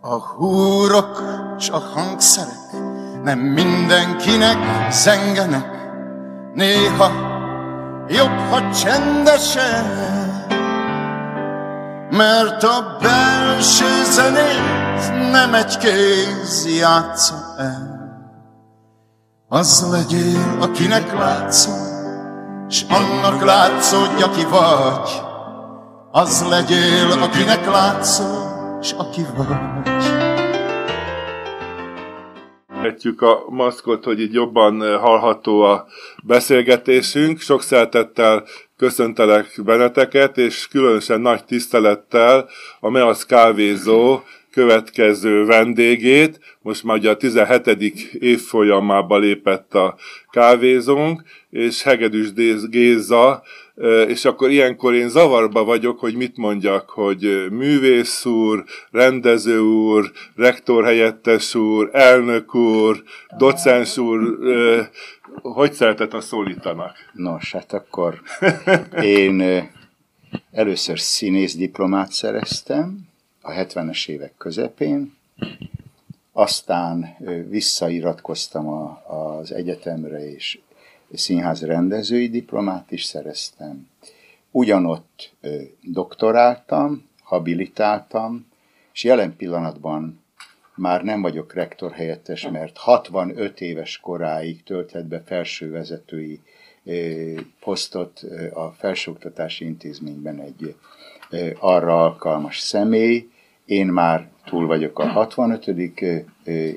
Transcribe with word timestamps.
A 0.00 0.18
húrok 0.18 1.22
s 1.58 1.68
a 1.68 1.78
hangszerek 1.78 2.72
nem 3.22 3.38
mindenkinek 3.38 4.58
zengenek, 4.90 5.66
néha 6.54 7.10
jobb, 8.08 8.38
ha 8.50 8.70
csendesen, 8.70 9.84
mert 12.10 12.62
a 12.62 12.96
belső 13.00 14.04
zenét 14.04 15.30
nem 15.30 15.54
egy 15.54 15.78
kéz 15.78 16.66
játsza 16.78 17.54
el. 17.58 17.89
Az 19.52 19.90
legyél, 19.90 20.58
akinek 20.60 21.12
látszol, 21.12 22.68
s 22.68 22.82
annak 22.88 23.44
látszódj, 23.44 24.22
aki 24.22 24.44
vagy. 24.50 25.10
Az 26.10 26.48
legyél, 26.48 27.22
akinek 27.22 27.66
látszol, 27.66 28.78
s 28.82 28.92
aki 28.92 29.22
vagy. 29.36 29.92
Vetjük 32.82 33.22
a 33.22 33.44
maszkot, 33.48 34.04
hogy 34.04 34.20
így 34.20 34.32
jobban 34.32 34.98
hallható 34.98 35.60
a 35.60 35.86
beszélgetésünk. 36.22 37.40
Sok 37.40 37.62
szeretettel 37.62 38.44
köszöntelek 38.76 39.60
benneteket, 39.64 40.38
és 40.38 40.68
különösen 40.68 41.20
nagy 41.20 41.44
tisztelettel 41.44 42.48
a 42.80 42.90
Measz 42.90 43.24
kávézó 43.24 44.20
következő 44.50 45.44
vendégét. 45.44 46.40
Most 46.62 46.84
már 46.84 46.96
ugye 46.96 47.10
a 47.10 47.16
17. 47.16 47.92
évfolyamába 48.12 49.18
lépett 49.18 49.74
a 49.74 49.96
kávézónk, 50.30 51.22
és 51.50 51.82
Hegedűs 51.82 52.32
Géza, 52.70 53.42
és 54.06 54.24
akkor 54.24 54.50
ilyenkor 54.50 54.94
én 54.94 55.08
zavarba 55.08 55.64
vagyok, 55.64 55.98
hogy 55.98 56.14
mit 56.14 56.36
mondjak, 56.36 56.90
hogy 56.90 57.46
művész 57.50 58.24
úr, 58.24 58.64
rendező 58.90 59.58
úr, 59.58 60.10
rektor 60.34 60.84
helyettes 60.84 61.54
úr, 61.54 61.88
elnök 61.92 62.54
úr, 62.54 63.02
docens 63.38 63.98
úr, 63.98 64.38
hogy 65.42 65.72
szeretett 65.72 66.12
a 66.12 66.20
szólítanak? 66.20 66.96
Nos, 67.12 67.52
hát 67.52 67.72
akkor 67.72 68.20
én 69.02 69.68
először 70.52 70.98
színész 70.98 71.54
diplomát 71.54 72.12
szereztem 72.12 73.09
a 73.50 73.64
70-es 73.64 74.08
évek 74.08 74.34
közepén, 74.38 75.16
aztán 76.32 77.16
visszairatkoztam 77.48 78.68
a, 78.68 79.02
az 79.06 79.52
egyetemre, 79.52 80.30
és 80.30 80.60
színház 81.12 81.62
rendezői 81.62 82.28
diplomát 82.28 82.90
is 82.90 83.04
szereztem. 83.04 83.88
Ugyanott 84.50 85.34
doktoráltam, 85.82 87.08
habilitáltam, 87.22 88.46
és 88.92 89.04
jelen 89.04 89.36
pillanatban 89.36 90.20
már 90.74 91.02
nem 91.02 91.22
vagyok 91.22 91.54
rektor 91.54 91.92
helyettes, 91.92 92.48
mert 92.48 92.76
65 92.76 93.60
éves 93.60 93.98
koráig 93.98 94.62
tölthet 94.62 95.06
be 95.06 95.22
felsővezetői 95.26 96.40
posztot 97.60 98.20
a 98.52 98.70
felsőoktatási 98.70 99.64
intézményben 99.64 100.40
egy 100.40 100.74
arra 101.58 102.04
alkalmas 102.04 102.58
személy. 102.58 103.30
Én 103.70 103.86
már 103.86 104.28
túl 104.44 104.66
vagyok 104.66 104.98
a 104.98 105.06
65. 105.06 105.66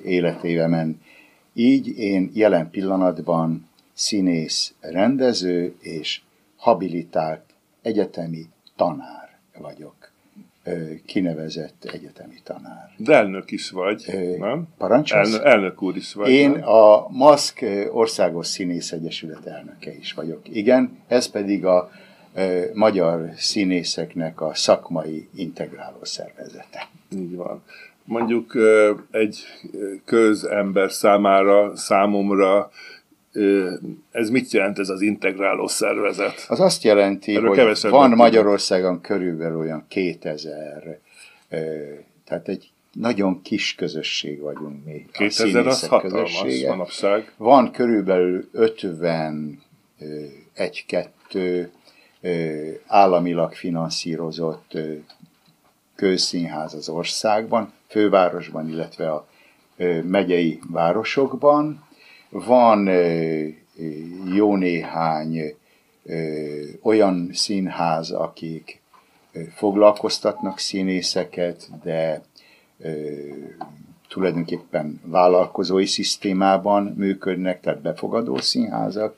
életévemen, 0.03 1.02
így 1.53 1.97
én 1.97 2.31
jelen 2.33 2.69
pillanatban 2.69 3.69
színész, 3.94 4.73
rendező 4.80 5.75
és 5.80 6.21
habilitált 6.55 7.44
egyetemi 7.81 8.45
tanár 8.75 9.38
vagyok. 9.58 10.11
Kinevezett 11.05 11.83
egyetemi 11.93 12.39
tanár. 12.43 12.93
De 12.98 13.14
elnök 13.14 13.52
is 13.52 13.70
vagy, 13.70 14.05
nem? 14.39 14.67
Parancsolsz? 14.77 15.33
Elnök, 15.33 15.45
elnök 15.45 15.82
úr 15.82 15.95
is 15.95 16.14
vagy. 16.14 16.30
Én 16.30 16.52
nem? 16.52 16.67
a 16.67 17.08
MASZK 17.09 17.65
Országos 17.92 18.48
Színész 18.48 18.92
Egyesület 18.92 19.45
elnöke 19.45 19.95
is 19.95 20.14
vagyok. 20.14 20.42
Igen, 20.55 20.98
ez 21.08 21.27
pedig 21.27 21.65
a 21.65 21.92
magyar 22.73 23.30
színészeknek 23.36 24.42
a 24.42 24.54
szakmai 24.54 25.27
integráló 25.36 25.99
szervezete. 26.02 26.89
Így 27.16 27.36
van. 27.36 27.64
Mondjuk 28.04 28.58
egy 29.11 29.44
közember 30.05 30.92
számára, 30.92 31.76
számomra 31.76 32.71
ez 34.11 34.30
mit 34.30 34.52
jelent 34.52 34.80
ez 34.80 34.89
az 34.89 35.02
integráló 35.02 35.67
szervezet? 35.67 36.45
Az 36.48 36.60
azt 36.60 36.83
jelenti, 36.83 37.36
Erről 37.36 37.55
hogy 37.55 37.89
van 37.89 38.10
Magyarországon 38.10 39.02
körülbelül 39.02 39.58
olyan 39.58 39.86
2000, 39.88 41.00
tehát 42.26 42.48
egy 42.48 42.71
nagyon 42.94 43.42
kis 43.42 43.76
közösség 43.76 44.39
vagyunk 44.39 44.86
mi. 44.86 45.05
2000 45.11 45.67
az 45.67 45.88
hatalmas 45.88 46.44
manapság. 46.67 47.33
Van 47.38 47.71
körülbelül 47.71 48.50
51 48.52 49.58
kettő 50.88 51.71
államilag 52.88 53.54
finanszírozott 53.54 54.78
közszínház 55.95 56.73
az 56.73 56.89
országban, 56.89 57.73
fővárosban, 57.88 58.70
illetve 58.70 59.11
a 59.11 59.28
megyei 60.04 60.60
városokban. 60.70 61.88
Van 62.30 62.88
jó 64.33 64.56
néhány 64.56 65.56
olyan 66.82 67.30
színház, 67.32 68.12
akik 68.12 68.82
foglalkoztatnak 69.56 70.60
színészeket, 70.60 71.70
de 71.83 72.23
tulajdonképpen 74.08 75.02
vállalkozói 75.06 75.86
szisztémában 75.86 76.83
működnek, 76.83 77.62
tehát 77.62 77.82
befogadó 77.82 78.38
színházak, 78.38 79.17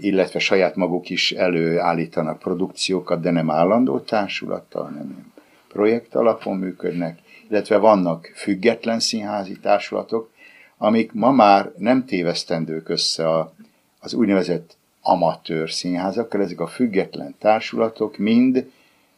illetve 0.00 0.38
saját 0.38 0.76
maguk 0.76 1.10
is 1.10 1.32
előállítanak 1.32 2.38
produkciókat, 2.38 3.20
de 3.20 3.30
nem 3.30 3.50
állandó 3.50 4.00
társulattal, 4.00 4.82
hanem 4.82 5.32
projekt 5.68 6.14
alapon 6.14 6.56
működnek, 6.56 7.18
illetve 7.48 7.76
vannak 7.76 8.32
független 8.34 9.00
színházi 9.00 9.58
társulatok, 9.58 10.30
amik 10.78 11.12
ma 11.12 11.30
már 11.30 11.72
nem 11.76 12.04
tévesztendők 12.04 12.88
össze 12.88 13.28
a, 13.28 13.54
az 14.00 14.14
úgynevezett 14.14 14.76
amatőr 15.02 15.70
színházakkal, 15.70 16.40
ezek 16.40 16.60
a 16.60 16.66
független 16.66 17.34
társulatok 17.38 18.16
mind 18.16 18.70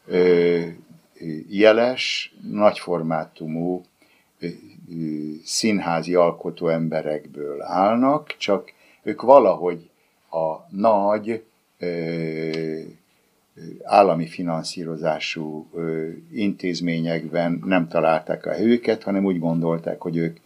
ö, 0.07 0.61
jeles, 1.49 2.35
nagyformátumú 2.51 3.85
ö, 4.41 4.47
ö, 4.47 4.53
színházi 5.45 6.15
alkotó 6.15 6.69
emberekből 6.69 7.63
állnak, 7.63 8.37
csak 8.39 8.73
ők 9.03 9.23
valahogy 9.23 9.91
a 10.37 10.67
nagy 10.71 11.45
állami 13.83 14.27
finanszírozású 14.27 15.71
intézményekben 16.33 17.63
nem 17.65 17.89
találták 17.89 18.47
a 18.47 18.53
helyüket, 18.53 19.03
hanem 19.03 19.25
úgy 19.25 19.39
gondolták, 19.39 20.01
hogy 20.01 20.17
ők 20.17 20.37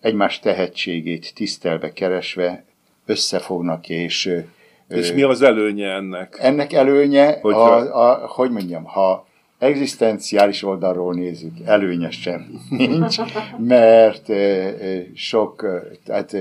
egymás 0.00 0.38
tehetségét 0.38 1.34
tisztelve 1.34 1.92
keresve 1.92 2.64
összefognak 3.06 3.88
és... 3.88 4.42
És 4.88 5.12
mi 5.12 5.22
az 5.22 5.42
előnye 5.42 5.88
ennek? 5.88 6.36
Ennek 6.40 6.72
előnye, 6.72 7.38
Hogyha... 7.40 7.74
a, 7.74 8.10
a, 8.10 8.26
hogy 8.26 8.50
mondjam, 8.50 8.84
ha 8.84 9.26
egzisztenciális 9.58 10.62
oldalról 10.62 11.14
nézzük, 11.14 11.52
előnye 11.64 12.10
sem 12.10 12.60
nincs, 12.70 13.16
mert 13.58 14.26
sok, 15.14 15.66
tehát 16.04 16.36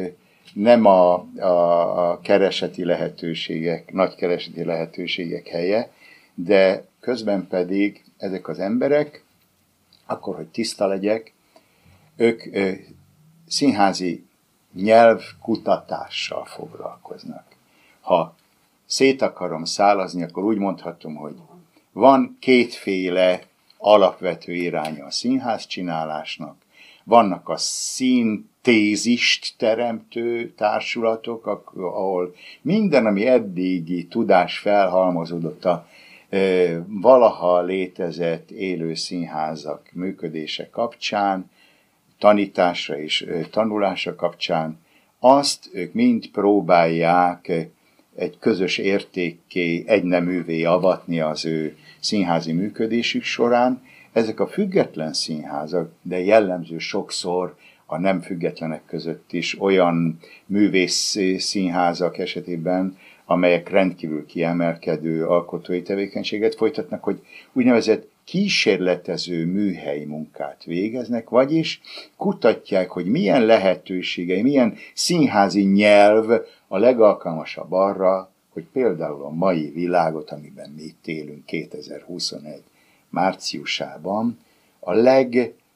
nem 0.56 0.86
a, 0.86 1.14
a, 1.38 2.10
a 2.10 2.20
kereseti 2.20 2.86
lehetőségek, 2.86 3.94
nagy 3.94 4.16
kereseti 4.16 4.64
lehetőségek 4.64 5.48
helye, 5.48 5.92
de 6.34 6.86
közben 7.00 7.48
pedig 7.48 8.04
ezek 8.18 8.48
az 8.48 8.60
emberek, 8.60 9.24
akkor, 10.06 10.36
hogy 10.36 10.48
tiszta 10.48 10.88
legyek, 10.88 11.34
ők 12.16 12.44
színházi 13.48 14.26
nyelvkutatással 14.74 16.46
foglalkoznak. 16.46 17.46
Ha 18.02 18.36
szét 18.86 19.22
akarom 19.22 19.64
szálazni, 19.64 20.24
akkor 20.24 20.44
úgy 20.44 20.58
mondhatom, 20.58 21.16
hogy 21.16 21.36
van 21.92 22.38
kétféle 22.40 23.42
alapvető 23.78 24.54
iránya 24.54 25.06
a 25.06 25.12
színház 25.12 25.68
csinálásnak. 25.68 26.56
Vannak 27.04 27.50
a 27.50 27.58
szintézist 27.58 29.54
teremtő 29.58 30.54
társulatok, 30.58 31.48
ahol 31.76 32.36
minden, 32.62 33.06
ami 33.06 33.26
eddigi 33.26 34.08
tudás 34.08 34.58
felhalmozódott 34.58 35.66
a 35.66 35.88
valaha 36.88 37.62
létezett 37.62 38.52
élő 38.52 38.94
színházak 38.94 39.90
működése 39.94 40.70
kapcsán, 40.70 41.50
tanítása 42.20 43.00
és 43.00 43.28
tanulása 43.52 44.16
kapcsán 44.16 44.80
azt 45.20 45.70
ők 45.74 45.94
mind 45.94 46.28
próbálják 46.28 47.52
egy 48.16 48.38
közös 48.40 48.78
értékké, 48.78 49.84
egyneművé 49.88 50.64
avatni 50.64 51.20
az 51.20 51.46
ő 51.46 51.78
színházi 52.00 52.52
működésük 52.52 53.24
során. 53.24 53.84
Ezek 54.16 54.40
a 54.40 54.48
független 54.48 55.14
színházak, 55.14 55.92
de 56.02 56.20
jellemző 56.20 56.78
sokszor 56.78 57.56
a 57.86 57.98
nem 57.98 58.22
függetlenek 58.22 58.86
között 58.86 59.34
is 59.34 59.60
olyan 59.62 60.20
művész 60.46 61.18
színházak 61.38 62.18
esetében, 62.18 62.98
amelyek 63.26 63.70
rendkívül 63.70 64.26
kiemelkedő 64.26 65.26
alkotói 65.26 65.82
tevékenységet 65.82 66.56
folytatnak, 66.56 67.04
hogy 67.04 67.26
úgynevezett 67.54 68.10
kísérletező 68.24 69.46
műhely 69.46 70.04
munkát 70.04 70.64
végeznek, 70.64 71.30
vagyis 71.30 71.82
kutatják, 72.18 72.90
hogy 72.90 73.06
milyen 73.06 73.46
lehetőségei, 73.46 74.42
milyen 74.42 74.76
színházi 74.94 75.62
nyelv 75.62 76.42
a 76.68 76.78
legalkalmasabb 76.78 77.72
arra, 77.72 78.32
hogy 78.50 78.66
például 78.74 79.24
a 79.24 79.30
mai 79.30 79.70
világot, 79.70 80.32
amiben 80.32 80.70
mi 80.70 80.84
itt 80.84 81.08
élünk 81.08 81.46
2021 81.46 82.62
márciusában, 83.16 84.40
a 84.80 84.94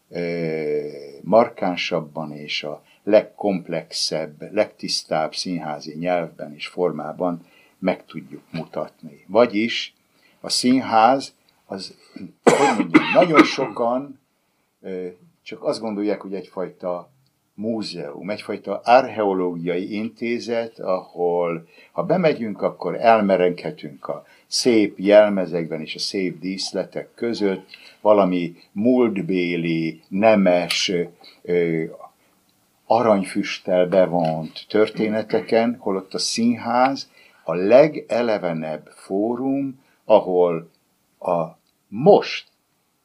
legmarkánsabban 0.10 2.32
és 2.32 2.64
a 2.64 2.84
legkomplexebb, 3.04 4.54
legtisztább 4.54 5.36
színházi 5.36 5.96
nyelvben 5.96 6.54
és 6.54 6.68
formában 6.68 7.46
meg 7.78 8.06
tudjuk 8.06 8.44
mutatni. 8.52 9.26
Vagyis 9.28 9.94
a 10.40 10.50
színház 10.50 11.34
az, 11.66 11.96
hogy 12.44 12.78
mondjam, 12.78 13.04
nagyon 13.14 13.44
sokan 13.44 14.20
csak 15.44 15.64
azt 15.64 15.80
gondolják, 15.80 16.22
hogy 16.22 16.34
egyfajta 16.34 17.10
múzeum, 17.60 18.30
egyfajta 18.30 18.82
archeológiai 18.84 19.94
intézet, 19.94 20.80
ahol 20.80 21.68
ha 21.92 22.04
bemegyünk, 22.04 22.62
akkor 22.62 22.96
elmerenkhetünk 22.96 24.08
a 24.08 24.26
szép 24.48 25.00
jelmezekben 25.00 25.82
és 25.82 25.96
a 25.96 26.00
szép 26.00 26.40
díszletek 26.40 27.10
között, 27.16 27.68
valami 28.02 28.56
múltbéli, 28.72 30.02
nemes, 30.08 30.92
aranyfüsttel 32.86 33.88
bevont 33.88 34.66
történeteken, 34.68 35.76
holott 35.80 36.14
a 36.14 36.18
színház 36.18 37.10
a 37.44 37.54
legelevenebb 37.54 38.88
fórum, 38.96 39.84
ahol 40.06 40.70
a 41.20 41.46
most 41.88 42.48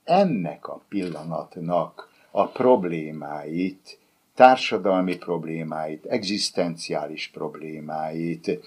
ennek 0.04 0.68
a 0.68 0.80
pillanatnak 0.88 2.08
a 2.30 2.46
problémáit, 2.46 3.98
társadalmi 4.34 5.16
problémáit, 5.16 6.04
egzisztenciális 6.04 7.30
problémáit, 7.34 8.60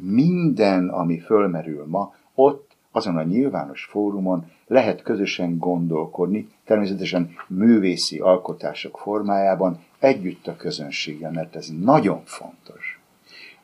minden, 0.00 0.88
ami 0.88 1.18
fölmerül 1.18 1.84
ma, 1.86 2.14
ott 2.34 2.76
azon 2.90 3.16
a 3.16 3.22
nyilvános 3.22 3.84
fórumon 3.84 4.50
lehet 4.66 5.02
közösen 5.02 5.58
gondolkodni, 5.58 6.48
természetesen 6.64 7.34
művészi 7.46 8.18
alkotások 8.18 8.98
formájában, 8.98 9.84
együtt 9.98 10.46
a 10.46 10.56
közönséggel, 10.56 11.30
mert 11.30 11.56
ez 11.56 11.68
nagyon 11.80 12.22
fontos. 12.24 13.00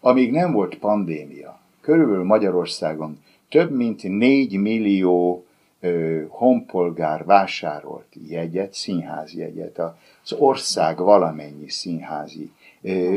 Amíg 0.01 0.31
nem 0.31 0.53
volt 0.53 0.79
pandémia, 0.79 1.59
körülbelül 1.81 2.25
Magyarországon 2.25 3.19
több 3.49 3.71
mint 3.71 4.03
4 4.03 4.59
millió 4.59 5.45
ö, 5.81 6.23
honpolgár 6.29 7.25
vásárolt 7.25 8.07
jegyet, 8.29 8.75
színházi 8.75 9.39
jegyet 9.39 9.79
az 10.25 10.33
ország 10.33 10.99
valamennyi 10.99 11.69
színházi, 11.69 12.53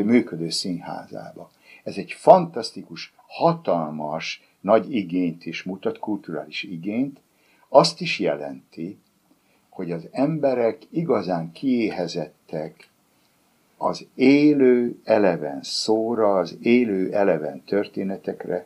működő 0.04 0.50
színházába. 0.50 1.52
Ez 1.84 1.98
egy 1.98 2.12
fantasztikus, 2.12 3.14
hatalmas, 3.26 4.42
nagy 4.62 4.96
igényt 4.96 5.46
is 5.46 5.64
mutat, 5.64 6.00
kulturális 6.00 6.64
igényt, 6.64 7.20
azt 7.70 8.02
is 8.02 8.20
jelenti, 8.20 8.98
hogy 9.70 9.92
az 9.92 10.08
emberek 10.12 10.88
igazán 10.90 11.52
kiéhezettek 11.52 12.90
az 13.78 14.06
élő 14.16 15.00
eleven 15.04 15.60
szóra, 15.64 16.38
az 16.38 16.58
élő 16.62 17.14
eleven 17.14 17.64
történetekre, 17.64 18.66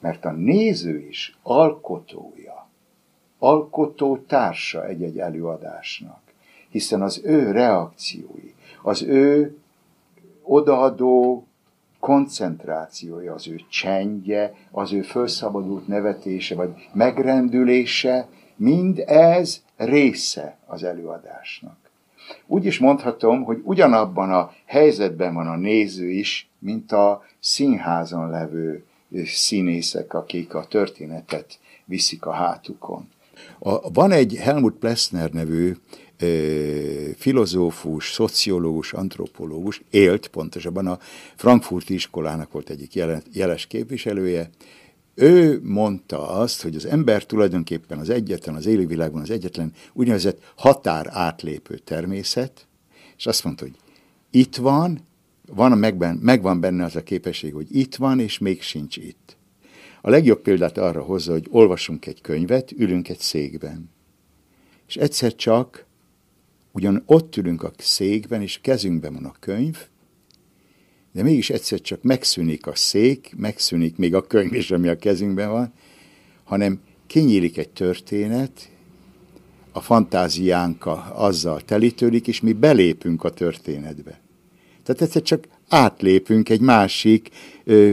mert 0.00 0.24
a 0.24 0.30
néző 0.30 0.98
is 1.08 1.36
alkotója, 1.42 2.68
alkotó 3.38 4.16
társa 4.16 4.86
egy-egy 4.86 5.18
előadásnak, 5.18 6.31
hiszen 6.72 7.02
az 7.02 7.20
ő 7.24 7.50
reakciói, 7.50 8.52
az 8.82 9.02
ő 9.02 9.56
odaadó 10.42 11.46
koncentrációja, 12.00 13.34
az 13.34 13.48
ő 13.48 13.60
csendje, 13.68 14.54
az 14.70 14.92
ő 14.92 15.02
felszabadult 15.02 15.86
nevetése, 15.86 16.54
vagy 16.54 16.70
megrendülése, 16.92 18.28
mind 18.56 19.02
ez 19.06 19.62
része 19.76 20.56
az 20.66 20.82
előadásnak. 20.82 21.76
Úgy 22.46 22.64
is 22.64 22.78
mondhatom, 22.78 23.42
hogy 23.42 23.60
ugyanabban 23.64 24.32
a 24.32 24.52
helyzetben 24.64 25.34
van 25.34 25.46
a 25.46 25.56
néző 25.56 26.10
is, 26.10 26.48
mint 26.58 26.92
a 26.92 27.22
színházon 27.40 28.30
levő 28.30 28.84
színészek, 29.24 30.14
akik 30.14 30.54
a 30.54 30.64
történetet 30.64 31.58
viszik 31.84 32.26
a 32.26 32.32
hátukon. 32.32 33.08
A, 33.58 33.90
van 33.90 34.10
egy 34.10 34.36
Helmut 34.36 34.74
Plessner 34.74 35.30
nevű 35.30 35.76
filozófus, 37.16 38.12
szociológus, 38.12 38.92
antropológus, 38.92 39.82
élt 39.90 40.28
pontosabban 40.28 40.86
a 40.86 40.98
Frankfurti 41.36 41.94
iskolának 41.94 42.52
volt 42.52 42.70
egyik 42.70 42.94
jeles 43.32 43.66
képviselője, 43.66 44.50
ő 45.14 45.60
mondta 45.62 46.30
azt, 46.30 46.62
hogy 46.62 46.74
az 46.74 46.86
ember 46.86 47.24
tulajdonképpen 47.24 47.98
az 47.98 48.10
egyetlen, 48.10 48.54
az 48.54 48.66
élővilágban 48.66 49.22
az 49.22 49.30
egyetlen 49.30 49.72
úgynevezett 49.92 50.52
határ 50.56 51.06
átlépő 51.10 51.78
természet, 51.78 52.66
és 53.16 53.26
azt 53.26 53.44
mondta, 53.44 53.64
hogy 53.64 53.76
itt 54.30 54.56
van, 54.56 55.06
van 55.46 55.78
megben, 55.78 56.16
megvan 56.16 56.60
benne 56.60 56.84
az 56.84 56.96
a 56.96 57.02
képesség, 57.02 57.52
hogy 57.52 57.76
itt 57.76 57.94
van, 57.96 58.20
és 58.20 58.38
még 58.38 58.62
sincs 58.62 58.96
itt. 58.96 59.36
A 60.00 60.10
legjobb 60.10 60.42
példát 60.42 60.78
arra 60.78 61.02
hozza, 61.02 61.32
hogy 61.32 61.46
olvasunk 61.50 62.06
egy 62.06 62.20
könyvet, 62.20 62.72
ülünk 62.72 63.08
egy 63.08 63.18
székben. 63.18 63.90
És 64.88 64.96
egyszer 64.96 65.34
csak 65.34 65.86
ugyan 66.72 67.02
ott 67.06 67.36
ülünk 67.36 67.62
a 67.62 67.72
székben, 67.78 68.42
és 68.42 68.60
kezünkben 68.62 69.12
van 69.12 69.24
a 69.24 69.34
könyv, 69.40 69.78
de 71.12 71.22
mégis 71.22 71.50
egyszer 71.50 71.80
csak 71.80 72.02
megszűnik 72.02 72.66
a 72.66 72.74
szék, 72.74 73.34
megszűnik 73.36 73.96
még 73.96 74.14
a 74.14 74.26
könyv 74.26 74.54
is, 74.54 74.70
ami 74.70 74.88
a 74.88 74.96
kezünkben 74.96 75.50
van, 75.50 75.72
hanem 76.44 76.80
kinyílik 77.06 77.58
egy 77.58 77.70
történet, 77.70 78.70
a 79.72 79.80
fantáziánk 79.80 80.86
azzal 81.12 81.60
telítődik, 81.60 82.26
és 82.26 82.40
mi 82.40 82.52
belépünk 82.52 83.24
a 83.24 83.30
történetbe. 83.30 84.20
Tehát 84.82 85.02
egyszer 85.02 85.22
csak 85.22 85.48
átlépünk 85.68 86.48
egy 86.48 86.60
másik 86.60 87.28
ö, 87.64 87.92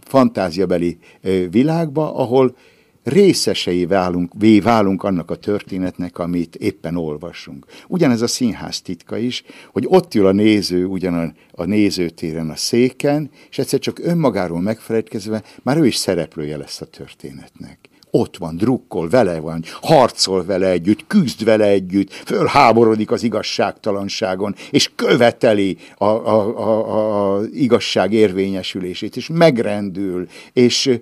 fantáziabeli 0.00 0.98
ö, 1.20 1.48
világba, 1.50 2.14
ahol 2.14 2.56
részesei 3.04 3.86
válunk, 3.86 4.32
vé 4.38 4.60
válunk 4.60 5.02
annak 5.02 5.30
a 5.30 5.36
történetnek, 5.36 6.18
amit 6.18 6.56
éppen 6.56 6.96
olvasunk. 6.96 7.66
Ugyanez 7.88 8.22
a 8.22 8.26
színház 8.26 8.80
titka 8.80 9.16
is, 9.16 9.42
hogy 9.72 9.84
ott 9.88 10.14
ül 10.14 10.26
a 10.26 10.32
néző 10.32 10.84
ugyan 10.84 11.14
a, 11.14 11.32
a 11.62 11.64
nézőtéren 11.64 12.50
a 12.50 12.56
széken, 12.56 13.30
és 13.50 13.58
egyszer 13.58 13.78
csak 13.78 13.98
önmagáról 13.98 14.60
megfeledkezve 14.60 15.42
már 15.62 15.76
ő 15.76 15.86
is 15.86 15.96
szereplője 15.96 16.56
lesz 16.56 16.80
a 16.80 16.86
történetnek 16.86 17.83
ott 18.16 18.36
van, 18.36 18.56
drukkol, 18.56 19.08
vele 19.08 19.40
van, 19.40 19.64
harcol 19.80 20.44
vele 20.44 20.68
együtt, 20.68 21.06
küzd 21.06 21.44
vele 21.44 21.64
együtt, 21.64 22.12
fölháborodik 22.12 23.10
az 23.10 23.22
igazságtalanságon, 23.22 24.54
és 24.70 24.90
követeli 24.94 25.76
a, 25.96 26.04
a, 26.04 26.58
a, 26.58 27.36
a 27.36 27.42
igazság 27.52 28.12
érvényesülését, 28.12 29.16
és 29.16 29.28
megrendül, 29.28 30.26
és 30.52 30.98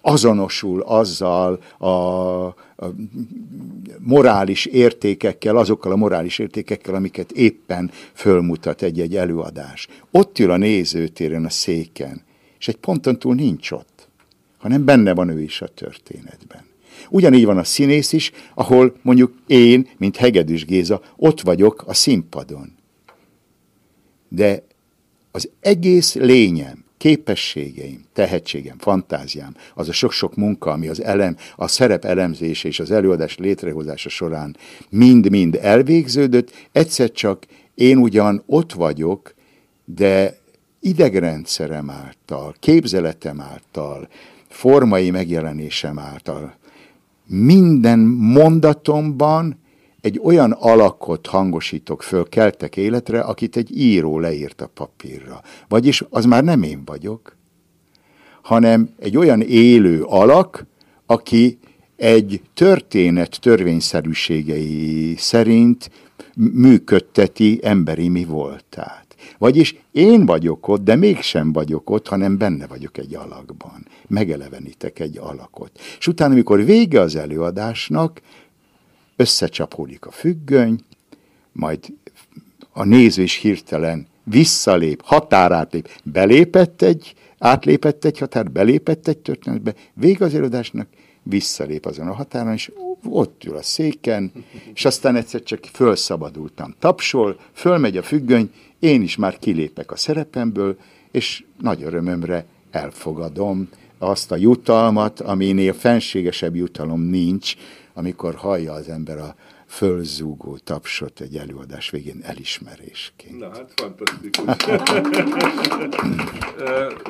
azonosul 0.00 0.80
azzal 0.80 1.60
a, 1.78 1.86
a 1.86 2.54
morális 3.98 4.66
értékekkel, 4.66 5.56
azokkal 5.56 5.92
a 5.92 5.96
morális 5.96 6.38
értékekkel, 6.38 6.94
amiket 6.94 7.32
éppen 7.32 7.90
fölmutat 8.12 8.82
egy-egy 8.82 9.16
előadás. 9.16 9.88
Ott 10.10 10.38
ül 10.38 10.50
a 10.50 10.56
nézőtéren 10.56 11.44
a 11.44 11.50
széken, 11.50 12.22
és 12.58 12.68
egy 12.68 12.76
ponton 12.76 13.18
túl 13.18 13.34
nincs 13.34 13.70
ott 13.70 13.97
hanem 14.58 14.84
benne 14.84 15.14
van 15.14 15.28
ő 15.28 15.42
is 15.42 15.62
a 15.62 15.68
történetben. 15.68 16.64
Ugyanígy 17.10 17.44
van 17.44 17.58
a 17.58 17.64
színész 17.64 18.12
is, 18.12 18.32
ahol 18.54 18.96
mondjuk 19.02 19.34
én, 19.46 19.88
mint 19.96 20.16
Hegedűs 20.16 20.64
Géza, 20.64 21.00
ott 21.16 21.40
vagyok 21.40 21.84
a 21.86 21.94
színpadon. 21.94 22.72
De 24.28 24.62
az 25.30 25.50
egész 25.60 26.14
lényem, 26.14 26.84
képességeim, 26.96 28.04
tehetségem, 28.12 28.78
fantáziám, 28.78 29.56
az 29.74 29.88
a 29.88 29.92
sok-sok 29.92 30.36
munka, 30.36 30.70
ami 30.70 30.88
az 30.88 31.02
elem, 31.02 31.36
a 31.56 31.68
szerep 31.68 32.04
elemzése 32.04 32.68
és 32.68 32.80
az 32.80 32.90
előadás 32.90 33.36
létrehozása 33.36 34.08
során 34.08 34.56
mind-mind 34.90 35.58
elvégződött, 35.62 36.52
egyszer 36.72 37.10
csak 37.10 37.46
én 37.74 37.98
ugyan 37.98 38.42
ott 38.46 38.72
vagyok, 38.72 39.34
de 39.84 40.38
idegrendszerem 40.80 41.90
által, 41.90 42.54
képzeletem 42.60 43.40
által, 43.40 44.08
formai 44.48 45.10
megjelenésem 45.10 45.98
által, 45.98 46.54
minden 47.26 47.98
mondatomban 48.18 49.58
egy 50.00 50.20
olyan 50.22 50.52
alakot 50.52 51.26
hangosítok 51.26 52.02
föl, 52.02 52.28
keltek 52.28 52.76
életre, 52.76 53.20
akit 53.20 53.56
egy 53.56 53.78
író 53.78 54.18
leírt 54.18 54.60
a 54.60 54.70
papírra. 54.74 55.40
Vagyis 55.68 56.04
az 56.10 56.24
már 56.24 56.44
nem 56.44 56.62
én 56.62 56.82
vagyok, 56.84 57.36
hanem 58.42 58.90
egy 58.98 59.16
olyan 59.16 59.40
élő 59.40 60.02
alak, 60.02 60.66
aki 61.06 61.58
egy 61.96 62.42
történet 62.54 63.38
törvényszerűségei 63.40 65.14
szerint 65.18 65.90
működteti 66.36 67.60
emberi 67.62 68.08
mi 68.08 68.24
voltát. 68.24 69.07
Vagyis 69.38 69.76
én 69.92 70.26
vagyok 70.26 70.68
ott, 70.68 70.84
de 70.84 70.94
mégsem 70.94 71.52
vagyok 71.52 71.90
ott, 71.90 72.08
hanem 72.08 72.38
benne 72.38 72.66
vagyok 72.66 72.98
egy 72.98 73.14
alakban. 73.14 73.86
Megelevenítek 74.06 74.98
egy 74.98 75.18
alakot. 75.18 75.80
És 75.98 76.06
utána, 76.06 76.32
amikor 76.32 76.64
vége 76.64 77.00
az 77.00 77.16
előadásnak, 77.16 78.20
összecsapódik 79.16 80.06
a 80.06 80.10
függöny, 80.10 80.80
majd 81.52 81.78
a 82.72 82.84
néző 82.84 83.22
is 83.22 83.34
hirtelen 83.34 84.06
visszalép, 84.24 85.02
határát 85.04 85.72
lép, 85.72 85.88
belépett 86.04 86.82
egy, 86.82 87.14
átlépett 87.38 88.04
egy 88.04 88.18
határ, 88.18 88.50
belépett 88.50 89.08
egy 89.08 89.18
történetbe, 89.18 89.74
vége 89.94 90.24
az 90.24 90.34
előadásnak, 90.34 90.88
visszalép 91.22 91.86
azon 91.86 92.08
a 92.08 92.14
határon, 92.14 92.52
és 92.52 92.72
ott 93.04 93.44
ül 93.44 93.56
a 93.56 93.62
széken, 93.62 94.32
és 94.74 94.84
aztán 94.84 95.16
egyszer 95.16 95.42
csak 95.42 95.64
fölszabadultam. 95.72 96.74
Tapsol, 96.78 97.40
fölmegy 97.52 97.96
a 97.96 98.02
függöny, 98.02 98.50
én 98.78 99.02
is 99.02 99.16
már 99.16 99.38
kilépek 99.38 99.90
a 99.90 99.96
szerepemből, 99.96 100.76
és 101.10 101.44
nagy 101.60 101.82
örömömre 101.82 102.46
elfogadom 102.70 103.68
azt 103.98 104.32
a 104.32 104.36
jutalmat, 104.36 105.20
aminél 105.20 105.72
fenségesebb 105.72 106.56
jutalom 106.56 107.00
nincs, 107.00 107.54
amikor 107.94 108.34
hallja 108.34 108.72
az 108.72 108.88
ember 108.88 109.18
a 109.18 109.34
fölzúgó 109.66 110.58
tapsot 110.64 111.20
egy 111.20 111.36
előadás 111.36 111.90
végén 111.90 112.20
elismerésként. 112.22 113.38
Na 113.38 113.48
hát 113.48 113.72
fantasztikus. 113.74 114.44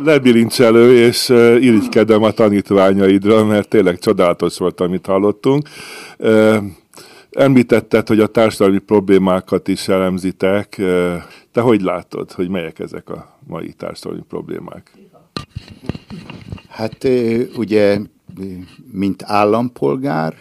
Lebilincselő, 0.05 0.97
és 1.07 1.29
irigykedem 1.61 2.23
a 2.23 2.31
tanítványaidra, 2.31 3.45
mert 3.45 3.69
tényleg 3.69 3.99
csodálatos 3.99 4.59
volt, 4.59 4.81
amit 4.81 5.07
hallottunk. 5.07 5.69
Említetted, 7.31 8.09
hogy 8.09 8.21
a 8.21 8.27
társadalmi 8.27 8.79
problémákat 8.79 9.69
is 9.69 9.89
elemzitek. 9.89 10.81
Te 11.53 11.61
hogy 11.61 11.81
látod, 11.81 12.33
hogy 12.33 12.49
melyek 12.49 12.79
ezek 12.79 13.09
a 13.09 13.39
mai 13.47 13.73
társadalmi 13.73 14.23
problémák? 14.23 14.97
Hát 16.69 17.05
ugye, 17.57 18.01
mint 18.93 19.23
állampolgár, 19.23 20.37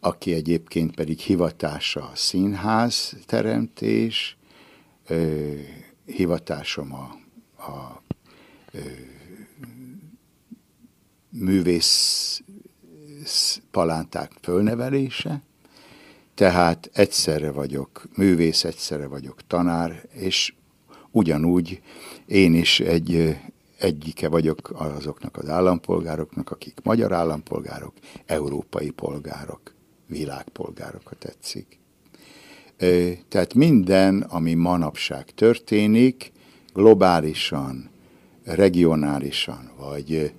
aki 0.00 0.32
egyébként 0.32 0.94
pedig 0.94 1.18
hivatása 1.18 2.02
a 2.02 2.14
színház 2.14 3.16
teremtés, 3.26 4.36
hivatásom 6.04 6.92
a, 6.94 7.18
a 7.62 8.02
művész 11.30 12.42
palánták 13.70 14.32
fölnevelése, 14.42 15.42
tehát 16.36 16.90
egyszerre 16.92 17.50
vagyok 17.50 18.06
művész, 18.16 18.64
egyszerre 18.64 19.06
vagyok 19.06 19.46
tanár, 19.46 20.02
és 20.12 20.54
ugyanúgy 21.10 21.82
én 22.26 22.54
is 22.54 22.80
egy 22.80 23.36
egyike 23.78 24.28
vagyok 24.28 24.74
azoknak 24.74 25.36
az 25.36 25.48
állampolgároknak, 25.48 26.50
akik 26.50 26.78
magyar 26.82 27.12
állampolgárok, 27.12 27.92
európai 28.26 28.90
polgárok, 28.90 29.74
világpolgárok, 30.06 31.02
ha 31.04 31.14
tetszik. 31.18 31.78
Tehát 33.28 33.54
minden, 33.54 34.20
ami 34.20 34.54
manapság 34.54 35.24
történik, 35.24 36.32
globálisan, 36.74 37.90
regionálisan, 38.44 39.70
vagy 39.76 40.32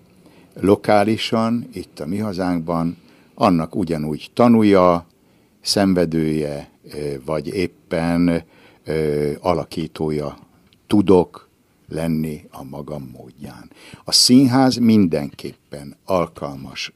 lokálisan, 0.53 1.69
itt 1.73 1.99
a 1.99 2.05
mi 2.05 2.17
hazánkban, 2.17 2.97
annak 3.33 3.75
ugyanúgy 3.75 4.29
tanulja, 4.33 5.07
szenvedője, 5.67 6.71
vagy 7.25 7.47
éppen 7.47 8.43
alakítója 9.39 10.37
tudok 10.87 11.49
lenni 11.89 12.47
a 12.51 12.63
magam 12.63 13.09
módján. 13.11 13.71
A 14.03 14.11
színház 14.11 14.75
mindenképpen 14.75 15.95
alkalmas 16.05 16.93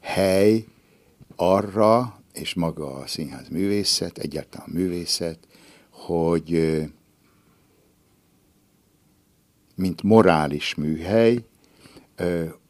hely 0.00 0.64
arra, 1.36 2.22
és 2.32 2.54
maga 2.54 2.94
a 2.94 3.06
színház 3.06 3.48
művészet, 3.48 4.18
egyáltalán 4.18 4.68
művészet, 4.72 5.38
hogy 5.90 6.82
mint 9.74 10.02
morális 10.02 10.74
műhely, 10.74 11.44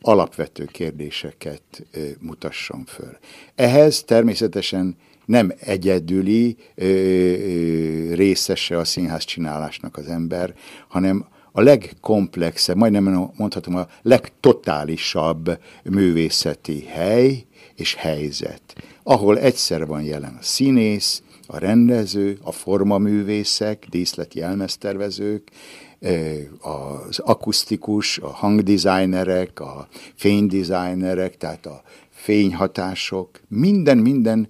alapvető 0.00 0.64
kérdéseket 0.64 1.86
mutasson 2.20 2.84
föl. 2.84 3.18
Ehhez 3.54 4.02
természetesen 4.02 4.96
nem 5.26 5.52
egyedüli 5.60 6.56
ö, 6.74 6.84
ö, 6.84 8.14
részese 8.14 8.78
a 8.78 8.84
színház 8.84 9.24
csinálásnak 9.24 9.96
az 9.96 10.06
ember, 10.06 10.54
hanem 10.88 11.26
a 11.52 11.60
legkomplexebb, 11.60 12.76
majdnem 12.76 13.30
mondhatom 13.36 13.76
a 13.76 13.88
legtotálisabb 14.02 15.58
művészeti 15.84 16.84
hely 16.86 17.44
és 17.74 17.94
helyzet, 17.94 18.62
ahol 19.02 19.38
egyszer 19.38 19.86
van 19.86 20.02
jelen 20.02 20.36
a 20.40 20.42
színész, 20.42 21.22
a 21.46 21.58
rendező, 21.58 22.38
a 22.42 22.52
formaművészek, 22.52 23.86
díszleti 23.90 24.42
elmeztervezők, 24.42 25.50
az 26.60 27.18
akusztikus, 27.18 28.18
a 28.18 28.28
hangdesignerek, 28.28 29.60
a 29.60 29.88
fénydesignerek, 30.14 31.36
tehát 31.36 31.66
a 31.66 31.82
fényhatások, 32.10 33.40
minden, 33.48 33.98
minden 33.98 34.48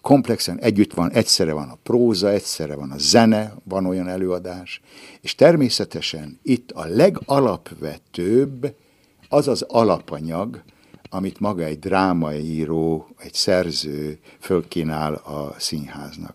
komplexen 0.00 0.58
együtt 0.58 0.94
van, 0.94 1.10
egyszerre 1.10 1.52
van 1.52 1.68
a 1.68 1.78
próza, 1.82 2.30
egyszerre 2.30 2.74
van 2.74 2.90
a 2.90 2.98
zene, 2.98 3.54
van 3.64 3.86
olyan 3.86 4.08
előadás, 4.08 4.80
és 5.20 5.34
természetesen 5.34 6.38
itt 6.42 6.70
a 6.70 6.84
legalapvetőbb 6.84 8.74
az 9.28 9.48
az 9.48 9.62
alapanyag, 9.62 10.62
amit 11.10 11.40
maga 11.40 11.64
egy 11.64 11.78
drámaíró, 11.78 13.08
egy 13.18 13.34
szerző 13.34 14.18
fölkínál 14.40 15.14
a 15.14 15.54
színháznak. 15.58 16.34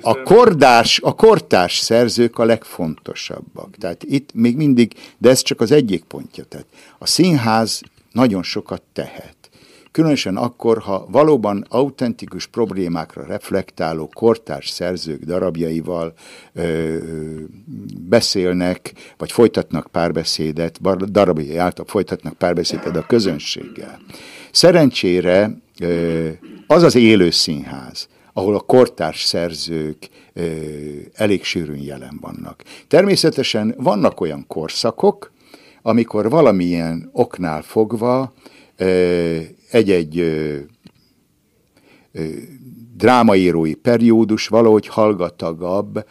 A, 0.00 0.22
kordás, 0.22 1.00
a 1.02 1.14
kortárs 1.14 1.78
szerzők 1.78 2.38
a 2.38 2.44
legfontosabbak. 2.44 3.76
Tehát 3.76 4.02
itt 4.02 4.34
még 4.34 4.56
mindig, 4.56 4.94
de 5.18 5.28
ez 5.28 5.42
csak 5.42 5.60
az 5.60 5.70
egyik 5.70 6.04
pontja. 6.04 6.44
Tehát 6.44 6.66
a 6.98 7.06
színház 7.06 7.82
nagyon 8.12 8.42
sokat 8.42 8.82
tehet. 8.92 9.36
Különösen 9.94 10.36
akkor, 10.36 10.78
ha 10.78 11.06
valóban 11.10 11.64
autentikus 11.68 12.46
problémákra 12.46 13.26
reflektáló 13.26 14.10
kortárs 14.14 14.68
szerzők 14.68 15.22
darabjaival 15.22 16.12
ö, 16.52 16.96
beszélnek, 18.00 18.92
vagy 19.16 19.32
folytatnak 19.32 19.86
párbeszédet, 19.90 20.80
darabjai 21.10 21.56
által 21.56 21.84
folytatnak 21.84 22.32
párbeszédet 22.32 22.96
a 22.96 23.06
közönséggel. 23.06 24.00
Szerencsére 24.50 25.50
ö, 25.80 26.28
az 26.66 26.82
az 26.82 26.94
élő 26.94 27.30
színház, 27.30 28.08
ahol 28.32 28.54
a 28.54 28.60
kortárs 28.60 29.22
szerzők 29.22 30.08
ö, 30.32 30.42
elég 31.12 31.44
sűrűn 31.44 31.82
jelen 31.82 32.18
vannak. 32.20 32.62
Természetesen 32.88 33.74
vannak 33.78 34.20
olyan 34.20 34.44
korszakok, 34.46 35.32
amikor 35.82 36.30
valamilyen 36.30 37.10
oknál 37.12 37.62
fogva 37.62 38.32
egy-egy 39.70 40.24
drámaírói 42.96 43.74
periódus 43.74 44.48
valahogy 44.48 44.86
hallgatagabb, 44.86 46.06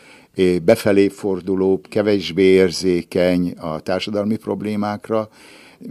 befelé 0.63 1.07
fordulóbb, 1.07 1.87
kevésbé 1.87 2.43
érzékeny 2.43 3.51
a 3.51 3.79
társadalmi 3.79 4.35
problémákra, 4.35 5.29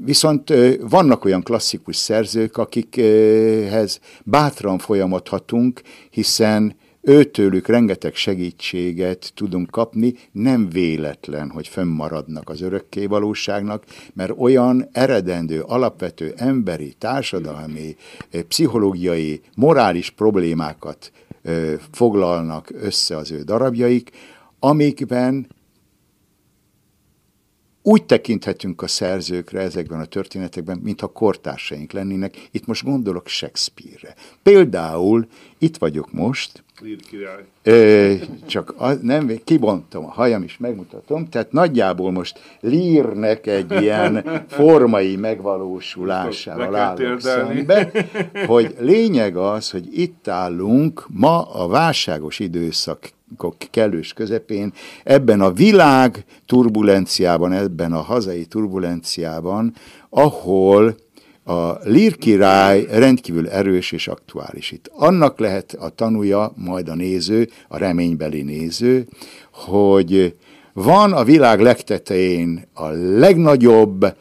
Viszont 0.05 0.53
vannak 0.81 1.25
olyan 1.25 1.43
klasszikus 1.43 1.97
szerzők, 1.97 2.57
akikhez 2.57 4.01
bátran 4.25 4.79
folyamodhatunk, 4.79 5.81
hiszen 6.11 6.77
őtőlük 7.03 7.67
rengeteg 7.67 8.15
segítséget 8.15 9.33
tudunk 9.35 9.71
kapni, 9.71 10.15
nem 10.33 10.69
véletlen, 10.69 11.51
hogy 11.51 11.69
fönnmaradnak 11.69 12.49
az 12.49 12.61
örökké 12.61 13.07
valóságnak, 13.07 13.85
mert 14.15 14.33
olyan 14.37 14.89
eredendő, 14.93 15.61
alapvető 15.61 16.33
emberi, 16.37 16.95
társadalmi, 16.99 17.97
pszichológiai, 18.49 19.41
morális 19.57 20.11
problémákat 20.11 21.13
foglalnak 21.93 22.71
össze 22.75 23.17
az 23.17 23.31
ő 23.31 23.43
darabjaik, 23.43 24.11
amikben 24.59 25.47
úgy 27.83 28.05
tekinthetünk 28.05 28.83
a 28.83 28.87
szerzőkre 28.87 29.61
ezekben 29.61 30.01
a 30.01 30.05
történetekben, 30.05 30.79
mintha 30.83 31.07
kortársaink 31.07 31.93
lennének. 31.93 32.49
Itt 32.51 32.67
most 32.67 32.85
gondolok 32.85 33.29
Shakespeare-re. 33.29 34.15
Például 34.43 35.27
itt 35.59 35.77
vagyok 35.77 36.13
most, 36.13 36.65
Ö, 37.63 38.15
csak 38.47 38.75
az, 38.77 38.99
nem, 39.03 39.31
kibontom 39.45 40.05
a 40.05 40.11
hajam 40.11 40.43
is, 40.43 40.57
megmutatom. 40.59 41.29
Tehát 41.29 41.53
nagyjából 41.53 42.11
most 42.11 42.41
Lírnek 42.61 43.47
egy 43.47 43.73
ilyen 43.81 44.45
formai 44.49 45.17
megvalósulásával 45.17 46.75
állok 46.75 47.21
szembe, 47.21 47.91
hogy 48.47 48.75
lényeg 48.79 49.37
az, 49.37 49.71
hogy 49.71 49.99
itt 49.99 50.29
állunk 50.29 51.07
ma 51.09 51.43
a 51.43 51.69
válságos 51.69 52.39
időszak 52.39 53.11
kellős 53.71 54.13
közepén, 54.13 54.73
ebben 55.05 55.41
a 55.41 55.53
világ 55.53 56.25
turbulenciában, 56.47 57.53
ebben 57.53 57.93
a 57.93 58.01
hazai 58.01 58.45
turbulenciában, 58.45 59.75
ahol 60.09 60.95
a 61.45 61.73
Lír 61.83 62.17
király 62.17 62.87
rendkívül 62.91 63.49
erős 63.49 63.93
és 63.93 64.09
aktuális 64.09 64.71
itt. 64.71 64.91
Annak 64.95 65.39
lehet 65.39 65.73
a 65.73 65.89
tanúja, 65.89 66.53
majd 66.57 66.89
a 66.89 66.95
néző, 66.95 67.49
a 67.69 67.77
reménybeli 67.77 68.43
néző, 68.43 69.07
hogy 69.53 70.37
van 70.73 71.13
a 71.13 71.25
világ 71.25 71.61
legtetején 71.61 72.67
a 72.75 72.87
legnagyobb 73.19 74.17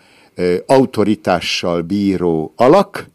autoritással 0.65 1.81
bíró 1.81 2.53
alak, 2.55 3.09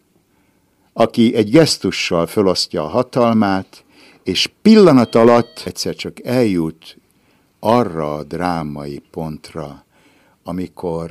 aki 0.92 1.34
egy 1.34 1.50
gesztussal 1.50 2.26
felosztja 2.26 2.82
a 2.82 2.88
hatalmát, 2.88 3.84
és 4.22 4.50
pillanat 4.62 5.14
alatt 5.14 5.62
egyszer 5.64 5.94
csak 5.94 6.25
eljut 6.25 6.96
arra 7.60 8.14
a 8.14 8.22
drámai 8.22 9.02
pontra, 9.10 9.84
amikor 10.44 11.10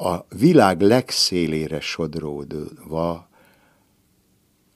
a 0.00 0.26
világ 0.28 0.80
legszélére 0.80 1.80
sodródva 1.80 3.28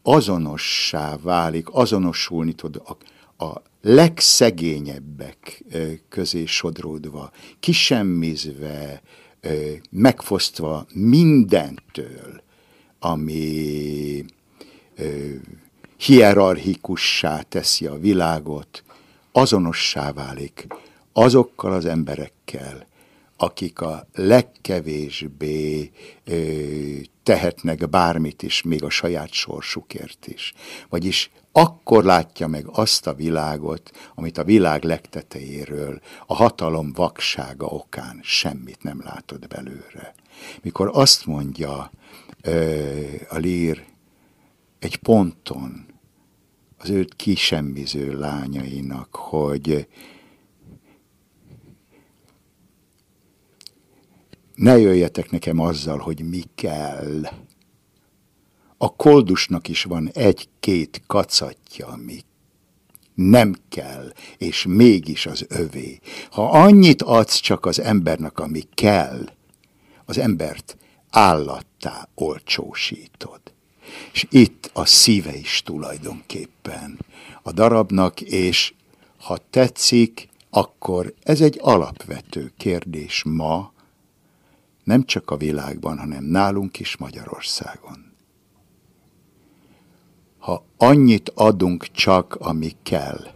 azonossá 0.02 1.16
válik, 1.16 1.68
azonosulni 1.70 2.52
tud 2.52 2.82
a, 2.84 2.96
a 3.44 3.62
legszegényebbek 3.82 5.64
közé 6.08 6.44
sodródva, 6.44 7.30
kisemmizve, 7.60 9.02
megfosztva 9.90 10.86
mindentől, 10.92 12.42
ami 12.98 14.24
hierarchikussá 15.96 17.40
teszi 17.42 17.86
a 17.86 17.98
világot, 17.98 18.84
azonossá 19.32 20.12
válik 20.12 20.66
azokkal 21.12 21.72
az 21.72 21.84
emberekkel, 21.84 22.86
akik 23.36 23.80
a 23.80 24.06
legkevésbé 24.14 25.90
ö, 26.24 26.42
tehetnek 27.22 27.88
bármit 27.88 28.42
is, 28.42 28.62
még 28.62 28.84
a 28.84 28.90
saját 28.90 29.32
sorsukért 29.32 30.26
is. 30.26 30.52
Vagyis 30.88 31.30
akkor 31.52 32.04
látja 32.04 32.46
meg 32.46 32.66
azt 32.72 33.06
a 33.06 33.14
világot, 33.14 33.90
amit 34.14 34.38
a 34.38 34.44
világ 34.44 34.84
legtetejéről, 34.84 36.00
a 36.26 36.34
hatalom 36.34 36.92
vaksága 36.92 37.66
okán 37.66 38.20
semmit 38.22 38.82
nem 38.82 39.00
látod 39.04 39.48
belőle. 39.48 40.14
Mikor 40.62 40.90
azt 40.92 41.26
mondja 41.26 41.90
ö, 42.42 43.00
a 43.28 43.36
lír 43.36 43.84
egy 44.78 44.96
ponton 44.96 45.86
az 46.78 46.90
őt 46.90 47.14
kisemmiző 47.16 48.18
lányainak, 48.18 49.16
hogy 49.16 49.88
ne 54.54 54.78
jöjjetek 54.78 55.30
nekem 55.30 55.58
azzal, 55.58 55.98
hogy 55.98 56.28
mi 56.28 56.42
kell. 56.54 57.22
A 58.76 58.94
koldusnak 58.96 59.68
is 59.68 59.84
van 59.84 60.10
egy-két 60.12 61.02
kacatja, 61.06 61.86
ami 61.86 62.20
nem 63.14 63.54
kell, 63.68 64.12
és 64.38 64.64
mégis 64.68 65.26
az 65.26 65.46
övé. 65.48 65.98
Ha 66.30 66.50
annyit 66.50 67.02
adsz 67.02 67.36
csak 67.36 67.66
az 67.66 67.80
embernek, 67.80 68.38
ami 68.38 68.62
kell, 68.74 69.28
az 70.04 70.18
embert 70.18 70.76
állattá 71.10 72.08
olcsósítod. 72.14 73.40
És 74.12 74.26
itt 74.30 74.70
a 74.72 74.84
szíve 74.84 75.36
is 75.36 75.62
tulajdonképpen 75.64 76.98
a 77.42 77.52
darabnak, 77.52 78.20
és 78.20 78.74
ha 79.18 79.38
tetszik, 79.50 80.28
akkor 80.50 81.14
ez 81.22 81.40
egy 81.40 81.58
alapvető 81.62 82.52
kérdés 82.56 83.22
ma, 83.26 83.72
nem 84.84 85.04
csak 85.04 85.30
a 85.30 85.36
világban, 85.36 85.98
hanem 85.98 86.24
nálunk 86.24 86.80
is 86.80 86.96
Magyarországon. 86.96 88.12
Ha 90.38 90.64
annyit 90.76 91.28
adunk 91.34 91.90
csak, 91.90 92.34
ami 92.34 92.76
kell, 92.82 93.32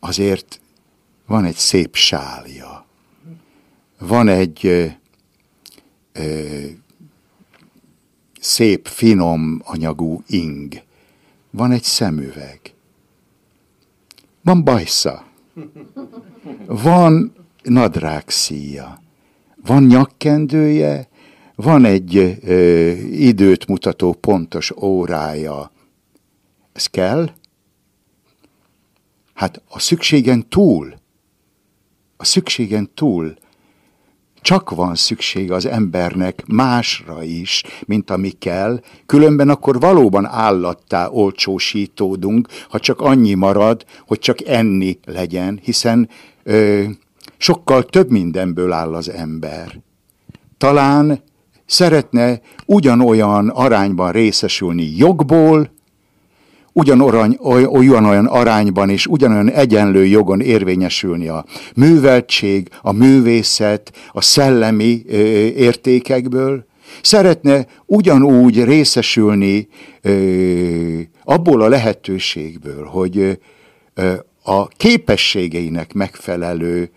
azért 0.00 0.60
van 1.26 1.44
egy 1.44 1.56
szép 1.56 1.94
sálja, 1.94 2.86
van 3.98 4.28
egy 4.28 4.66
ö, 4.66 4.86
ö, 6.12 6.66
szép, 8.40 8.86
finom 8.86 9.60
anyagú 9.64 10.22
ing, 10.26 10.82
van 11.50 11.72
egy 11.72 11.82
szemüveg, 11.82 12.60
van 14.42 14.64
bajsza, 14.64 15.26
van 16.66 17.32
nadrág 17.62 18.28
szíja. 18.28 19.02
Van 19.64 19.82
nyakkendője, 19.82 21.08
van 21.54 21.84
egy 21.84 22.38
ö, 22.42 22.90
időt 23.10 23.66
mutató 23.66 24.12
pontos 24.12 24.72
órája. 24.80 25.72
Ez 26.72 26.86
kell? 26.86 27.30
Hát 29.34 29.62
a 29.68 29.78
szükségen 29.78 30.48
túl, 30.48 30.94
a 32.16 32.24
szükségen 32.24 32.90
túl 32.94 33.36
csak 34.40 34.70
van 34.70 34.94
szükség 34.94 35.52
az 35.52 35.66
embernek 35.66 36.46
másra 36.46 37.22
is, 37.22 37.62
mint 37.84 38.10
ami 38.10 38.30
kell, 38.30 38.80
különben 39.06 39.48
akkor 39.48 39.80
valóban 39.80 40.26
állattá 40.26 41.08
olcsósítódunk, 41.08 42.48
ha 42.68 42.78
csak 42.78 43.00
annyi 43.00 43.34
marad, 43.34 43.84
hogy 44.06 44.18
csak 44.18 44.46
enni 44.46 44.98
legyen, 45.04 45.60
hiszen 45.62 46.08
ö, 46.42 46.84
Sokkal 47.38 47.82
több 47.82 48.10
mindenből 48.10 48.72
áll 48.72 48.94
az 48.94 49.10
ember. 49.10 49.80
Talán 50.58 51.22
szeretne 51.66 52.40
ugyanolyan 52.66 53.48
arányban 53.48 54.12
részesülni 54.12 54.96
jogból, 54.96 55.70
ugyanolyan 56.72 58.04
olyan 58.04 58.26
arányban 58.26 58.90
és 58.90 59.06
ugyanolyan 59.06 59.50
egyenlő 59.50 60.06
jogon 60.06 60.40
érvényesülni 60.40 61.28
a 61.28 61.44
műveltség, 61.74 62.68
a 62.82 62.92
művészet, 62.92 63.92
a 64.12 64.20
szellemi 64.20 65.02
ö, 65.08 65.16
értékekből, 65.56 66.66
szeretne 67.02 67.66
ugyanúgy 67.86 68.64
részesülni 68.64 69.68
ö, 70.02 71.00
abból 71.24 71.62
a 71.62 71.68
lehetőségből, 71.68 72.84
hogy 72.84 73.38
ö, 73.94 74.12
a 74.48 74.68
képességeinek 74.68 75.92
megfelelő, 75.92 76.90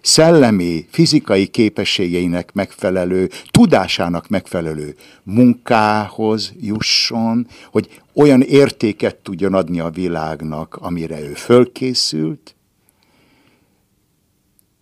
szellemi, 0.00 0.86
fizikai 0.90 1.46
képességeinek 1.46 2.52
megfelelő, 2.52 3.28
tudásának 3.50 4.28
megfelelő 4.28 4.94
munkához 5.22 6.52
jusson, 6.60 7.46
hogy 7.70 8.00
olyan 8.14 8.40
értéket 8.40 9.16
tudjon 9.16 9.54
adni 9.54 9.80
a 9.80 9.90
világnak, 9.90 10.76
amire 10.80 11.20
ő 11.20 11.32
fölkészült, 11.32 12.54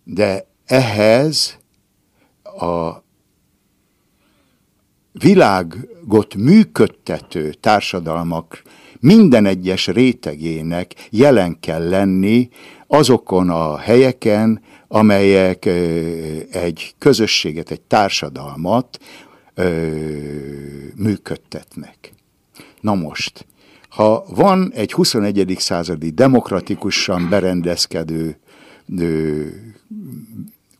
de 0.03 0.47
ehhez 0.65 1.57
a 2.43 3.03
világot 5.11 6.35
működtető 6.35 7.53
társadalmak 7.53 8.61
minden 9.01 9.45
egyes 9.45 9.87
rétegének 9.87 10.93
jelen 11.09 11.57
kell 11.59 11.89
lenni 11.89 12.49
azokon 12.87 13.49
a 13.49 13.77
helyeken, 13.77 14.61
amelyek 14.87 15.65
egy 16.51 16.93
közösséget, 16.97 17.71
egy 17.71 17.81
társadalmat 17.81 18.99
működtetnek. 20.95 22.13
Na 22.81 22.95
most, 22.95 23.45
ha 23.89 24.25
van 24.29 24.71
egy 24.75 24.93
21. 24.93 25.55
századi 25.59 26.09
demokratikusan 26.09 27.29
berendezkedő 27.29 28.37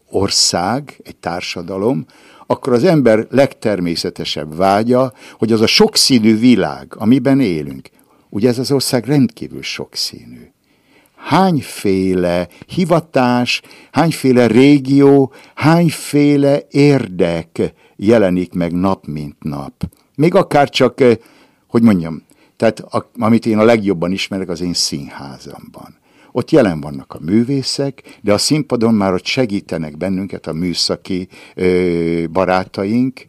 ország, 0.10 1.00
egy 1.04 1.16
társadalom, 1.16 2.06
akkor 2.48 2.74
az 2.74 2.84
ember 2.84 3.28
legtermészetesebb 3.30 4.56
vágya, 4.56 5.14
hogy 5.38 5.52
az 5.52 5.62
a 5.62 5.68
sokszínű 5.68 6.38
világ, 6.38 6.94
amiben 6.98 7.40
élünk, 7.40 7.90
ugye 8.32 8.50
ez 8.50 8.60
az 8.60 8.72
ország 8.72 9.06
rendkívül 9.06 9.62
sokszínű. 9.62 10.52
Hányféle 11.16 12.48
hivatás, 12.68 13.62
hányféle 13.92 14.48
régió, 14.48 15.34
hányféle 15.56 16.62
érdek 16.70 17.74
jelenik 17.96 18.54
meg 18.54 18.74
nap 18.74 19.06
mint 19.06 19.44
nap. 19.44 19.84
Még 20.16 20.36
akár 20.36 20.70
csak, 20.70 21.02
eh, 21.02 21.18
hogy 21.68 21.82
mondjam, 21.82 22.24
tehát 22.58 22.80
a, 22.80 23.12
amit 23.20 23.46
én 23.46 23.58
a 23.58 23.64
legjobban 23.64 24.12
ismerek, 24.12 24.50
az 24.50 24.62
én 24.62 24.74
színházamban. 24.74 26.00
Ott 26.32 26.52
jelen 26.52 26.82
vannak 26.82 27.14
a 27.14 27.20
művészek, 27.22 28.18
de 28.22 28.34
a 28.34 28.38
színpadon 28.38 28.94
már 28.94 29.14
ott 29.14 29.26
segítenek 29.26 29.98
bennünket 29.98 30.48
a 30.48 30.54
műszaki 30.54 31.28
ö, 31.56 32.26
barátaink, 32.32 33.28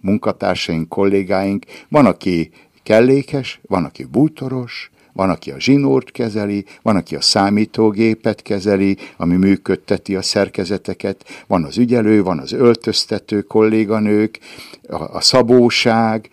munkatársaink, 0.00 0.88
kollégáink. 0.88 1.64
Van, 1.88 2.06
aki 2.06 2.50
kellékes, 2.82 3.60
van, 3.66 3.84
aki 3.84 4.04
bútoros, 4.04 4.90
van, 5.12 5.30
aki 5.30 5.50
a 5.50 5.60
zsinórt 5.60 6.10
kezeli, 6.10 6.64
van, 6.82 6.96
aki 6.96 7.16
a 7.16 7.20
számítógépet 7.20 8.42
kezeli, 8.42 8.96
ami 9.16 9.36
működteti 9.36 10.16
a 10.16 10.22
szerkezeteket, 10.22 11.44
van 11.46 11.64
az 11.64 11.78
ügyelő, 11.78 12.22
van 12.22 12.38
az 12.38 12.52
öltöztető 12.52 13.42
kolléganők, 13.42 14.38
a, 14.88 15.16
a 15.16 15.20
szabóság, 15.20 16.28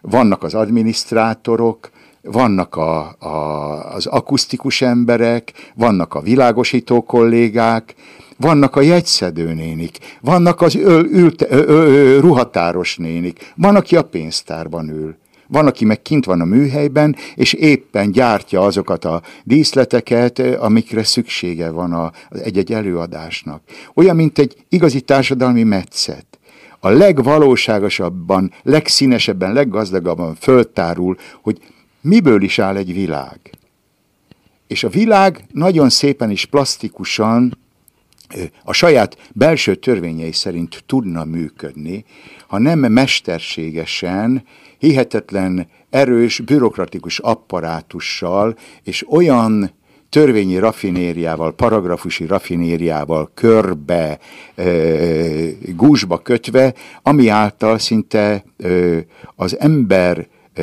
vannak 0.00 0.42
az 0.42 0.54
adminisztrátorok, 0.54 1.90
vannak 2.22 2.76
a, 2.76 3.16
a, 3.18 3.94
az 3.94 4.06
akusztikus 4.06 4.82
emberek, 4.82 5.52
vannak 5.74 6.14
a 6.14 6.20
világosító 6.20 7.02
kollégák, 7.02 7.94
vannak 8.36 8.76
a 8.76 8.80
jegyszedőnénik, 8.80 9.98
vannak 10.20 10.60
az 10.60 10.74
öl, 10.74 11.04
ülte, 11.04 11.46
ö, 11.50 11.62
ö, 11.66 12.20
ruhatáros 12.20 12.96
nénik, 12.96 13.52
van, 13.56 13.76
aki 13.76 13.96
a 13.96 14.02
pénztárban 14.02 14.88
ül. 14.88 15.16
Van, 15.48 15.66
aki 15.66 15.84
meg 15.84 16.02
kint 16.02 16.24
van 16.24 16.40
a 16.40 16.44
műhelyben, 16.44 17.16
és 17.34 17.52
éppen 17.52 18.10
gyártja 18.10 18.60
azokat 18.60 19.04
a 19.04 19.22
díszleteket, 19.44 20.38
amikre 20.38 21.04
szüksége 21.04 21.70
van 21.70 21.92
a, 21.92 22.12
egy-egy 22.30 22.72
előadásnak. 22.72 23.62
Olyan, 23.94 24.16
mint 24.16 24.38
egy 24.38 24.64
igazi 24.68 25.00
társadalmi 25.00 25.62
metszet. 25.62 26.26
A 26.80 26.88
legvalóságosabban, 26.88 28.52
legszínesebben, 28.62 29.52
leggazdagabban 29.52 30.34
föltárul, 30.34 31.16
hogy 31.42 31.58
miből 32.00 32.42
is 32.42 32.58
áll 32.58 32.76
egy 32.76 32.94
világ. 32.94 33.40
És 34.66 34.84
a 34.84 34.88
világ 34.88 35.44
nagyon 35.52 35.88
szépen 35.88 36.30
és 36.30 36.44
plastikusan 36.44 37.58
a 38.64 38.72
saját 38.72 39.16
belső 39.32 39.74
törvényei 39.74 40.32
szerint 40.32 40.82
tudna 40.86 41.24
működni, 41.24 42.04
ha 42.46 42.58
nem 42.58 42.78
mesterségesen, 42.78 44.44
hihetetlen 44.78 45.68
erős, 45.90 46.40
bürokratikus 46.40 47.18
apparátussal 47.18 48.56
és 48.82 49.10
olyan 49.10 49.70
törvényi 50.08 50.58
rafinériával, 50.58 51.54
paragrafusi 51.54 52.26
rafinériával 52.26 53.30
körbe, 53.34 54.18
e, 54.54 54.64
gúzsba 55.74 56.18
kötve, 56.18 56.74
ami 57.02 57.28
által 57.28 57.78
szinte 57.78 58.44
e, 58.58 58.68
az 59.34 59.58
ember 59.58 60.28
e, 60.54 60.62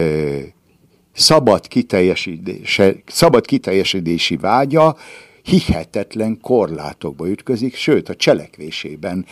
szabad, 1.14 1.68
kiteljesedése, 1.68 2.96
szabad 3.06 3.46
kiteljesedési 3.46 4.38
vágya 4.38 4.98
hihetetlen 5.44 6.40
korlátokba 6.42 7.30
ütközik, 7.30 7.76
sőt 7.76 8.10
a 8.10 8.16
cselekvésében 8.16 9.26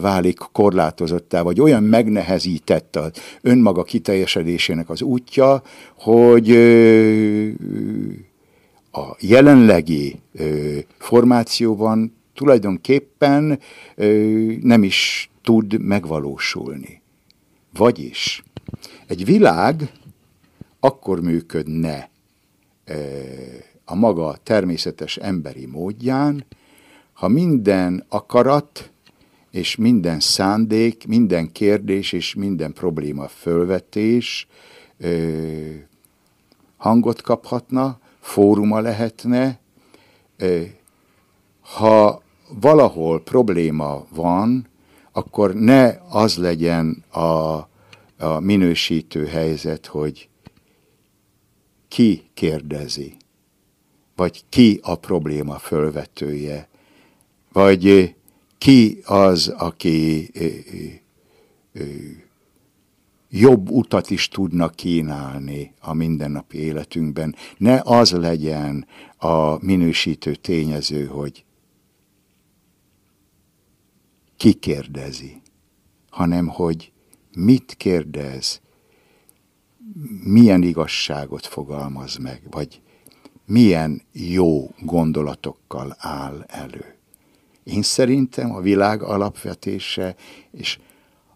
válik 0.00 0.38
korlátozottá, 0.38 1.42
vagy 1.42 1.60
olyan 1.60 1.82
megnehezített 1.82 2.96
az 2.96 3.10
önmaga 3.42 3.82
kiteljesedésének 3.82 4.90
az 4.90 5.02
útja, 5.02 5.62
hogy 5.94 6.50
a 8.92 9.16
jelenlegi 9.20 10.20
formációban 10.98 12.16
tulajdonképpen 12.34 13.60
nem 14.60 14.82
is 14.82 15.30
tud 15.42 15.80
megvalósulni. 15.80 17.02
Vagyis 17.76 18.42
egy 19.06 19.24
világ 19.24 19.92
akkor 20.80 21.20
működne 21.20 22.10
a 23.90 23.94
maga 23.94 24.36
természetes 24.42 25.16
emberi 25.16 25.66
módján, 25.66 26.46
ha 27.12 27.28
minden 27.28 28.04
akarat 28.08 28.90
és 29.50 29.76
minden 29.76 30.20
szándék, 30.20 31.06
minden 31.06 31.52
kérdés 31.52 32.12
és 32.12 32.34
minden 32.34 32.72
probléma 32.72 33.28
fölvetés 33.28 34.46
ö, 34.98 35.74
hangot 36.76 37.22
kaphatna, 37.22 37.98
fóruma 38.20 38.80
lehetne, 38.80 39.58
ö, 40.36 40.62
ha 41.60 42.22
valahol 42.60 43.22
probléma 43.22 44.06
van, 44.14 44.66
akkor 45.12 45.54
ne 45.54 45.96
az 46.08 46.36
legyen 46.36 47.04
a, 47.10 47.20
a 47.20 48.40
minősítő 48.40 49.26
helyzet, 49.26 49.86
hogy 49.86 50.28
ki 51.88 52.30
kérdezi, 52.34 53.16
vagy 54.18 54.44
ki 54.48 54.80
a 54.82 54.94
probléma 54.94 55.58
fölvetője, 55.58 56.68
vagy 57.52 58.14
ki 58.58 59.00
az, 59.04 59.48
aki 59.48 60.30
jobb 63.28 63.70
utat 63.70 64.10
is 64.10 64.28
tudna 64.28 64.68
kínálni 64.68 65.74
a 65.80 65.92
mindennapi 65.92 66.58
életünkben. 66.58 67.34
Ne 67.56 67.80
az 67.84 68.12
legyen 68.12 68.86
a 69.16 69.64
minősítő 69.64 70.34
tényező, 70.34 71.06
hogy 71.06 71.44
ki 74.36 74.52
kérdezi, 74.52 75.42
hanem 76.10 76.46
hogy 76.46 76.92
mit 77.34 77.74
kérdez, 77.76 78.60
milyen 80.22 80.62
igazságot 80.62 81.46
fogalmaz 81.46 82.16
meg, 82.16 82.42
vagy 82.50 82.80
milyen 83.48 84.02
jó 84.12 84.70
gondolatokkal 84.80 85.96
áll 85.98 86.44
elő. 86.46 86.94
Én 87.64 87.82
szerintem 87.82 88.54
a 88.54 88.60
világ 88.60 89.02
alapvetése 89.02 90.14
és 90.50 90.78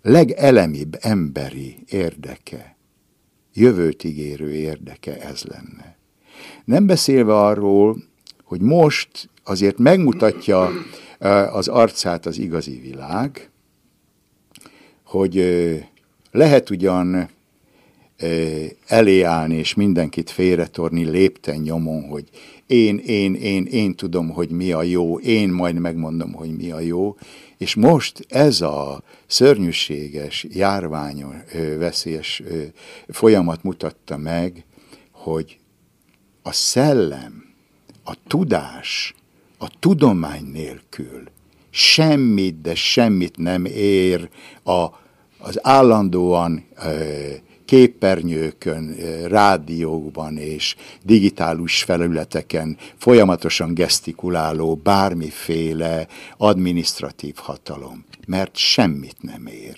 legelemibb 0.03 0.97
emberi 1.01 1.77
érdeke, 1.89 2.77
jövőt 3.53 4.05
ígérő 4.05 4.53
érdeke 4.53 5.21
ez 5.21 5.43
lenne. 5.43 5.97
Nem 6.65 6.87
beszélve 6.87 7.35
arról, 7.35 8.03
hogy 8.45 8.61
most 8.61 9.31
azért 9.45 9.79
megmutatja 9.79 10.71
az 11.53 11.69
arcát 11.69 12.27
az 12.27 12.39
igazi 12.39 12.81
világ, 12.81 13.51
hogy 15.05 15.37
lehet 16.31 16.71
ugyan 16.71 17.29
elé 18.87 19.23
állni 19.23 19.57
és 19.57 19.75
mindenkit 19.75 20.31
félretorni 20.31 21.05
lépten 21.05 21.57
nyomon, 21.57 22.03
hogy 22.03 22.29
én, 22.67 22.99
én, 22.99 23.35
én, 23.35 23.67
én 23.67 23.95
tudom, 23.95 24.29
hogy 24.29 24.51
mi 24.51 24.73
a 24.73 24.83
jó, 24.83 25.19
én 25.19 25.49
majd 25.49 25.79
megmondom, 25.79 26.33
hogy 26.33 26.57
mi 26.57 26.71
a 26.71 26.81
jó, 26.81 27.17
és 27.59 27.75
most 27.75 28.27
ez 28.29 28.61
a 28.61 29.03
szörnyűséges, 29.27 30.47
járvány, 30.51 31.25
veszélyes 31.79 32.43
folyamat 33.09 33.63
mutatta 33.63 34.17
meg, 34.17 34.65
hogy 35.11 35.59
a 36.43 36.53
szellem, 36.53 37.45
a 38.05 38.17
tudás, 38.27 39.15
a 39.59 39.71
tudomány 39.79 40.45
nélkül 40.45 41.23
semmit, 41.71 42.61
de 42.61 42.75
semmit 42.75 43.37
nem 43.37 43.65
ér 43.65 44.29
a, 44.63 44.87
az 45.39 45.59
állandóan 45.63 46.65
képernyőkön, 47.73 48.95
rádiókban 49.27 50.37
és 50.37 50.77
digitális 51.03 51.83
felületeken 51.83 52.77
folyamatosan 52.97 53.75
gesztikuláló 53.75 54.75
bármiféle 54.75 56.07
administratív 56.37 57.35
hatalom, 57.37 58.05
mert 58.27 58.57
semmit 58.57 59.17
nem 59.21 59.47
ér. 59.47 59.77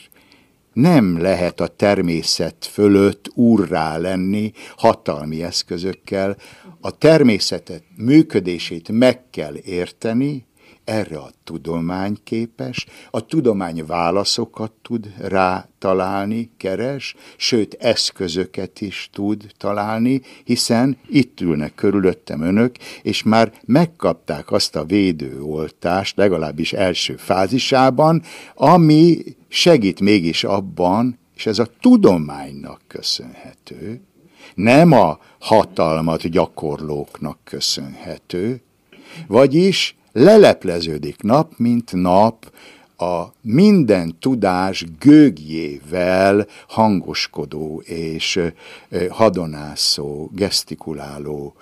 Nem 0.73 1.21
lehet 1.21 1.61
a 1.61 1.67
természet 1.67 2.69
fölött 2.73 3.31
úrrá 3.35 3.97
lenni 3.97 4.53
hatalmi 4.77 5.43
eszközökkel, 5.43 6.37
a 6.81 6.99
természetet 6.99 7.83
működését 7.97 8.89
meg 8.89 9.31
kell 9.31 9.57
érteni, 9.65 10.47
erre 10.85 11.19
a 11.19 11.31
tudomány 11.45 12.17
képes, 12.25 12.87
a 13.11 13.27
tudomány 13.27 13.87
válaszokat 13.87 14.73
tud 14.83 15.15
rá 15.19 15.69
találni, 15.79 16.51
keres, 16.57 17.15
sőt 17.37 17.75
eszközöket 17.75 18.81
is 18.81 19.11
tud 19.13 19.47
találni, 19.57 20.21
hiszen 20.45 20.99
itt 21.09 21.41
ülnek 21.41 21.75
körülöttem 21.75 22.41
önök, 22.41 22.77
és 23.03 23.23
már 23.23 23.53
megkapták 23.65 24.53
azt 24.53 24.77
a 24.77 24.85
védőoltást, 24.85 26.17
legalábbis 26.17 26.73
első 26.73 27.17
fázisában, 27.17 28.23
ami 28.55 29.19
segít 29.49 30.01
mégis 30.01 30.45
abban, 30.45 31.19
és 31.35 31.47
ez 31.47 31.59
a 31.59 31.69
tudománynak 31.81 32.81
köszönhető, 32.87 34.01
nem 34.55 34.93
a 34.93 35.19
hatalmat 35.39 36.29
gyakorlóknak 36.29 37.39
köszönhető, 37.45 38.63
vagyis 39.27 39.97
lelepleződik 40.15 41.23
nap, 41.23 41.53
mint 41.57 41.93
nap 41.93 42.53
a 42.97 43.25
minden 43.41 44.17
tudás 44.21 44.85
gőgjével 44.99 46.47
hangoskodó 46.69 47.83
és 47.85 48.41
hadonászó, 49.11 50.31
gesztikuláló 50.33 51.55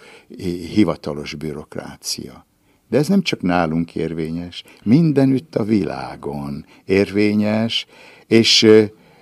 hivatalos 0.74 1.34
bürokrácia. 1.34 2.46
De 2.88 2.98
ez 2.98 3.08
nem 3.08 3.22
csak 3.22 3.42
nálunk 3.42 3.94
érvényes, 3.94 4.64
mindenütt 4.82 5.56
a 5.56 5.64
világon 5.64 6.66
érvényes, 6.84 7.86
és 8.26 8.66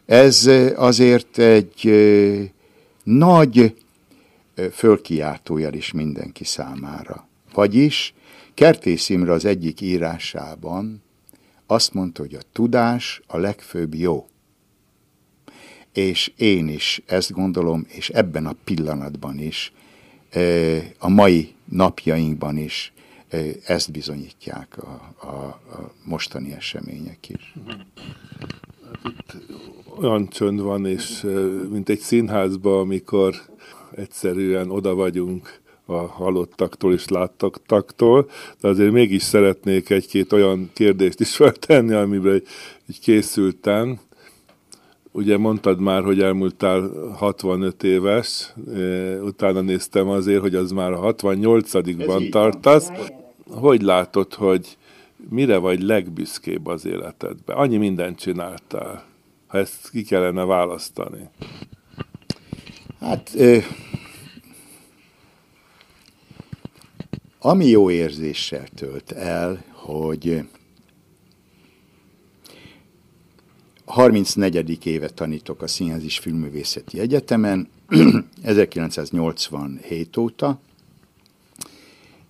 ez 0.07 0.51
azért 0.77 1.39
egy 1.39 1.91
nagy 3.03 3.75
fölkiáltójel 4.73 5.75
is 5.75 5.93
mindenki 5.93 6.45
számára. 6.45 7.29
Vagyis 7.55 8.15
Kertész 8.61 9.09
Imre 9.09 9.33
az 9.33 9.45
egyik 9.45 9.81
írásában 9.81 11.03
azt 11.67 11.95
mondta, 11.95 12.23
hogy 12.23 12.35
a 12.35 12.43
tudás 12.53 13.21
a 13.27 13.39
legfőbb 13.39 13.95
jó. 13.95 14.29
És 15.93 16.33
én 16.37 16.69
is 16.69 17.03
ezt 17.07 17.33
gondolom, 17.33 17.87
és 17.89 18.09
ebben 18.09 18.47
a 18.47 18.57
pillanatban 18.65 19.39
is, 19.39 19.73
a 20.99 21.09
mai 21.09 21.55
napjainkban 21.65 22.57
is 22.57 22.93
ezt 23.65 23.93
bizonyítják 23.93 24.79
a, 24.83 25.15
a, 25.21 25.27
a 25.77 25.93
mostani 26.05 26.53
események 26.53 27.29
is. 27.29 27.55
Hát 27.67 29.05
itt 29.05 29.37
olyan 29.99 30.29
csönd 30.29 30.61
van, 30.61 30.87
és 30.87 31.27
mint 31.71 31.89
egy 31.89 32.01
színházban, 32.01 32.79
amikor 32.79 33.35
egyszerűen 33.95 34.71
oda 34.71 34.95
vagyunk 34.95 35.61
a 35.91 36.07
halottaktól 36.07 36.93
és 36.93 37.09
láttaktól, 37.09 38.29
de 38.61 38.69
azért 38.69 38.93
mégis 38.93 39.23
szeretnék 39.23 39.91
egy-két 39.91 40.33
olyan 40.33 40.71
kérdést 40.73 41.21
is 41.21 41.37
feltenni, 41.37 41.95
amiben 41.95 42.43
így 42.91 43.01
készültem. 43.01 44.01
Ugye 45.13 45.39
mondtad 45.39 45.81
már, 45.81 46.03
hogy 46.03 46.21
elmúltál 46.21 46.91
65 47.17 47.83
éves, 47.83 48.55
utána 49.23 49.61
néztem 49.61 50.09
azért, 50.09 50.41
hogy 50.41 50.55
az 50.55 50.71
már 50.71 50.93
a 50.93 51.15
68-ban 51.15 52.31
tartasz. 52.31 52.91
Hogy 53.51 53.83
látod, 53.83 54.35
hogy 54.35 54.77
mire 55.29 55.57
vagy 55.57 55.83
legbüszkébb 55.83 56.67
az 56.67 56.87
életedben? 56.87 57.57
Annyi 57.57 57.77
mindent 57.77 58.19
csináltál, 58.19 59.05
ha 59.47 59.59
ezt 59.59 59.91
ki 59.91 60.03
kellene 60.03 60.45
választani. 60.45 61.29
Hát 63.01 63.35
Ami 67.43 67.67
jó 67.67 67.91
érzéssel 67.91 68.69
tölt 68.75 69.13
el, 69.13 69.65
hogy 69.73 70.45
34. 73.85 74.87
évet 74.87 75.15
tanítok 75.15 75.63
a 75.63 75.67
Színház 75.67 76.05
és 76.05 76.19
Filmművészeti 76.19 77.01
Egyetemen, 77.01 77.69
1987 78.43 80.17
óta, 80.17 80.61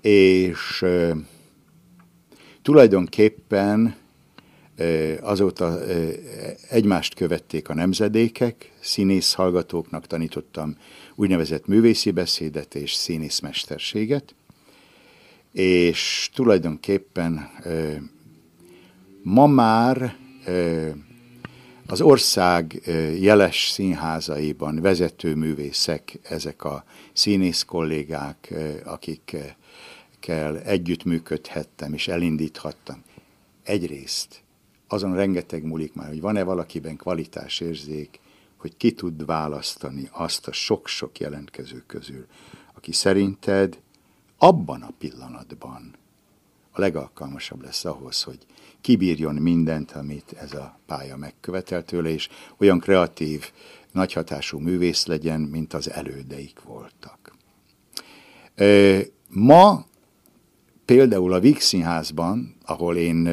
és 0.01 0.85
tulajdonképpen 2.62 3.94
azóta 5.20 5.81
egymást 6.68 7.14
követték 7.14 7.68
a 7.68 7.75
nemzedékek, 7.75 8.73
színész 8.81 9.33
hallgatóknak 9.33 10.07
tanítottam 10.07 10.77
úgynevezett 11.14 11.66
művészi 11.66 12.11
beszédet 12.11 12.75
és 12.75 12.92
színészmesterséget, 12.92 14.35
és 15.52 16.30
tulajdonképpen 16.34 17.50
ma 19.22 19.46
már 19.46 20.16
az 21.86 22.00
ország 22.00 22.82
jeles 23.20 23.68
színházaiban 23.68 24.80
vezető 24.80 25.34
művészek, 25.34 26.18
ezek 26.22 26.64
a 26.64 26.84
színész 27.12 27.62
kollégák, 27.62 28.54
akikkel 28.84 30.58
együttműködhettem 30.64 31.92
és 31.92 32.08
elindíthattam. 32.08 33.02
Egyrészt 33.62 34.42
azon 34.88 35.14
rengeteg 35.14 35.64
múlik 35.64 35.94
már, 35.94 36.08
hogy 36.08 36.20
van-e 36.20 36.42
valakiben 36.42 36.96
kvalitásérzék, 36.96 38.20
hogy 38.56 38.76
ki 38.76 38.92
tud 38.92 39.26
választani 39.26 40.08
azt 40.12 40.48
a 40.48 40.52
sok-sok 40.52 41.18
jelentkező 41.18 41.82
közül, 41.86 42.26
aki 42.74 42.92
szerinted 42.92 43.78
abban 44.42 44.83
a 44.83 44.92
pillanatban 44.98 45.94
a 46.70 46.81
legalkalmasabb 46.81 47.62
lesz 47.62 47.85
ahhoz, 47.85 48.22
hogy 48.22 48.38
kibírjon 48.81 49.35
mindent, 49.35 49.92
amit 49.92 50.33
ez 50.33 50.53
a 50.53 50.79
pálya 50.87 51.16
megkövetel 51.16 51.85
tőle, 51.85 52.09
és 52.09 52.29
olyan 52.59 52.79
kreatív, 52.79 53.50
nagyhatású 53.92 54.59
művész 54.59 55.07
legyen, 55.07 55.40
mint 55.40 55.74
az 55.74 55.90
elődeik 55.90 56.62
voltak. 56.62 57.35
Ma 59.29 59.85
például 60.85 61.33
a 61.33 61.40
Víg 61.40 61.61
Színházban, 61.61 62.55
ahol 62.64 62.96
én 62.96 63.29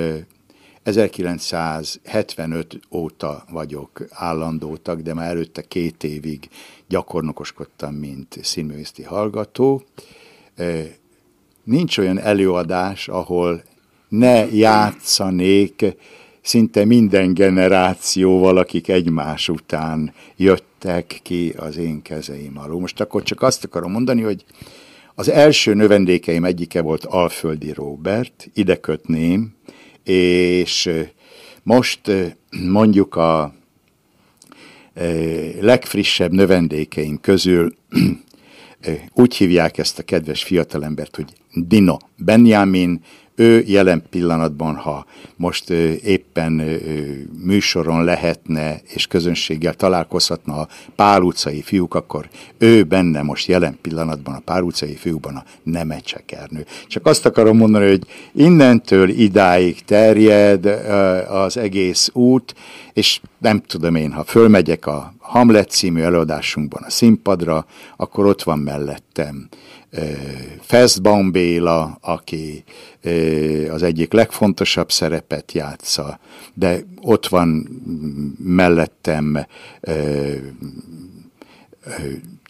1975 0.84 2.80
óta 2.92 3.46
vagyok 3.50 4.06
állandó 4.10 4.78
de 4.98 5.14
már 5.14 5.30
előtte 5.30 5.62
két 5.62 6.04
évig 6.04 6.50
gyakornokoskodtam, 6.88 7.94
mint 7.94 8.38
színművészeti 8.42 9.04
hallgató, 9.04 9.84
nincs 11.64 11.98
olyan 11.98 12.20
előadás, 12.20 13.08
ahol 13.08 13.64
ne 14.10 14.46
játszanék 14.46 15.86
szinte 16.42 16.86
minden 16.86 17.34
generációval, 17.34 18.58
akik 18.58 18.88
egymás 18.88 19.50
után 19.50 20.14
jöttek 20.36 21.20
ki 21.24 21.54
az 21.58 21.78
én 21.78 22.02
kezeim 22.02 22.58
alól. 22.58 22.80
Most 22.80 23.00
akkor 23.00 23.24
csak 23.24 23.42
azt 23.42 23.64
akarom 23.64 23.92
mondani, 23.92 24.22
hogy 24.22 24.46
az 25.16 25.30
első 25.30 25.74
növendékeim 25.74 26.46
egyike 26.46 26.82
volt 26.82 27.06
Alföldi 27.06 27.74
Robert, 27.74 28.50
ide 28.54 28.80
kötném, 28.80 29.56
és 30.04 30.90
most 31.64 32.12
mondjuk 32.68 33.16
a 33.16 33.54
legfrissebb 35.60 36.32
növendékeim 36.32 37.20
közül 37.22 37.76
úgy 39.14 39.36
hívják 39.36 39.78
ezt 39.78 40.00
a 40.00 40.04
kedves 40.04 40.44
fiatalembert, 40.44 41.16
hogy 41.16 41.34
Dino 41.54 41.98
Benjamin, 42.18 43.02
ő 43.40 43.64
jelen 43.68 44.04
pillanatban, 44.10 44.76
ha 44.76 45.06
most 45.36 45.70
éppen 46.04 46.52
műsoron 47.44 48.04
lehetne 48.04 48.82
és 48.94 49.08
közönséggel 49.08 49.74
találkozhatna 49.74 50.56
a 50.56 50.68
Pál 50.96 51.22
utcai 51.22 51.62
fiúk, 51.62 51.96
akkor 51.96 52.30
ő 52.58 52.84
benne 52.84 53.22
most 53.22 53.48
jelen 53.48 53.78
pillanatban 53.82 54.36
a 54.36 54.42
Pál 54.46 54.64
utcai 54.64 54.96
fiúkban 54.96 55.36
a 55.36 55.44
Nemecsekernő. 55.64 56.66
Csak 56.88 57.06
azt 57.06 57.26
akarom 57.26 57.58
mondani, 57.58 57.88
hogy 57.88 58.04
innentől 58.34 59.10
idáig 59.10 59.84
terjed 59.84 60.66
az 61.30 61.58
egész 61.58 62.10
út, 62.14 62.56
és 62.94 63.22
nem 63.38 63.62
tudom 63.62 63.96
én, 63.96 64.12
ha 64.12 64.24
fölmegyek 64.24 64.86
a 64.86 65.14
Hamlet 65.18 65.70
című 65.70 66.02
előadásunkban 66.02 66.84
a 66.84 66.90
színpadra, 66.90 67.66
akkor 67.98 68.26
ott 68.26 68.44
van 68.44 68.60
mellettem 68.60 69.48
Festbaum 70.62 71.32
Béla, 71.32 71.98
aki 72.02 72.64
az 73.72 73.84
egyik 73.84 74.14
legfontosabb 74.14 74.92
szerepet 74.92 75.52
játsza, 75.52 76.20
de 76.54 76.80
ott 77.02 77.28
van 77.28 77.68
mellettem 78.44 79.46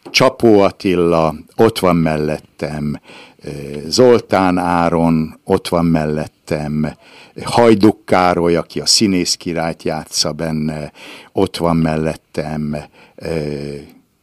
Csapó 0.09 0.59
Attila, 0.59 1.35
ott 1.55 1.79
van 1.79 1.95
mellettem 1.95 2.99
Zoltán 3.87 4.57
Áron, 4.57 5.39
ott 5.43 5.67
van 5.67 5.85
mellettem 5.85 6.95
Hajduk 7.43 8.05
Károly, 8.05 8.55
aki 8.55 8.79
a 8.79 8.85
színész 8.85 9.35
királyt 9.35 9.83
játsza 9.83 10.31
benne, 10.31 10.91
ott 11.31 11.57
van 11.57 11.77
mellettem, 11.77 12.77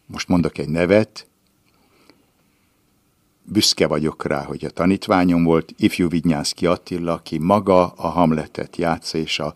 most 0.07 0.29
mondok 0.29 0.59
egy 0.59 0.68
nevet, 0.68 1.27
büszke 3.44 3.87
vagyok 3.87 4.26
rá, 4.26 4.42
hogy 4.42 4.64
a 4.64 4.70
tanítványom 4.70 5.44
volt, 5.44 5.74
ifjú 5.76 6.09
Vignyánszki 6.09 6.66
Attila, 6.66 7.12
aki 7.12 7.38
maga 7.38 7.87
a 7.87 8.09
Hamletet 8.09 8.76
játsza, 8.76 9.18
és 9.18 9.38
a 9.38 9.54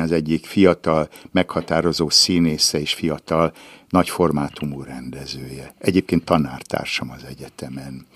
az 0.00 0.12
egyik 0.12 0.46
fiatal, 0.46 1.08
meghatározó 1.32 2.08
színésze 2.08 2.80
és 2.80 2.94
fiatal, 2.94 3.52
nagy 3.88 4.08
formátumú 4.08 4.82
rendezője. 4.82 5.74
Egyébként 5.78 6.24
tanártársam 6.24 7.10
az 7.10 7.24
egyetemen. 7.28 8.06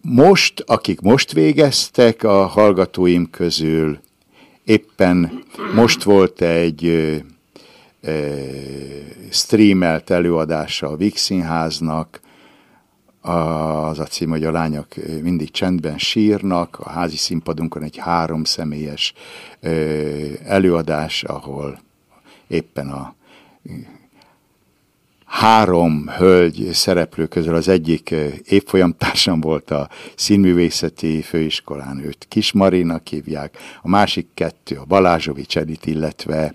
Most, 0.00 0.64
akik 0.66 1.00
most 1.00 1.32
végeztek 1.32 2.22
a 2.22 2.46
hallgatóim 2.46 3.30
közül, 3.30 3.98
éppen 4.64 5.44
most 5.74 6.02
volt 6.02 6.40
egy 6.40 6.84
ö, 8.00 8.36
streamelt 9.30 10.10
előadása 10.10 10.88
a 10.88 10.96
Vix 10.96 11.20
Színháznak, 11.20 12.20
az 13.26 13.98
a 13.98 14.04
cím, 14.04 14.30
hogy 14.30 14.44
a 14.44 14.50
lányok 14.50 14.86
mindig 15.22 15.50
csendben 15.50 15.98
sírnak, 15.98 16.78
a 16.78 16.90
házi 16.90 17.16
színpadunkon 17.16 17.82
egy 17.82 17.96
három 17.96 18.44
személyes 18.44 19.12
előadás, 20.44 21.22
ahol 21.22 21.78
éppen 22.46 22.90
a 22.90 23.14
három 25.34 26.08
hölgy 26.08 26.68
szereplő 26.72 27.26
közül 27.26 27.54
az 27.54 27.68
egyik 27.68 28.14
évfolyamtársam 28.44 29.40
volt 29.40 29.70
a 29.70 29.88
színművészeti 30.14 31.22
főiskolán, 31.22 31.98
őt 32.04 32.26
Kis 32.28 32.52
Marinak 32.52 33.06
hívják, 33.06 33.58
a 33.82 33.88
másik 33.88 34.26
kettő 34.34 34.76
a 34.76 34.84
Balázsovics 34.84 35.56
Edith, 35.56 35.88
illetve 35.88 36.54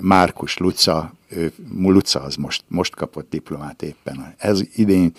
Márkus 0.00 0.56
Luca, 0.56 1.14
Luca 1.80 2.20
az 2.20 2.36
most, 2.36 2.64
most 2.68 2.94
kapott 2.94 3.30
diplomát 3.30 3.82
éppen 3.82 4.34
ez 4.38 4.62
idén, 4.74 5.12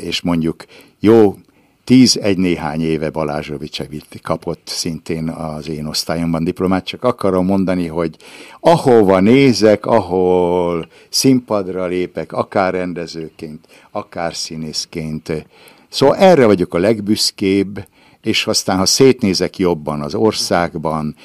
és 0.00 0.20
mondjuk 0.20 0.64
jó 1.00 1.36
tíz 1.84 2.16
egy 2.16 2.38
néhány 2.38 2.80
éve 2.80 3.10
Balázsovics 3.10 3.80
kapott 4.22 4.62
szintén 4.64 5.28
az 5.28 5.68
én 5.68 5.86
osztályomban 5.86 6.44
diplomát, 6.44 6.86
csak 6.86 7.04
akarom 7.04 7.46
mondani, 7.46 7.86
hogy 7.86 8.16
ahova 8.60 9.20
nézek, 9.20 9.86
ahol 9.86 10.88
színpadra 11.08 11.86
lépek, 11.86 12.32
akár 12.32 12.72
rendezőként, 12.72 13.66
akár 13.90 14.34
színészként, 14.34 15.46
szóval 15.88 16.16
erre 16.16 16.46
vagyok 16.46 16.74
a 16.74 16.78
legbüszkébb, 16.78 17.86
és 18.22 18.46
aztán, 18.46 18.76
ha 18.76 18.86
szétnézek 18.86 19.58
jobban 19.58 20.00
az 20.00 20.14
országban, 20.14 21.16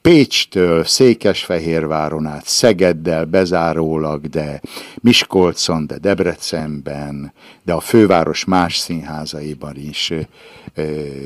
Pécstől 0.00 0.84
Székesfehérváron 0.84 2.26
át, 2.26 2.46
Szegeddel 2.46 3.24
bezárólag, 3.24 4.26
de 4.26 4.60
Miskolcon, 5.00 5.86
de 5.86 5.98
Debrecenben, 5.98 7.32
de 7.62 7.72
a 7.72 7.80
főváros 7.80 8.44
más 8.44 8.76
színházaiban 8.76 9.76
is 9.76 10.12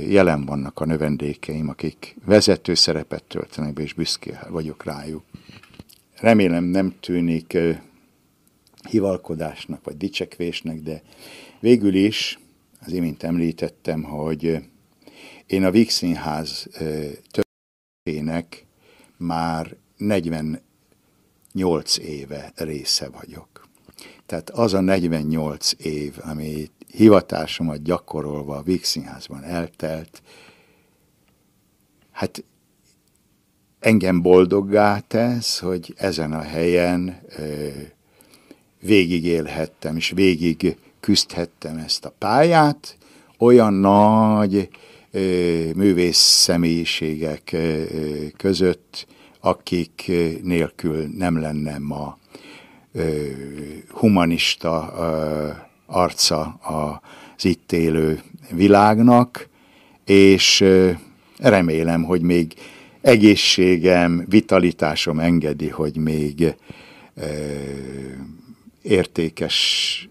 jelen 0.08 0.44
vannak 0.44 0.80
a 0.80 0.84
növendékeim, 0.84 1.68
akik 1.68 2.16
vezető 2.24 2.74
szerepet 2.74 3.24
töltenek 3.24 3.72
be, 3.72 3.82
és 3.82 3.92
büszké 3.92 4.34
vagyok 4.48 4.84
rájuk. 4.84 5.22
Remélem 6.20 6.64
nem 6.64 6.94
tűnik 7.00 7.58
hivalkodásnak 8.88 9.84
vagy 9.84 9.96
dicsekvésnek, 9.96 10.80
de 10.80 11.02
végül 11.60 11.94
is, 11.94 12.38
az 12.86 12.92
imént 12.92 13.22
említettem, 13.22 14.02
hogy 14.02 14.58
én 15.46 15.64
a 15.64 15.70
Víg 15.70 15.90
Történének 18.08 18.66
már 19.16 19.76
48 19.96 21.98
éve 21.98 22.52
része 22.56 23.08
vagyok. 23.08 23.68
Tehát 24.26 24.50
az 24.50 24.74
a 24.74 24.80
48 24.80 25.70
év, 25.78 26.16
ami 26.20 26.70
hivatásomat 26.92 27.82
gyakorolva 27.82 28.56
a 28.56 28.62
Vígszínházban 28.62 29.44
eltelt, 29.44 30.22
hát 32.10 32.44
engem 33.80 34.22
boldoggá 34.22 34.98
tesz, 34.98 35.58
hogy 35.58 35.94
ezen 35.96 36.32
a 36.32 36.42
helyen 36.42 37.20
ö, 37.36 37.68
végigélhettem, 38.80 39.96
és 39.96 40.10
végig 40.10 40.76
küzdhettem 41.00 41.76
ezt 41.76 42.04
a 42.04 42.14
pályát, 42.18 42.96
olyan 43.38 43.72
nagy 43.72 44.68
művész 45.74 46.16
személyiségek 46.18 47.56
között, 48.36 49.06
akik 49.40 50.10
nélkül 50.42 51.06
nem 51.16 51.40
lenne 51.40 51.78
ma 51.78 52.18
humanista 53.90 54.92
arca 55.86 56.58
az 56.62 57.44
itt 57.44 57.72
élő 57.72 58.20
világnak, 58.50 59.48
és 60.04 60.64
remélem, 61.38 62.02
hogy 62.02 62.20
még 62.20 62.54
egészségem, 63.00 64.24
vitalitásom 64.28 65.18
engedi, 65.18 65.68
hogy 65.68 65.96
még 65.96 66.54
értékes 68.82 70.07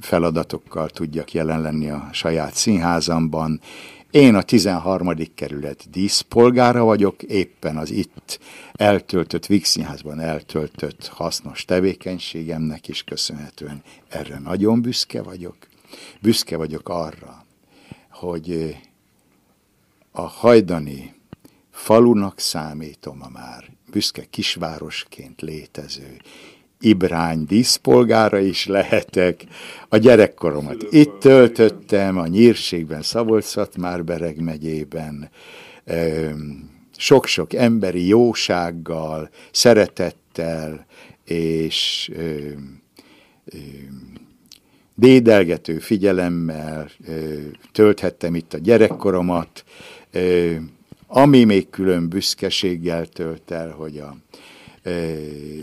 feladatokkal 0.00 0.88
tudjak 0.88 1.32
jelen 1.32 1.60
lenni 1.60 1.90
a 1.90 2.08
saját 2.12 2.54
színházamban. 2.54 3.60
Én 4.10 4.34
a 4.34 4.42
13. 4.42 5.08
kerület 5.34 5.90
díszpolgára 5.90 6.84
vagyok, 6.84 7.22
éppen 7.22 7.76
az 7.76 7.90
itt 7.90 8.38
eltöltött, 8.72 9.46
Vígszínházban 9.46 10.20
eltöltött 10.20 11.06
hasznos 11.06 11.64
tevékenységemnek 11.64 12.88
is 12.88 13.02
köszönhetően 13.02 13.82
erre 14.08 14.38
nagyon 14.38 14.82
büszke 14.82 15.22
vagyok. 15.22 15.56
Büszke 16.20 16.56
vagyok 16.56 16.88
arra, 16.88 17.44
hogy 18.10 18.76
a 20.12 20.20
hajdani 20.20 21.14
falunak 21.70 22.38
számítom 22.38 23.22
a 23.22 23.28
már 23.28 23.70
büszke 23.90 24.24
kisvárosként 24.30 25.40
létező 25.40 26.20
Ibrány 26.80 27.44
díszpolgára 27.44 28.38
is 28.38 28.66
lehetek. 28.66 29.44
A 29.88 29.96
gyerekkoromat 29.96 30.86
itt 30.90 31.18
töltöttem, 31.20 32.18
a 32.18 32.26
nyírségben, 32.26 33.02
szabolcs 33.02 33.54
Bereg 34.04 34.40
megyében, 34.40 35.30
sok-sok 36.96 37.52
emberi 37.52 38.06
jósággal, 38.06 39.30
szeretettel, 39.50 40.86
és 41.24 42.10
dédelgető 44.94 45.78
figyelemmel 45.78 46.90
tölthettem 47.72 48.34
itt 48.34 48.54
a 48.54 48.58
gyerekkoromat, 48.58 49.64
ami 51.06 51.44
még 51.44 51.70
külön 51.70 52.08
büszkeséggel 52.08 53.06
tölt 53.06 53.50
el, 53.50 53.70
hogy 53.70 53.98
a 53.98 54.16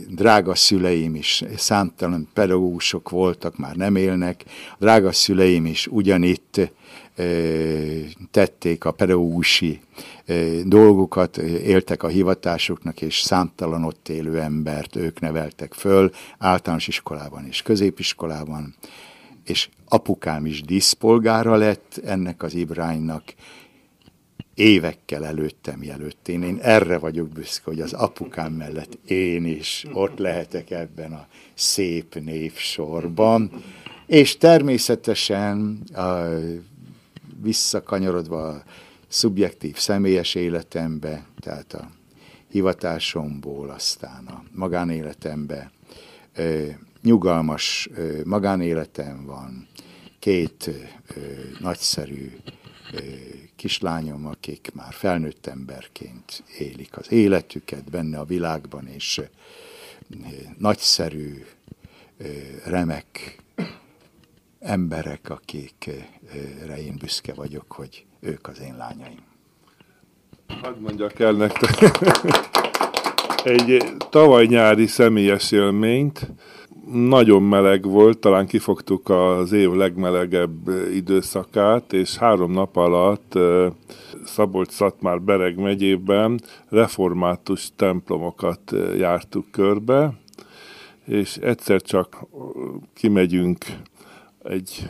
drága 0.10 0.56
szüleim 0.56 1.16
is 1.16 1.44
számtalan 1.56 2.28
pedagógusok 2.34 3.10
voltak, 3.10 3.58
már 3.58 3.76
nem 3.76 3.96
élnek, 3.96 4.44
a 4.72 4.76
drága 4.80 5.12
szüleim 5.12 5.66
is 5.66 5.88
ugyanitt 5.88 6.72
tették 8.32 8.86
a 8.86 8.92
pedagógusi 8.92 9.82
dolgokat, 10.64 11.38
éltek 11.38 12.04
a 12.04 12.08
hivatásuknak, 12.08 13.02
és 13.02 13.20
számtalan 13.20 13.84
ott 13.84 14.10
élő 14.10 14.40
embert 14.40 14.96
ők 14.96 15.20
neveltek 15.20 15.74
föl, 15.74 16.12
általános 16.38 16.88
iskolában 16.88 17.46
és 17.48 17.62
középiskolában, 17.62 18.76
és 19.46 19.70
apukám 19.88 20.46
is 20.46 20.62
díszpolgára 20.62 21.56
lett 21.56 22.02
ennek 22.06 22.44
az 22.44 22.54
Ibránynak, 22.54 23.24
évekkel 24.58 25.26
előttem 25.26 25.84
jelölt. 25.84 26.28
Én, 26.28 26.43
én 26.43 26.60
erre 26.62 26.98
vagyok 26.98 27.30
büszke, 27.30 27.63
hogy 27.63 27.82
az 27.82 27.93
apukám 27.93 28.54
mellett 28.54 28.98
én 29.06 29.46
is 29.46 29.86
ott 29.93 30.17
lehetek 30.17 30.72
ebben 30.72 31.13
a 31.13 31.28
szép 31.54 32.15
névsorban. 32.15 33.63
És 34.06 34.38
természetesen 34.38 35.82
a, 35.93 36.24
visszakanyarodva 37.41 38.48
a 38.48 38.63
szubjektív 39.08 39.78
személyes 39.78 40.36
életembe, 40.36 41.26
tehát 41.39 41.74
a 41.74 41.91
hivatásomból, 42.52 43.70
aztán 43.70 44.26
a 44.26 44.43
magánéletembe, 44.52 45.72
ö, 46.36 46.65
nyugalmas 47.02 47.89
ö, 47.93 48.22
magánéletem 48.24 49.26
van, 49.26 49.67
két 50.20 50.67
ö, 50.67 51.20
nagyszerű 51.60 52.32
kislányom, 53.58 54.26
akik 54.26 54.72
már 54.74 54.93
felnőtt 54.93 55.48
emberként 55.48 56.43
élik 56.58 56.98
az 56.98 57.12
életüket 57.12 57.90
benne 57.90 58.19
a 58.19 58.23
világban, 58.23 58.88
és 58.88 59.21
nagyszerű, 60.58 61.46
remek 62.65 63.38
emberek, 64.60 65.29
akikre 65.29 66.77
én 66.77 66.96
büszke 67.00 67.34
vagyok, 67.34 67.71
hogy 67.71 68.06
ők 68.19 68.48
az 68.48 68.60
én 68.60 68.77
lányaim. 68.77 69.21
Hadd 70.62 70.79
mondjak 70.79 71.19
el 71.19 71.32
nektek 71.32 72.02
egy 73.44 73.84
tavaly 74.10 74.46
nyári 74.46 74.88
személyes 74.88 75.52
élményt, 75.52 76.27
nagyon 76.92 77.44
meleg 77.44 77.83
volt, 77.85 78.19
talán 78.19 78.48
kifogtuk 78.48 79.10
az 79.10 79.52
év 79.52 79.71
legmelegebb 79.71 80.69
időszakát, 80.94 81.94
és 81.94 82.17
három 82.17 82.52
nap 82.52 82.75
alatt 82.75 83.40
Szabolcs-Szatmár 84.25 85.21
Bereg 85.21 85.60
megyében 85.60 86.42
református 86.69 87.69
templomokat 87.75 88.73
jártuk 88.98 89.52
körbe, 89.52 90.13
és 91.06 91.38
egyszer 91.38 91.81
csak 91.81 92.25
kimegyünk 92.94 93.65
egy, 94.44 94.90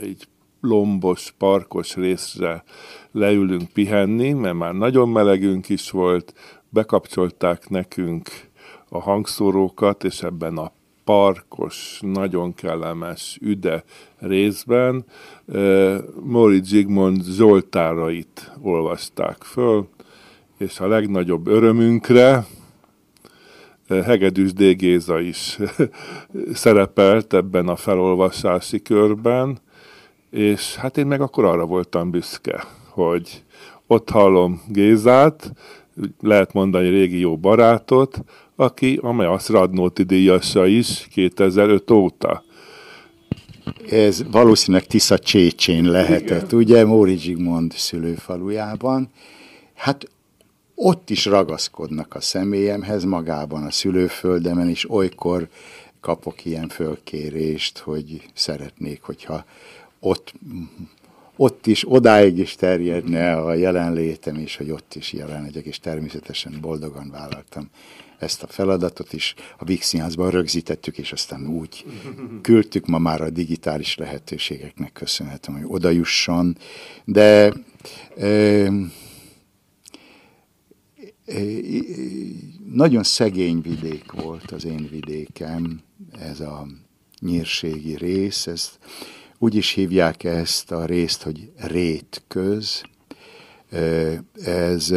egy 0.00 0.28
lombos, 0.60 1.34
parkos 1.38 1.94
részre 1.94 2.64
leülünk 3.12 3.72
pihenni, 3.72 4.32
mert 4.32 4.54
már 4.54 4.74
nagyon 4.74 5.08
melegünk 5.08 5.68
is 5.68 5.90
volt, 5.90 6.34
bekapcsolták 6.68 7.68
nekünk 7.68 8.30
a 8.94 9.00
hangszórókat, 9.00 10.04
és 10.04 10.22
ebben 10.22 10.56
a 10.58 10.72
parkos, 11.04 11.98
nagyon 12.00 12.54
kellemes 12.54 13.38
üde 13.40 13.84
részben 14.18 15.04
Mori 16.22 16.60
Zsigmond 16.64 17.24
Zsoltárait 17.24 18.52
olvasták 18.62 19.42
föl, 19.42 19.88
és 20.58 20.80
a 20.80 20.86
legnagyobb 20.86 21.46
örömünkre 21.46 22.46
Hegedűs 23.88 24.52
D. 24.52 24.76
Géza 24.76 25.20
is 25.20 25.58
szerepelt 26.52 27.34
ebben 27.34 27.68
a 27.68 27.76
felolvasási 27.76 28.82
körben, 28.82 29.58
és 30.30 30.76
hát 30.76 30.96
én 30.96 31.06
meg 31.06 31.20
akkor 31.20 31.44
arra 31.44 31.66
voltam 31.66 32.10
büszke, 32.10 32.64
hogy 32.88 33.44
ott 33.86 34.10
hallom 34.10 34.62
Gézát, 34.68 35.52
lehet 36.20 36.52
mondani 36.52 36.88
régi 36.88 37.18
jó 37.18 37.36
barátot, 37.36 38.24
aki 38.56 38.98
a 39.02 39.12
MEASZ 39.12 39.48
Radnóti 39.48 40.02
díjasa 40.02 40.66
is 40.66 41.06
2005 41.10 41.90
óta. 41.90 42.44
Ez 43.90 44.24
valószínűleg 44.30 44.86
Tisza 44.86 45.18
Csécsén 45.18 45.84
lehetett, 45.84 46.46
Igen. 46.46 46.58
ugye, 46.58 46.84
Móri 46.84 47.16
Zsigmond 47.16 47.72
szülőfalujában. 47.72 49.08
Hát 49.74 50.08
ott 50.74 51.10
is 51.10 51.24
ragaszkodnak 51.24 52.14
a 52.14 52.20
személyemhez, 52.20 53.04
magában 53.04 53.62
a 53.62 53.70
szülőföldemen, 53.70 54.68
és 54.68 54.90
olykor 54.90 55.48
kapok 56.00 56.44
ilyen 56.44 56.68
fölkérést, 56.68 57.78
hogy 57.78 58.22
szeretnék, 58.34 59.02
hogyha 59.02 59.44
ott, 60.00 60.34
ott 61.36 61.66
is, 61.66 61.84
odáig 61.92 62.38
is 62.38 62.54
terjedne 62.54 63.36
a 63.36 63.54
jelenlétem, 63.54 64.36
és 64.36 64.56
hogy 64.56 64.70
ott 64.70 64.94
is 64.94 65.12
jelen 65.12 65.42
legyek, 65.42 65.64
és 65.64 65.78
természetesen 65.78 66.58
boldogan 66.60 67.10
vállaltam 67.10 67.70
ezt 68.18 68.42
a 68.42 68.46
feladatot 68.46 69.12
is. 69.12 69.34
A 69.58 69.64
Víg 69.64 69.82
Színházban 69.82 70.30
rögzítettük, 70.30 70.98
és 70.98 71.12
aztán 71.12 71.46
úgy 71.46 71.84
küldtük 72.40 72.86
ma 72.86 72.98
már 72.98 73.20
a 73.20 73.30
digitális 73.30 73.96
lehetőségeknek 73.96 74.92
köszönhetem, 74.92 75.54
hogy 75.54 75.64
oda 75.66 75.90
jusson. 75.90 76.56
De 77.04 77.52
e, 78.16 78.70
nagyon 82.72 83.02
szegény 83.02 83.60
vidék 83.60 84.12
volt 84.12 84.50
az 84.50 84.64
én 84.64 84.88
vidékem, 84.90 85.80
ez 86.18 86.40
a 86.40 86.66
nyírségi 87.20 87.96
rész, 87.96 88.46
ezt 88.46 88.78
úgy 89.44 89.54
is 89.54 89.70
hívják 89.70 90.24
ezt 90.24 90.72
a 90.72 90.84
részt, 90.84 91.22
hogy 91.22 91.50
rétköz. 91.56 92.82
Ez, 94.44 94.92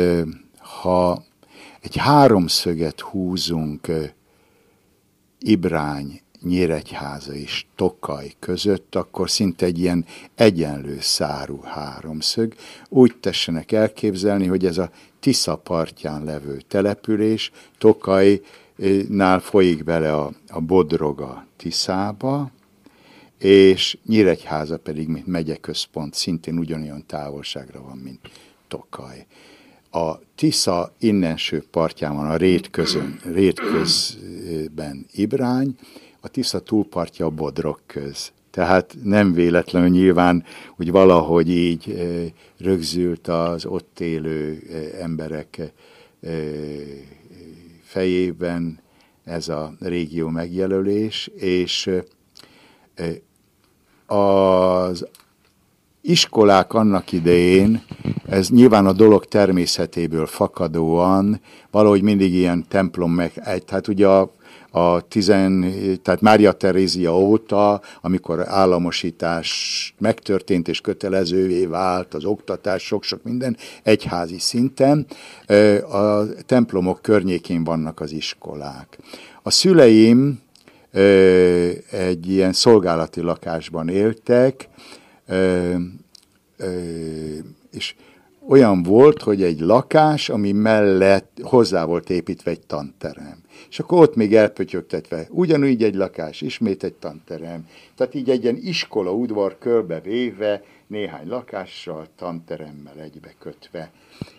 ha 0.57 1.23
egy 1.81 1.95
háromszöget 1.95 2.99
húzunk 2.99 3.91
Ibrány, 5.39 6.21
Nyíregyháza 6.41 7.33
és 7.33 7.65
Tokaj 7.75 8.33
között, 8.39 8.95
akkor 8.95 9.29
szinte 9.29 9.65
egy 9.65 9.79
ilyen 9.79 10.05
egyenlő 10.35 10.97
szárú 10.99 11.61
háromszög. 11.63 12.53
Úgy 12.89 13.15
tessenek 13.19 13.71
elképzelni, 13.71 14.45
hogy 14.47 14.65
ez 14.65 14.77
a 14.77 14.89
Tisza 15.19 15.55
partján 15.55 16.23
levő 16.23 16.61
település, 16.67 17.51
Tokajnál 17.77 19.39
folyik 19.39 19.83
bele 19.83 20.15
a, 20.15 20.31
a 20.47 20.59
Bodroga 20.59 21.45
Tiszába, 21.57 22.51
és 23.37 23.97
Nyíregyháza 24.05 24.77
pedig, 24.77 25.07
mint 25.07 25.27
megyeközpont, 25.27 26.13
szintén 26.13 26.57
ugyanolyan 26.57 27.05
távolságra 27.05 27.81
van, 27.81 27.97
mint 27.97 28.19
Tokaj. 28.67 29.25
A 29.91 30.19
Tisza 30.35 30.93
innenső 30.99 31.63
partján 31.71 32.15
van 32.15 32.29
a 32.29 32.35
Rétközön, 32.35 33.19
Rétközben 33.23 35.05
Ibrány, 35.11 35.75
a 36.19 36.27
Tisza 36.27 36.59
túlpartja 36.59 37.25
a 37.25 37.29
Bodrog 37.29 37.79
köz. 37.85 38.31
Tehát 38.51 38.95
nem 39.03 39.33
véletlenül 39.33 39.89
nyilván, 39.89 40.43
hogy 40.75 40.91
valahogy 40.91 41.49
így 41.49 41.95
rögzült 42.57 43.27
az 43.27 43.65
ott 43.65 43.99
élő 43.99 44.61
emberek 44.99 45.71
fejében 47.83 48.79
ez 49.23 49.49
a 49.49 49.75
régió 49.79 50.27
megjelölés, 50.27 51.29
és 51.35 51.89
az 54.07 55.05
iskolák 56.01 56.73
annak 56.73 57.11
idején, 57.11 57.83
ez 58.29 58.49
nyilván 58.49 58.85
a 58.85 58.93
dolog 58.93 59.25
természetéből 59.25 60.25
fakadóan, 60.25 61.41
valahogy 61.71 62.01
mindig 62.01 62.33
ilyen 62.33 62.65
templom 62.69 63.11
meg, 63.11 63.33
tehát 63.65 63.87
ugye 63.87 64.07
a, 64.07 64.31
a 64.71 65.07
tizen, 65.07 65.73
tehát 66.03 66.21
Mária 66.21 66.51
Terézia 66.51 67.17
óta, 67.17 67.81
amikor 68.01 68.47
államosítás 68.47 69.49
megtörtént 69.97 70.67
és 70.67 70.81
kötelezővé 70.81 71.65
vált 71.65 72.13
az 72.13 72.25
oktatás, 72.25 72.83
sok-sok 72.83 73.23
minden, 73.23 73.57
egyházi 73.83 74.39
szinten, 74.39 75.05
a 75.91 76.23
templomok 76.45 77.01
környékén 77.01 77.63
vannak 77.63 77.99
az 77.99 78.11
iskolák. 78.11 78.97
A 79.43 79.51
szüleim 79.51 80.39
egy 81.91 82.29
ilyen 82.29 82.53
szolgálati 82.53 83.21
lakásban 83.21 83.89
éltek, 83.89 84.69
és 87.71 87.95
olyan 88.47 88.83
volt, 88.83 89.21
hogy 89.21 89.43
egy 89.43 89.59
lakás, 89.59 90.29
ami 90.29 90.51
mellett 90.51 91.37
hozzá 91.41 91.85
volt 91.85 92.09
építve 92.09 92.51
egy 92.51 92.61
tanterem. 92.67 93.37
És 93.69 93.79
akkor 93.79 94.01
ott 94.01 94.15
még 94.15 94.35
elpötyögtetve, 94.35 95.27
ugyanúgy 95.29 95.83
egy 95.83 95.95
lakás, 95.95 96.41
ismét 96.41 96.83
egy 96.83 96.93
tanterem. 96.93 97.67
Tehát 97.95 98.15
így 98.15 98.29
egy 98.29 98.43
ilyen 98.43 98.57
iskola 98.61 99.11
udvar 99.11 99.57
körbevéve, 99.59 100.63
néhány 100.87 101.27
lakással, 101.27 102.07
tanteremmel 102.15 102.99
egybe 102.99 103.33
kötve. 103.39 103.91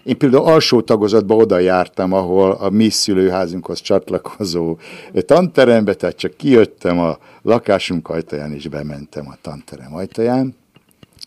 Én 0.03 0.19
például 0.19 0.45
alsó 0.45 0.81
tagozatban 0.81 1.39
oda 1.39 1.59
jártam, 1.59 2.13
ahol 2.13 2.51
a 2.51 2.71
mi 2.71 2.89
szülőházunkhoz 2.89 3.81
csatlakozó 3.81 4.79
tanterembe, 5.13 5.95
tehát 5.95 6.17
csak 6.17 6.37
kijöttem 6.37 6.99
a 6.99 7.19
lakásunk 7.43 8.09
ajtaján, 8.09 8.53
és 8.53 8.69
bementem 8.69 9.29
a 9.29 9.37
tanterem 9.41 9.95
ajtaján. 9.95 10.57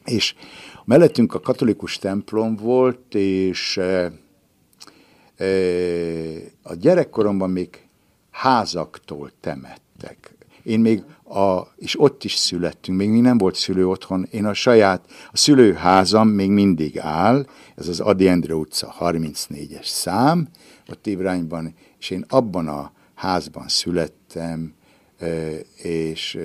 És 0.06 0.36
mellettünk 0.86 1.34
a 1.34 1.40
katolikus 1.40 1.98
templom 1.98 2.56
volt, 2.56 3.16
és 3.16 3.78
e, 3.78 4.12
e, 5.38 5.48
a 6.64 6.74
gyerekkoromban 6.74 7.50
még 7.50 7.88
házaktól 8.32 9.32
temettek. 9.40 10.36
Én 10.64 10.80
még 10.80 11.04
a, 11.32 11.74
és 11.78 12.00
ott 12.00 12.24
is 12.24 12.36
születtünk, 12.36 12.98
még 12.98 13.10
nem 13.10 13.38
volt 13.38 13.56
szülő 13.56 13.88
otthon, 13.88 14.28
én 14.32 14.46
a 14.46 14.54
saját, 14.54 15.06
a 15.32 15.38
szülőházam 15.38 16.28
még 16.28 16.50
mindig 16.50 17.00
áll, 17.00 17.46
ez 17.76 17.88
az 17.88 18.00
Adi 18.00 18.28
Endre 18.28 18.56
utca 18.56 18.96
34-es 19.00 19.86
szám, 19.86 20.48
ott 20.90 21.08
Ibrányban, 21.08 21.74
és 22.00 22.10
én 22.10 22.26
abban 22.28 22.68
a 22.68 22.92
házban 23.14 23.68
születtem, 23.68 24.74
és 25.76 26.40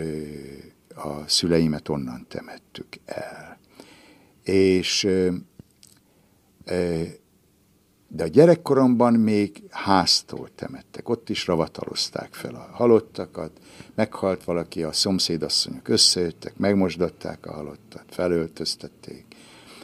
a 0.95 1.29
szüleimet 1.29 1.89
onnan 1.89 2.27
temettük 2.29 2.89
el. 3.05 3.59
És 4.43 5.09
de 8.09 8.25
a 8.25 8.27
gyerekkoromban 8.27 9.15
még 9.15 9.63
háztól 9.71 10.49
temettek, 10.55 11.09
ott 11.09 11.29
is 11.29 11.47
ravatalozták 11.47 12.35
fel 12.35 12.55
a 12.55 12.69
halottakat, 12.73 13.51
meghalt 13.95 14.45
valaki, 14.45 14.83
a 14.83 14.93
szomszédasszonyok 14.93 15.89
összejöttek, 15.89 16.57
megmosdatták 16.57 17.47
a 17.47 17.53
halottat, 17.53 18.05
felöltöztették, 18.11 19.25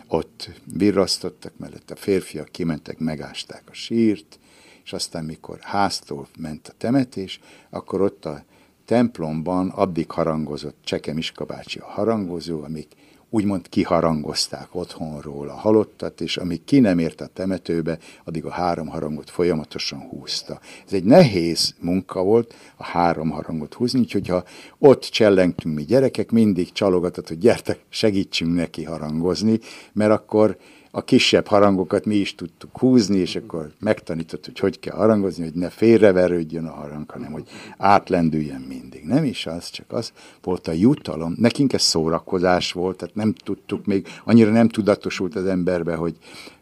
ott 0.07 0.51
virrasztottak 0.65 1.53
mellett, 1.57 1.91
a 1.91 1.97
férfiak 1.97 2.49
kimentek, 2.49 2.99
megásták 2.99 3.63
a 3.67 3.75
sírt, 3.75 4.39
és 4.85 4.93
aztán 4.93 5.25
mikor 5.25 5.59
háztól 5.61 6.29
ment 6.39 6.69
a 6.69 6.75
temetés, 6.79 7.41
akkor 7.71 8.01
ott 8.01 8.25
a 8.25 8.45
templomban 8.85 9.69
addig 9.69 10.11
harangozott 10.11 10.77
Cseke 10.85 11.13
Miska 11.13 11.45
bácsi 11.45 11.79
a 11.79 11.85
harangozó, 11.87 12.63
amik 12.63 12.93
úgymond 13.35 13.69
kiharangozták 13.69 14.69
otthonról 14.71 15.49
a 15.49 15.55
halottat, 15.55 16.21
és 16.21 16.37
amíg 16.37 16.65
ki 16.65 16.81
nem 16.81 16.99
ért 16.99 17.21
a 17.21 17.27
temetőbe, 17.27 17.99
addig 18.25 18.45
a 18.45 18.51
három 18.51 18.87
harangot 18.87 19.31
folyamatosan 19.31 20.01
húzta. 20.01 20.61
Ez 20.87 20.93
egy 20.93 21.05
nehéz 21.05 21.75
munka 21.81 22.23
volt, 22.23 22.55
a 22.77 22.85
három 22.85 23.31
harangot 23.31 23.75
húzni, 23.75 24.01
úgyhogy 24.01 24.29
ha 24.29 24.45
ott 24.79 25.03
csellengtünk 25.03 25.75
mi 25.75 25.85
gyerekek, 25.85 26.31
mindig 26.31 26.73
csalogatott, 26.73 27.29
hogy 27.29 27.39
gyertek, 27.39 27.79
segítsünk 27.89 28.55
neki 28.55 28.85
harangozni, 28.85 29.59
mert 29.93 30.11
akkor 30.11 30.57
a 30.95 31.05
kisebb 31.05 31.47
harangokat 31.47 32.05
mi 32.05 32.15
is 32.15 32.35
tudtuk 32.35 32.79
húzni, 32.79 33.17
és 33.17 33.37
akkor 33.37 33.73
megtanított, 33.79 34.45
hogy 34.45 34.59
hogy 34.59 34.79
kell 34.79 34.97
harangozni, 34.97 35.45
hogy 35.45 35.55
ne 35.55 35.71
félreverődjön 35.71 36.67
a 36.67 36.73
harang, 36.73 37.11
hanem 37.11 37.33
hogy 37.33 37.49
átlendüljen 37.77 38.61
mindig. 38.61 39.05
Nem 39.05 39.25
is 39.25 39.47
az, 39.47 39.71
csak 39.71 39.93
az 39.93 40.13
volt 40.43 40.69
a 40.69 40.73
jutalom. 40.73 41.35
Nekünk 41.39 41.73
ez 41.73 41.83
szórakozás 41.83 42.73
volt, 42.73 42.97
tehát 42.97 43.15
nem 43.15 43.33
tudtuk 43.33 43.87
még, 43.87 44.07
annyira 44.25 44.51
nem 44.51 44.69
tudatosult 44.69 45.35
az 45.35 45.47
emberbe, 45.47 45.95
hogy 45.95 46.17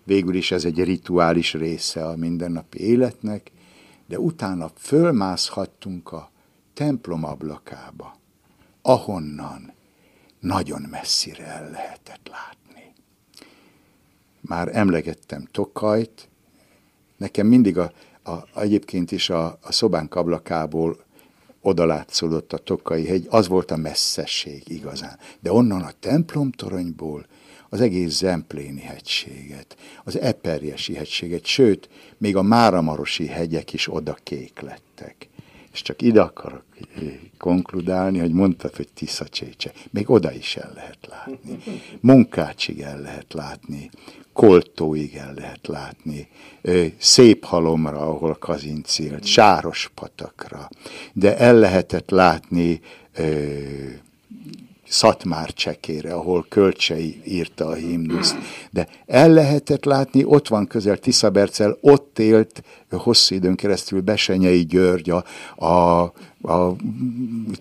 végül 0.04 0.34
is 0.34 0.50
ez 0.50 0.64
egy 0.64 0.84
rituális 0.84 1.54
része 1.54 2.06
a 2.06 2.16
mindennapi 2.16 2.80
életnek, 2.80 3.50
de 4.06 4.18
utána 4.18 4.70
fölmászhattunk 4.76 6.12
a 6.12 6.30
templom 6.74 7.24
ablakába, 7.24 8.16
ahonnan 8.82 9.72
nagyon 10.40 10.86
messzire 10.90 11.46
el 11.46 11.70
lehetett 11.70 12.28
látni. 12.30 12.59
Már 14.50 14.68
emlegettem 14.72 15.48
Tokajt, 15.50 16.28
nekem 17.16 17.46
mindig 17.46 17.78
a, 17.78 17.92
a, 18.22 18.60
egyébként 18.60 19.12
is 19.12 19.30
a, 19.30 19.58
a 19.62 19.72
szobánk 19.72 20.14
ablakából 20.14 21.04
odalátszódott 21.60 22.52
a 22.52 22.58
Tokai 22.58 23.06
hegy, 23.06 23.26
az 23.28 23.48
volt 23.48 23.70
a 23.70 23.76
messzesség 23.76 24.62
igazán. 24.68 25.18
De 25.40 25.52
onnan 25.52 25.80
a 25.80 25.92
templomtoronyból 26.00 27.26
az 27.68 27.80
egész 27.80 28.16
Zempléni 28.16 28.80
hegységet, 28.80 29.76
az 30.04 30.18
Eperjesi 30.18 30.94
hegységet, 30.94 31.44
sőt, 31.44 31.88
még 32.18 32.36
a 32.36 32.42
Máramarosi 32.42 33.26
hegyek 33.26 33.72
is 33.72 33.92
oda 33.92 34.16
kék 34.22 34.60
lettek. 34.60 35.28
És 35.80 35.86
csak 35.86 36.02
ide 36.02 36.20
akarok 36.20 36.64
konkludálni, 37.38 38.18
hogy 38.18 38.32
mondtad, 38.32 38.76
hogy 38.76 38.88
Tisza 38.94 39.28
Csécse. 39.28 39.72
Még 39.90 40.10
oda 40.10 40.32
is 40.32 40.56
el 40.56 40.72
lehet 40.74 40.98
látni. 41.08 41.58
Munkácsig 42.00 42.80
el 42.80 43.00
lehet 43.00 43.32
látni. 43.32 43.90
Koltóig 44.32 45.14
el 45.14 45.34
lehet 45.34 45.66
látni. 45.66 46.28
Szép 46.98 47.44
halomra, 47.44 47.98
ahol 47.98 48.34
Kazinci 48.34 49.04
élt. 49.04 49.24
Sáros 49.24 49.90
patakra. 49.94 50.68
De 51.12 51.36
el 51.36 51.54
lehetett 51.54 52.10
látni 52.10 52.80
Szatmár 54.90 55.52
csekére, 55.52 56.12
ahol 56.12 56.46
Kölcsei 56.48 57.20
írta 57.24 57.66
a 57.66 57.74
himnuszt. 57.74 58.36
De 58.70 58.88
el 59.06 59.30
lehetett 59.30 59.84
látni, 59.84 60.24
ott 60.24 60.48
van 60.48 60.66
közel 60.66 60.96
Tiszabercel, 60.98 61.78
ott 61.80 62.18
élt 62.18 62.62
hosszú 62.90 63.34
időn 63.34 63.54
keresztül 63.54 64.00
Besenyei 64.00 64.64
György, 64.66 65.10
a, 65.10 65.24
a 65.66 66.12
a 66.42 66.70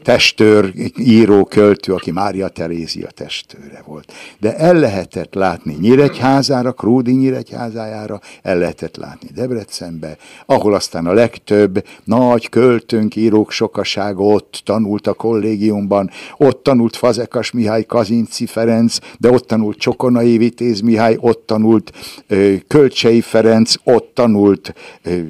testőr, 0.03 0.73
író, 0.97 1.43
költő, 1.43 1.93
aki 1.93 2.11
Mária 2.11 2.47
Terézia 2.47 3.07
testőre 3.07 3.81
volt. 3.85 4.13
De 4.39 4.57
el 4.57 4.73
lehetett 4.73 5.33
látni 5.33 5.73
Nyíregyházára, 5.79 6.71
Kródi 6.71 7.11
Nyíregyházájára, 7.11 8.19
el 8.41 8.57
lehetett 8.57 8.97
látni 8.97 9.29
Debrecenbe, 9.35 10.17
ahol 10.45 10.73
aztán 10.73 11.05
a 11.05 11.13
legtöbb 11.13 11.83
nagy 12.03 12.49
költőnk, 12.49 13.15
írók 13.15 13.51
sokasága 13.51 14.23
ott 14.23 14.61
tanult 14.65 15.07
a 15.07 15.13
kollégiumban, 15.13 16.09
ott 16.37 16.63
tanult 16.63 16.95
Fazekas 16.95 17.51
Mihály, 17.51 17.85
Kazinci 17.85 18.45
Ferenc, 18.45 18.97
de 19.17 19.31
ott 19.31 19.47
tanult 19.47 19.77
Csokonai 19.77 20.37
Vitéz 20.37 20.79
Mihály, 20.79 21.17
ott 21.19 21.45
tanult 21.45 21.91
ö, 22.27 22.53
Kölcsei 22.67 23.21
Ferenc, 23.21 23.73
ott 23.83 24.11
tanult 24.13 24.73
ö, 25.03 25.21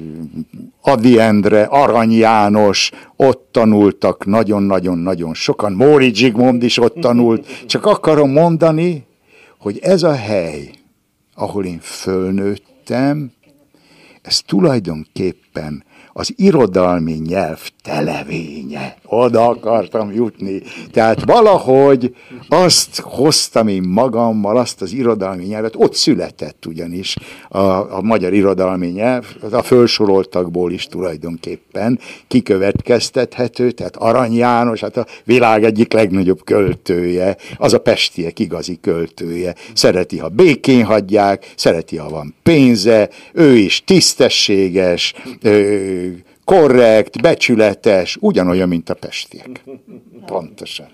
Adi 0.80 1.18
Endre, 1.18 1.62
Arany 1.62 2.12
János, 2.12 2.90
ott 3.16 3.48
tanultak 3.52 4.26
nagyon-nagyon-nagyon 4.26 5.34
sokan, 5.34 5.72
Móri 5.72 6.14
Zsigmond 6.14 6.62
is 6.62 6.78
ott 6.78 6.94
tanult, 6.94 7.66
csak 7.66 7.86
akarom 7.86 8.30
mondani, 8.30 9.06
hogy 9.58 9.78
ez 9.82 10.02
a 10.02 10.14
hely, 10.14 10.70
ahol 11.34 11.64
én 11.64 11.78
fölnőttem, 11.80 13.32
ez 14.22 14.40
tulajdonképpen 14.40 15.84
az 16.20 16.32
irodalmi 16.36 17.12
nyelv 17.12 17.60
televénye. 17.82 18.96
Oda 19.04 19.48
akartam 19.48 20.12
jutni. 20.12 20.62
Tehát 20.92 21.24
valahogy 21.24 22.14
azt 22.48 23.00
hoztam 23.00 23.68
én 23.68 23.82
magammal, 23.82 24.56
azt 24.56 24.82
az 24.82 24.92
irodalmi 24.92 25.44
nyelvet, 25.44 25.74
ott 25.76 25.94
született 25.94 26.66
ugyanis 26.66 27.16
a, 27.48 27.58
a 27.96 28.00
magyar 28.02 28.32
irodalmi 28.32 28.86
nyelv, 28.86 29.24
a 29.50 29.62
felsoroltakból 29.62 30.72
is 30.72 30.86
tulajdonképpen 30.86 31.98
kikövetkeztethető, 32.26 33.70
tehát 33.70 33.96
Arany 33.96 34.34
János, 34.34 34.80
hát 34.80 34.96
a 34.96 35.06
világ 35.24 35.64
egyik 35.64 35.92
legnagyobb 35.92 36.44
költője, 36.44 37.36
az 37.56 37.72
a 37.72 37.80
pestiek 37.80 38.38
igazi 38.38 38.78
költője. 38.80 39.54
Szereti, 39.72 40.18
ha 40.18 40.28
békén 40.28 40.84
hagyják, 40.84 41.52
szereti, 41.56 41.96
ha 41.96 42.08
van 42.08 42.34
pénze, 42.42 43.08
ő 43.32 43.56
is 43.56 43.84
tisztességes, 43.84 45.14
korrekt, 46.50 47.20
becsületes, 47.20 48.16
ugyanolyan, 48.20 48.68
mint 48.68 48.90
a 48.90 48.94
pestiek. 48.94 49.64
Pontosan. 50.26 50.86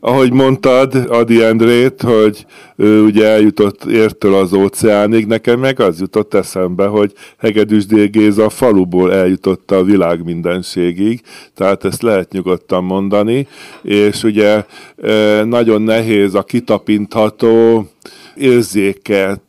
Ahogy 0.00 0.32
mondtad 0.32 0.94
Adi 0.94 1.42
Endrét, 1.42 2.02
hogy 2.02 2.46
ő 2.76 3.02
ugye 3.04 3.26
eljutott 3.26 3.84
értől 3.84 4.34
az 4.34 4.52
óceánig, 4.52 5.26
nekem 5.26 5.60
meg 5.60 5.80
az 5.80 6.00
jutott 6.00 6.34
eszembe, 6.34 6.86
hogy 6.86 7.12
Hegedűs 7.38 7.86
Géza 7.86 8.44
a 8.44 8.50
faluból 8.50 9.12
eljutott 9.12 9.70
a 9.70 9.84
világ 9.84 10.24
mindenségig, 10.24 11.20
tehát 11.54 11.84
ezt 11.84 12.02
lehet 12.02 12.32
nyugodtan 12.32 12.84
mondani, 12.84 13.46
és 13.82 14.22
ugye 14.22 14.64
nagyon 15.44 15.82
nehéz 15.82 16.34
a 16.34 16.42
kitapintható 16.42 17.86
érzéket 18.34 19.40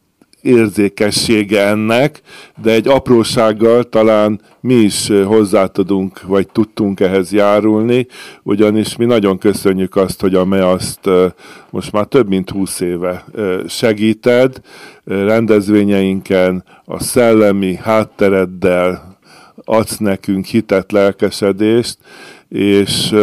érzékessége 0.43 1.67
ennek, 1.67 2.21
de 2.61 2.71
egy 2.71 2.87
aprósággal 2.87 3.83
talán 3.83 4.41
mi 4.59 4.73
is 4.73 5.07
hozzá 5.25 5.65
tudunk, 5.65 6.21
vagy 6.21 6.47
tudtunk 6.47 6.99
ehhez 6.99 7.31
járulni, 7.31 8.07
ugyanis 8.43 8.95
mi 8.95 9.05
nagyon 9.05 9.37
köszönjük 9.37 9.95
azt, 9.95 10.21
hogy 10.21 10.35
a 10.35 10.45
MEASzt 10.45 11.09
most 11.69 11.91
már 11.91 12.05
több 12.05 12.27
mint 12.27 12.49
húsz 12.49 12.79
éve 12.79 13.25
segíted, 13.67 14.61
rendezvényeinken 15.05 16.63
a 16.85 16.99
szellemi 16.99 17.75
háttereddel 17.75 19.17
adsz 19.65 19.97
nekünk 19.97 20.45
hitet, 20.45 20.91
lelkesedést, 20.91 21.97
és 22.49 23.15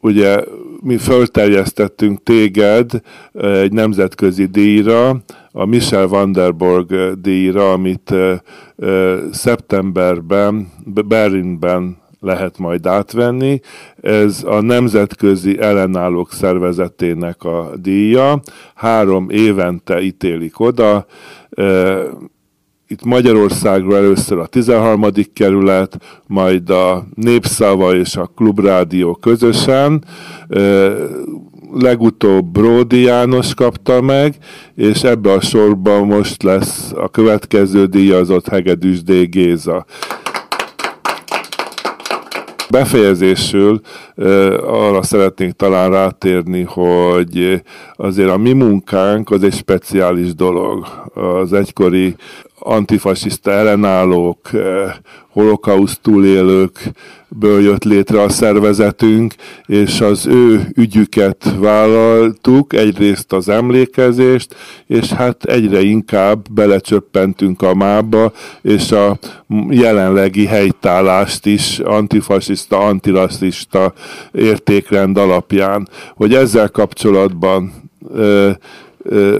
ugye 0.00 0.44
mi 0.82 0.96
fölterjesztettünk 0.96 2.22
téged 2.22 2.90
egy 3.32 3.72
nemzetközi 3.72 4.44
díjra, 4.44 5.16
a 5.52 5.64
Michel 5.64 6.06
Vanderborg 6.06 7.20
díjra, 7.20 7.72
amit 7.72 8.14
szeptemberben 9.30 10.72
Berlinben 10.84 11.96
lehet 12.20 12.58
majd 12.58 12.86
átvenni. 12.86 13.60
Ez 14.00 14.42
a 14.46 14.60
Nemzetközi 14.60 15.60
Ellenállók 15.60 16.32
Szervezetének 16.32 17.42
a 17.42 17.70
díja. 17.76 18.40
Három 18.74 19.30
évente 19.30 20.00
ítélik 20.00 20.60
oda. 20.60 21.06
Itt 22.90 23.04
Magyarországról 23.04 23.96
először 23.96 24.38
a 24.38 24.46
13. 24.46 25.04
kerület, 25.32 25.98
majd 26.26 26.70
a 26.70 27.04
Népszava 27.14 27.94
és 27.94 28.16
a 28.16 28.30
Klubrádió 28.36 29.14
közösen 29.14 30.04
legutóbb 31.72 32.44
Bródi 32.44 33.00
János 33.00 33.54
kapta 33.54 34.00
meg, 34.00 34.36
és 34.74 35.02
ebbe 35.02 35.32
a 35.32 35.40
sorban 35.40 36.06
most 36.06 36.42
lesz 36.42 36.92
a 36.96 37.08
következő 37.08 37.86
díjazott 37.86 38.48
Hegedűs 38.48 39.02
D. 39.02 39.12
Géza. 39.30 39.84
Befejezésül 42.70 43.80
arra 44.66 45.02
szeretnék 45.02 45.52
talán 45.52 45.90
rátérni, 45.90 46.62
hogy 46.62 47.62
azért 47.94 48.30
a 48.30 48.36
mi 48.36 48.52
munkánk 48.52 49.30
az 49.30 49.42
egy 49.42 49.54
speciális 49.54 50.34
dolog. 50.34 50.86
Az 51.14 51.52
egykori 51.52 52.16
antifasiszta 52.68 53.50
ellenállók, 53.50 54.50
holokauszt 55.28 56.00
túlélőkből 56.00 57.62
jött 57.62 57.84
létre 57.84 58.22
a 58.22 58.28
szervezetünk, 58.28 59.34
és 59.66 60.00
az 60.00 60.26
ő 60.26 60.68
ügyüket 60.74 61.54
vállaltuk, 61.58 62.72
egyrészt 62.72 63.32
az 63.32 63.48
emlékezést, 63.48 64.54
és 64.86 65.08
hát 65.08 65.44
egyre 65.44 65.80
inkább 65.80 66.52
belecsöppentünk 66.52 67.62
a 67.62 67.74
mába, 67.74 68.32
és 68.62 68.92
a 68.92 69.18
jelenlegi 69.68 70.46
helytállást 70.46 71.46
is 71.46 71.78
antifasiszta, 71.78 72.78
antirasszista 72.78 73.92
értékrend 74.32 75.16
alapján, 75.16 75.88
hogy 76.14 76.34
ezzel 76.34 76.68
kapcsolatban 76.68 77.72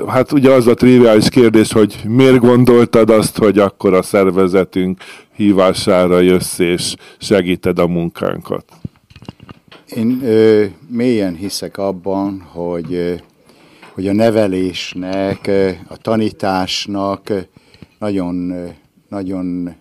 Hát 0.06 0.32
ugye 0.32 0.50
az 0.50 0.66
a 0.66 0.74
triviális 0.74 1.28
kérdés, 1.28 1.72
hogy 1.72 2.00
miért 2.08 2.38
gondoltad 2.38 3.10
azt, 3.10 3.38
hogy 3.38 3.58
akkor 3.58 3.94
a 3.94 4.02
szervezetünk 4.02 5.02
hívására 5.32 6.20
jössz 6.20 6.58
és 6.58 6.94
segíted 7.18 7.78
a 7.78 7.86
munkánkat? 7.86 8.64
Én 9.96 10.20
ö, 10.22 10.64
mélyen 10.88 11.34
hiszek 11.34 11.78
abban, 11.78 12.40
hogy, 12.40 12.94
ö, 12.94 13.14
hogy 13.92 14.08
a 14.08 14.12
nevelésnek, 14.12 15.50
a 15.88 15.96
tanításnak 15.96 17.32
nagyon, 17.98 18.54
nagyon 19.08 19.74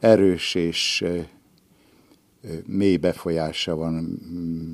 erős 0.00 0.54
és 0.54 1.04
mély 2.66 2.96
befolyása 2.96 3.76
van 3.76 3.92
mm, 4.32 4.72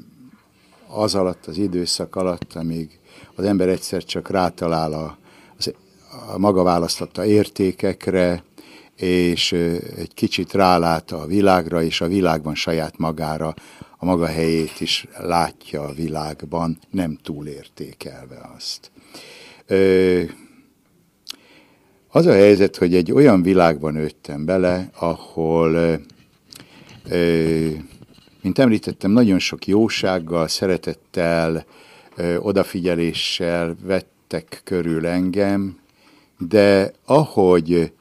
az 0.89 1.15
alatt, 1.15 1.47
az 1.47 1.59
időszak 1.59 2.17
alatt, 2.17 2.53
amíg 2.55 2.99
az 3.35 3.45
ember 3.45 3.69
egyszer 3.69 4.05
csak 4.05 4.31
rátalál 4.31 4.93
a, 4.93 5.19
a 6.33 6.39
maga 6.39 6.63
választotta 6.63 7.25
értékekre, 7.25 8.45
és 8.97 9.53
egy 9.97 10.15
kicsit 10.15 10.53
rálát 10.53 11.11
a 11.11 11.27
világra, 11.27 11.83
és 11.83 12.01
a 12.01 12.07
világban 12.07 12.55
saját 12.55 12.99
magára 12.99 13.55
a 13.99 14.05
maga 14.05 14.27
helyét 14.27 14.81
is 14.81 15.07
látja 15.19 15.83
a 15.83 15.93
világban, 15.93 16.79
nem 16.91 17.19
túlértékelve 17.23 18.51
azt. 18.57 18.91
Az 22.09 22.27
a 22.27 22.33
helyzet, 22.33 22.77
hogy 22.77 22.95
egy 22.95 23.13
olyan 23.13 23.43
világban 23.43 23.93
nőttem 23.93 24.45
bele, 24.45 24.91
ahol, 24.99 26.01
mint 28.43 28.59
említettem, 28.59 29.11
nagyon 29.11 29.39
sok 29.39 29.67
jósággal, 29.67 30.49
szeretettel, 30.49 31.65
odafigyeléssel 32.39 33.77
vettek 33.83 34.61
körül 34.65 35.07
engem, 35.07 35.79
de 36.39 36.93
ahogy 37.05 37.93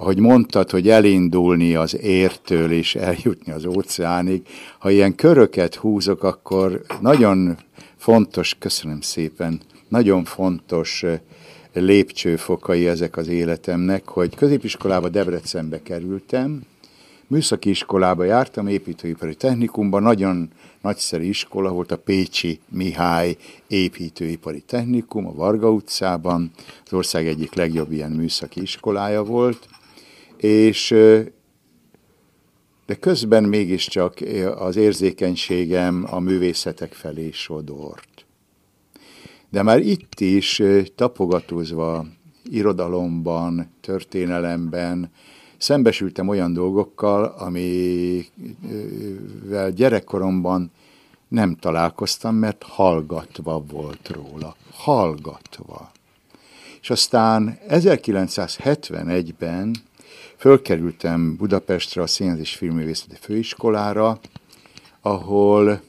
ahogy 0.00 0.18
mondtad, 0.18 0.70
hogy 0.70 0.88
elindulni 0.88 1.74
az 1.74 1.98
értől 2.00 2.72
és 2.72 2.94
eljutni 2.94 3.52
az 3.52 3.64
óceánig, 3.64 4.42
ha 4.78 4.90
ilyen 4.90 5.14
köröket 5.14 5.74
húzok, 5.74 6.22
akkor 6.22 6.82
nagyon 7.00 7.56
fontos, 7.96 8.56
köszönöm 8.58 9.00
szépen, 9.00 9.60
nagyon 9.88 10.24
fontos 10.24 11.04
lépcsőfokai 11.72 12.86
ezek 12.86 13.16
az 13.16 13.28
életemnek, 13.28 14.08
hogy 14.08 14.34
középiskolába 14.34 15.08
Debrecenbe 15.08 15.82
kerültem, 15.82 16.62
műszaki 17.26 17.70
iskolába 17.70 18.24
jártam, 18.24 18.66
építőipari 18.66 19.34
technikumban, 19.34 20.02
nagyon 20.02 20.50
nagyszerű 20.80 21.24
iskola 21.24 21.70
volt 21.70 21.92
a 21.92 21.98
Pécsi 21.98 22.60
Mihály 22.68 23.36
építőipari 23.66 24.60
technikum 24.60 25.26
a 25.26 25.34
Varga 25.34 25.70
utcában, 25.70 26.50
az 26.84 26.92
ország 26.92 27.26
egyik 27.26 27.54
legjobb 27.54 27.92
ilyen 27.92 28.10
műszaki 28.10 28.60
iskolája 28.60 29.24
volt, 29.24 29.68
és 30.36 30.94
de 32.86 32.94
közben 32.94 33.44
mégiscsak 33.44 34.18
az 34.56 34.76
érzékenységem 34.76 36.06
a 36.10 36.18
művészetek 36.18 36.92
felé 36.92 37.30
sodort. 37.30 38.26
De 39.50 39.62
már 39.62 39.78
itt 39.78 40.20
is 40.20 40.62
tapogatózva 40.94 42.06
irodalomban, 42.44 43.70
történelemben 43.80 45.10
szembesültem 45.60 46.28
olyan 46.28 46.52
dolgokkal, 46.52 47.24
amivel 47.24 48.30
gyerekkoromban 49.74 50.70
nem 51.28 51.56
találkoztam, 51.56 52.34
mert 52.34 52.62
hallgatva 52.62 53.64
volt 53.70 54.08
róla. 54.08 54.56
Hallgatva. 54.72 55.90
És 56.80 56.90
aztán 56.90 57.58
1971-ben 57.68 59.76
fölkerültem 60.36 61.36
Budapestre 61.36 62.02
a 62.02 62.06
Színház 62.06 62.38
és 62.38 62.54
Filmművészeti 62.54 63.16
Főiskolára, 63.20 64.20
ahol 65.00 65.80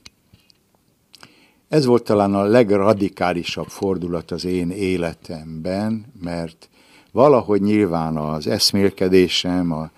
ez 1.67 1.85
volt 1.85 2.03
talán 2.03 2.33
a 2.33 2.43
legradikálisabb 2.43 3.67
fordulat 3.67 4.31
az 4.31 4.45
én 4.45 4.69
életemben, 4.69 6.05
mert 6.21 6.69
valahogy 7.11 7.61
nyilván 7.61 8.17
az 8.17 8.47
eszmélkedésem, 8.47 9.71
a 9.71 9.91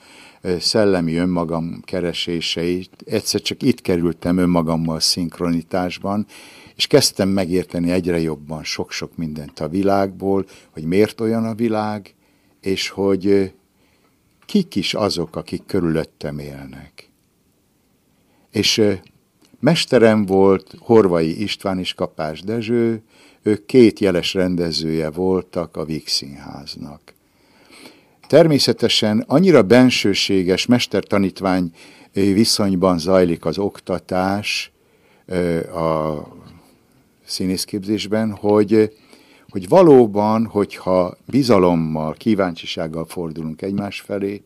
szellemi 0.59 1.15
önmagam 1.15 1.81
kereséseit, 1.85 2.91
egyszer 3.05 3.41
csak 3.41 3.63
itt 3.63 3.81
kerültem 3.81 4.37
önmagammal 4.37 4.99
szinkronitásban, 4.99 6.25
és 6.75 6.87
kezdtem 6.87 7.29
megérteni 7.29 7.91
egyre 7.91 8.19
jobban 8.19 8.63
sok-sok 8.63 9.17
mindent 9.17 9.59
a 9.59 9.67
világból, 9.67 10.45
hogy 10.71 10.83
miért 10.83 11.21
olyan 11.21 11.45
a 11.45 11.55
világ, 11.55 12.15
és 12.61 12.89
hogy 12.89 13.53
kik 14.45 14.75
is 14.75 14.93
azok, 14.93 15.35
akik 15.35 15.65
körülöttem 15.65 16.39
élnek. 16.39 17.09
És 18.51 18.81
mesterem 19.63 20.25
volt 20.25 20.75
Horvai 20.79 21.41
István 21.41 21.79
és 21.79 21.93
Kapás 21.93 22.41
Dezső, 22.41 23.01
ők 23.41 23.65
két 23.65 23.99
jeles 23.99 24.33
rendezője 24.33 25.09
voltak 25.09 25.77
a 25.77 25.85
Víg 25.85 26.07
Színháznak. 26.07 27.13
Természetesen 28.27 29.23
annyira 29.27 29.61
bensőséges 29.61 30.65
mestertanítvány 30.65 31.71
viszonyban 32.13 32.99
zajlik 32.99 33.45
az 33.45 33.57
oktatás 33.57 34.71
a 35.73 36.17
színészképzésben, 37.25 38.31
hogy 38.31 38.91
hogy 39.49 39.67
valóban, 39.67 40.45
hogyha 40.45 41.17
bizalommal, 41.25 42.13
kíváncsisággal 42.13 43.05
fordulunk 43.05 43.61
egymás 43.61 44.01
felé, 44.01 44.43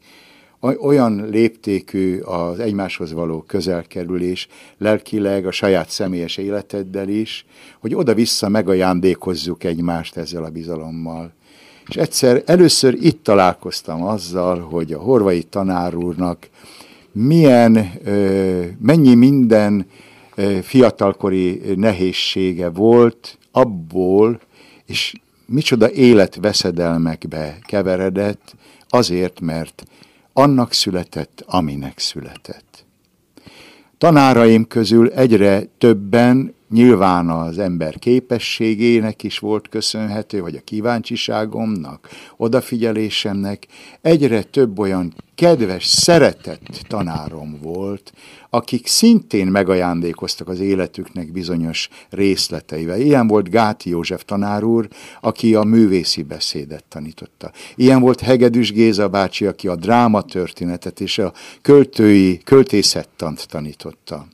olyan 0.60 1.30
léptékű 1.30 2.20
az 2.20 2.60
egymáshoz 2.60 3.14
való 3.14 3.42
közelkerülés, 3.42 4.48
lelkileg, 4.78 5.46
a 5.46 5.52
saját 5.52 5.90
személyes 5.90 6.38
életeddel 6.38 7.10
is, 7.10 7.46
hogy 7.80 7.96
oda-vissza 7.96 8.50
megajándékozzuk 8.50 9.64
egymást 9.64 10.18
ezzel 10.18 10.44
a 10.44 10.50
bizalommal. 10.50 11.32
És 11.88 11.96
egyszer, 11.96 12.44
először 12.46 12.98
itt 13.02 13.24
találkoztam 13.24 14.04
azzal, 14.04 14.60
hogy 14.60 14.94
a 14.94 15.00
horvai 15.00 15.44
tanár 15.44 15.96
úrnak 15.96 16.50
milyen, 17.12 17.92
mennyi 18.80 19.16
minden 19.16 19.86
fiatalkori 20.62 21.62
nehézsége 21.76 22.70
volt 22.70 23.38
abból, 23.52 24.40
és 24.86 25.14
micsoda 25.46 25.92
életveszedelmekbe 25.92 27.58
keveredett, 27.62 28.56
azért, 28.90 29.40
mert 29.40 29.84
annak 30.38 30.74
született, 30.74 31.44
aminek 31.48 32.00
született. 32.00 32.86
Tanáraim 33.98 34.68
közül 34.68 35.10
egyre 35.10 35.64
többen 35.78 36.54
nyilván 36.70 37.30
az 37.30 37.58
ember 37.58 38.00
képességének 38.00 39.24
is 39.24 39.40
volt 39.40 39.70
köszönhető, 39.70 40.42
vagy 40.42 40.56
a 40.56 40.62
kíváncsiságomnak, 40.64 42.10
odafigyelésemnek, 42.38 43.68
egyre 44.02 44.44
több 44.44 44.80
olyan 44.80 45.14
kedves, 45.36 45.86
szeretett 45.86 46.82
tanárom 46.88 47.60
volt, 47.62 48.14
akik 48.50 48.88
szintén 48.88 49.48
megajándékoztak 49.48 50.48
az 50.48 50.60
életüknek 50.60 51.32
bizonyos 51.32 51.90
részleteivel. 52.10 53.00
Ilyen 53.00 53.28
volt 53.28 53.50
Gáti 53.50 53.90
József 53.90 54.24
tanár 54.26 54.64
úr, 54.64 54.88
aki 55.22 55.56
a 55.56 55.64
művészi 55.64 56.24
beszédet 56.24 56.84
tanította. 56.90 57.52
Ilyen 57.76 58.02
volt 58.02 58.20
Hegedűs 58.20 58.72
Géza 58.72 59.08
bácsi, 59.08 59.46
aki 59.46 59.68
a 59.68 59.76
drámatörténetet 59.76 61.00
és 61.00 61.18
a 61.18 61.34
költői, 61.62 62.38
költészettant 62.38 63.48
tanította 63.48 64.28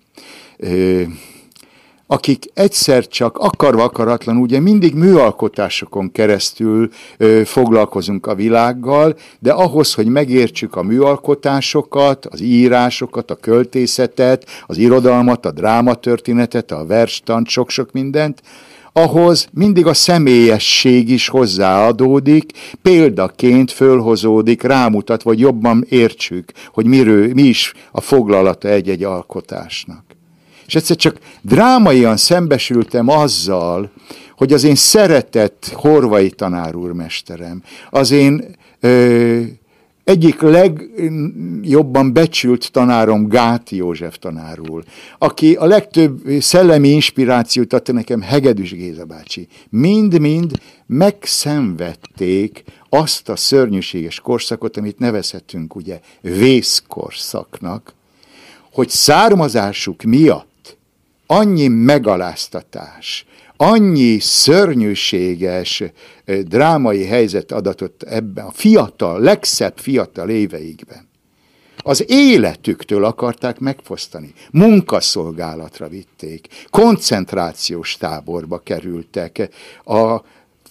akik 2.14 2.46
egyszer 2.54 3.08
csak 3.08 3.38
akarva 3.38 3.84
akaratlan, 3.84 4.38
ugye 4.38 4.60
mindig 4.60 4.94
műalkotásokon 4.94 6.12
keresztül 6.12 6.90
ö, 7.18 7.42
foglalkozunk 7.46 8.28
a 8.28 8.36
világgal, 8.36 9.16
de 9.40 9.52
ahhoz, 9.52 9.94
hogy 9.94 10.08
megértsük 10.08 10.76
a 10.76 10.84
műalkotásokat, 10.84 12.26
az 12.26 12.42
írásokat, 12.42 13.32
a 13.32 13.36
költészetet, 13.36 14.46
az 14.66 14.78
irodalmat, 14.78 15.46
a 15.46 15.52
drámatörténetet, 15.52 16.72
a 16.72 16.86
verstant, 16.86 17.48
sok-sok 17.48 17.92
mindent, 17.92 18.42
ahhoz 18.92 19.48
mindig 19.54 19.86
a 19.86 19.94
személyesség 19.94 21.10
is 21.10 21.28
hozzáadódik, 21.28 22.52
példaként 22.82 23.72
fölhozódik, 23.72 24.62
rámutat, 24.62 25.24
vagy 25.24 25.40
jobban 25.40 25.86
értsük, 25.90 26.52
hogy 26.74 26.86
miről, 26.86 27.34
mi 27.34 27.42
is 27.42 27.74
a 27.92 28.02
foglalata 28.02 28.68
egy-egy 28.68 29.04
alkotásnak. 29.04 30.13
És 30.74 30.80
egyszer 30.80 30.96
csak 30.96 31.20
drámaian 31.42 32.18
szembesültem 32.18 33.10
azzal, 33.10 33.92
hogy 34.38 34.54
az 34.54 34.64
én 34.64 34.76
szeretett 34.76 35.72
horvai 35.74 36.30
tanár 36.30 36.74
mesterem, 36.74 37.64
az 37.90 38.12
én 38.12 38.56
ö, 38.80 39.42
egyik 40.04 40.42
legjobban 40.42 42.14
becsült 42.14 42.72
tanárom 42.72 43.28
Gáti 43.28 43.76
József 43.76 44.18
tanárul, 44.18 44.84
aki 45.18 45.54
a 45.54 45.66
legtöbb 45.66 46.22
szellemi 46.40 46.90
inspirációt 46.90 47.74
adta 47.74 47.92
nekem 47.92 48.22
Hegedűs 48.22 48.72
Géza 48.72 49.06
bácsi. 49.06 49.48
Mind-mind 49.70 50.52
megszenvedték 50.86 52.64
azt 52.90 53.30
a 53.30 53.36
szörnyűséges 53.36 54.20
korszakot, 54.20 54.78
amit 54.78 55.00
nevezhetünk 55.00 55.76
ugye 55.76 56.00
vészkorszaknak, 56.22 57.94
hogy 58.72 58.90
származásuk 58.90 60.02
miatt 60.02 60.52
annyi 61.34 61.68
megaláztatás, 61.68 63.26
annyi 63.58 64.20
szörnyűséges 64.20 65.84
drámai 66.26 67.06
helyzet 67.06 67.52
adatot 67.52 68.04
ebben 68.04 68.46
a 68.46 68.52
fiatal, 68.52 69.20
legszebb 69.20 69.78
fiatal 69.78 70.30
éveikben. 70.30 71.08
Az 71.78 72.06
életüktől 72.08 73.04
akarták 73.04 73.60
megfosztani. 73.60 74.34
Munkaszolgálatra 74.52 75.88
vitték, 75.88 76.48
koncentrációs 76.70 77.98
táborba 77.98 78.58
kerültek, 78.58 79.50
a 79.86 80.22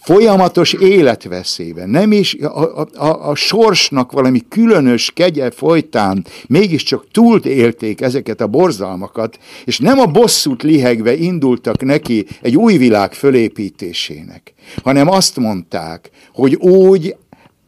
folyamatos 0.03 0.73
életveszélyben, 0.73 1.89
nem 1.89 2.13
is 2.13 2.35
a, 2.35 2.81
a, 2.81 2.89
a, 2.95 3.29
a 3.29 3.35
sorsnak 3.35 4.13
valami 4.13 4.41
különös 4.49 5.11
kegye 5.15 5.51
folytán 5.51 6.27
mégiscsak 6.47 7.07
túlt 7.11 7.47
élték 7.47 8.01
ezeket 8.01 8.41
a 8.41 8.47
borzalmakat, 8.47 9.39
és 9.65 9.79
nem 9.79 9.99
a 9.99 10.07
bosszút 10.07 10.63
lihegve 10.63 11.15
indultak 11.15 11.85
neki 11.85 12.27
egy 12.41 12.57
új 12.57 12.77
világ 12.77 13.13
fölépítésének, 13.13 14.55
hanem 14.83 15.09
azt 15.09 15.37
mondták, 15.37 16.11
hogy 16.33 16.55
úgy 16.55 17.17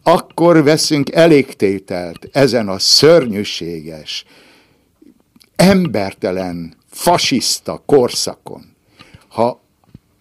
akkor 0.03 0.63
veszünk 0.63 1.13
elégtételt 1.13 2.29
ezen 2.33 2.69
a 2.69 2.79
szörnyűséges, 2.79 4.25
embertelen, 5.57 6.75
fasiszta 6.91 7.83
korszakon, 7.87 8.63
ha 9.29 9.61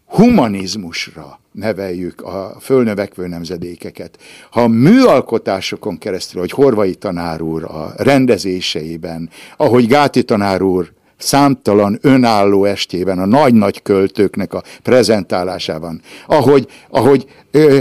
humanizmusra 0.05 1.41
neveljük 1.53 2.21
a 2.21 2.55
fölnövekvő 2.59 3.27
nemzedékeket. 3.27 4.17
Ha 4.51 4.67
műalkotásokon 4.67 5.97
keresztül, 5.97 6.39
hogy 6.39 6.51
Horvai 6.51 6.95
tanár 6.95 7.41
úr 7.41 7.63
a 7.63 7.93
rendezéseiben, 7.97 9.29
ahogy 9.57 9.87
Gáti 9.87 10.23
tanár 10.23 10.61
úr 10.61 10.91
számtalan 11.18 11.99
önálló 12.01 12.66
estében, 12.66 13.20
a 13.20 13.26
nagy-nagy 13.26 13.82
költőknek 13.82 14.53
a 14.53 14.64
prezentálásában, 14.84 16.01
ahogy, 16.28 16.68
ahogy 16.89 17.26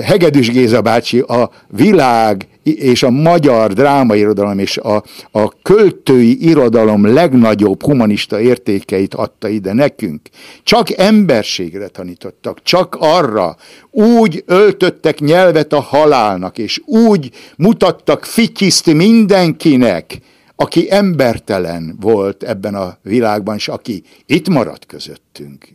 Hegedűs 0.02 0.50
Géza 0.50 0.80
bácsi 0.80 1.18
a 1.18 1.50
világ 1.68 2.46
és 2.62 3.02
a 3.02 3.10
magyar 3.10 3.72
drámairodalom 3.72 4.58
és 4.58 4.76
a, 4.76 5.04
a 5.30 5.48
költői 5.62 6.48
irodalom 6.48 7.06
legnagyobb 7.06 7.82
humanista 7.82 8.40
értékeit 8.40 9.14
adta 9.14 9.48
ide 9.48 9.72
nekünk. 9.72 10.20
Csak 10.62 10.98
emberségre 10.98 11.88
tanítottak, 11.88 12.62
csak 12.62 12.96
arra. 13.00 13.56
Úgy 13.90 14.42
öltöttek 14.46 15.18
nyelvet 15.18 15.72
a 15.72 15.80
halálnak, 15.80 16.58
és 16.58 16.80
úgy 16.84 17.30
mutattak 17.56 18.24
fityiszt 18.24 18.86
mindenkinek, 18.86 20.20
aki 20.62 20.90
embertelen 20.90 21.96
volt 22.00 22.42
ebben 22.42 22.74
a 22.74 22.98
világban, 23.02 23.54
és 23.54 23.68
aki 23.68 24.02
itt 24.26 24.48
maradt 24.48 24.86
közöttünk. 24.86 25.68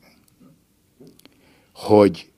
Hogy 1.74 2.32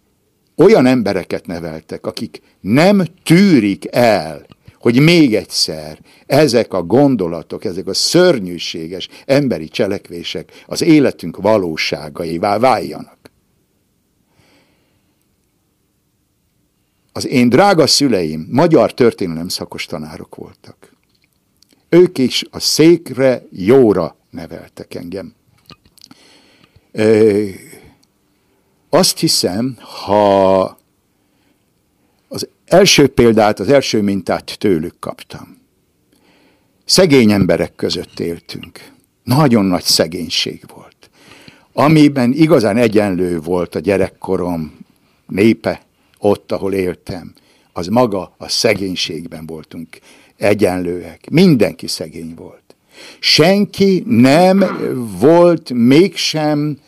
olyan 0.55 0.85
embereket 0.85 1.47
neveltek, 1.47 2.05
akik 2.05 2.41
nem 2.59 3.05
tűrik 3.23 3.85
el, 3.91 4.45
hogy 4.79 4.99
még 4.99 5.35
egyszer 5.35 5.99
ezek 6.25 6.73
a 6.73 6.83
gondolatok, 6.83 7.65
ezek 7.65 7.87
a 7.87 7.93
szörnyűséges 7.93 9.09
emberi 9.25 9.67
cselekvések 9.67 10.63
az 10.67 10.81
életünk 10.81 11.37
valóságaivá 11.37 12.57
váljanak. 12.57 13.17
Az 17.11 17.27
én 17.27 17.49
drága 17.49 17.87
szüleim 17.87 18.47
magyar 18.51 18.93
történelem 18.93 19.47
szakos 19.47 19.85
tanárok 19.85 20.35
voltak. 20.35 20.97
Ők 21.89 22.17
is 22.17 22.45
a 22.51 22.59
székre, 22.59 23.43
jóra 23.51 24.15
neveltek 24.29 24.95
engem. 24.95 25.33
Azt 28.89 29.17
hiszem, 29.19 29.77
ha 29.79 30.61
az 32.27 32.47
első 32.65 33.07
példát, 33.07 33.59
az 33.59 33.69
első 33.69 34.01
mintát 34.01 34.55
tőlük 34.57 34.99
kaptam. 34.99 35.57
Szegény 36.85 37.31
emberek 37.31 37.75
között 37.75 38.19
éltünk. 38.19 38.91
Nagyon 39.23 39.65
nagy 39.65 39.83
szegénység 39.83 40.63
volt. 40.73 41.09
Amiben 41.73 42.31
igazán 42.33 42.77
egyenlő 42.77 43.39
volt 43.39 43.75
a 43.75 43.79
gyerekkorom 43.79 44.77
népe, 45.27 45.81
ott, 46.17 46.51
ahol 46.51 46.73
éltem, 46.73 47.33
az 47.73 47.87
maga 47.87 48.33
a 48.37 48.49
szegénységben 48.49 49.45
voltunk 49.45 49.99
egyenlőek. 50.37 51.29
Mindenki 51.29 51.87
szegény 51.87 52.33
volt. 52.35 52.75
Senki 53.19 54.03
nem 54.07 54.65
volt 55.19 55.73
mégsem 55.73 56.79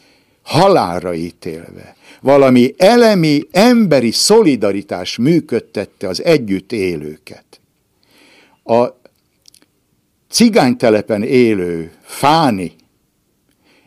halálra 0.42 1.14
ítélve. 1.14 1.96
Valami 2.22 2.74
elemi, 2.78 3.48
emberi 3.52 4.12
szolidaritás 4.12 5.18
működtette 5.18 6.08
az 6.08 6.24
együtt 6.24 6.72
élőket. 6.72 7.46
A 8.64 8.88
cigánytelepen 10.30 11.24
élő 11.24 11.92
Fáni 12.02 12.76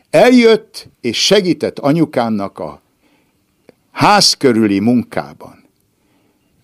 eljött 0.09 0.87
és 1.01 1.25
segített 1.25 1.79
anyukámnak 1.79 2.59
a 2.59 2.81
ház 3.91 4.33
körüli 4.33 4.79
munkában. 4.79 5.54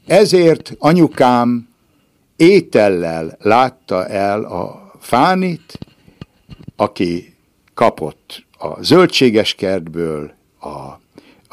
Ezért 0.06 0.76
anyukám 0.80 1.70
étellel 2.36 3.38
látta 3.42 4.08
el 4.08 4.44
a 4.44 4.92
Fánit, 5.00 5.78
aki 6.76 7.36
kapott 7.74 8.46
a 8.58 8.84
zöldséges 8.84 9.56
kertből, 9.56 10.34
a, 10.60 10.68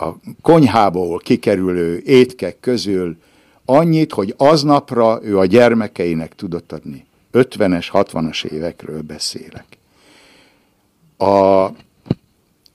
a 0.05 0.17
konyhából 0.43 1.19
kikerülő 1.19 2.03
étkek 2.05 2.61
közül 2.61 3.17
annyit, 3.65 4.13
hogy 4.13 4.35
aznapra 4.37 5.19
ő 5.23 5.39
a 5.39 5.47
gyermekeinek 5.47 6.35
tudott 6.35 6.73
adni. 6.73 7.07
50-es, 7.33 7.87
60-as 7.93 8.45
évekről 8.45 9.03
beszélek. 9.03 9.67
A 11.17 11.69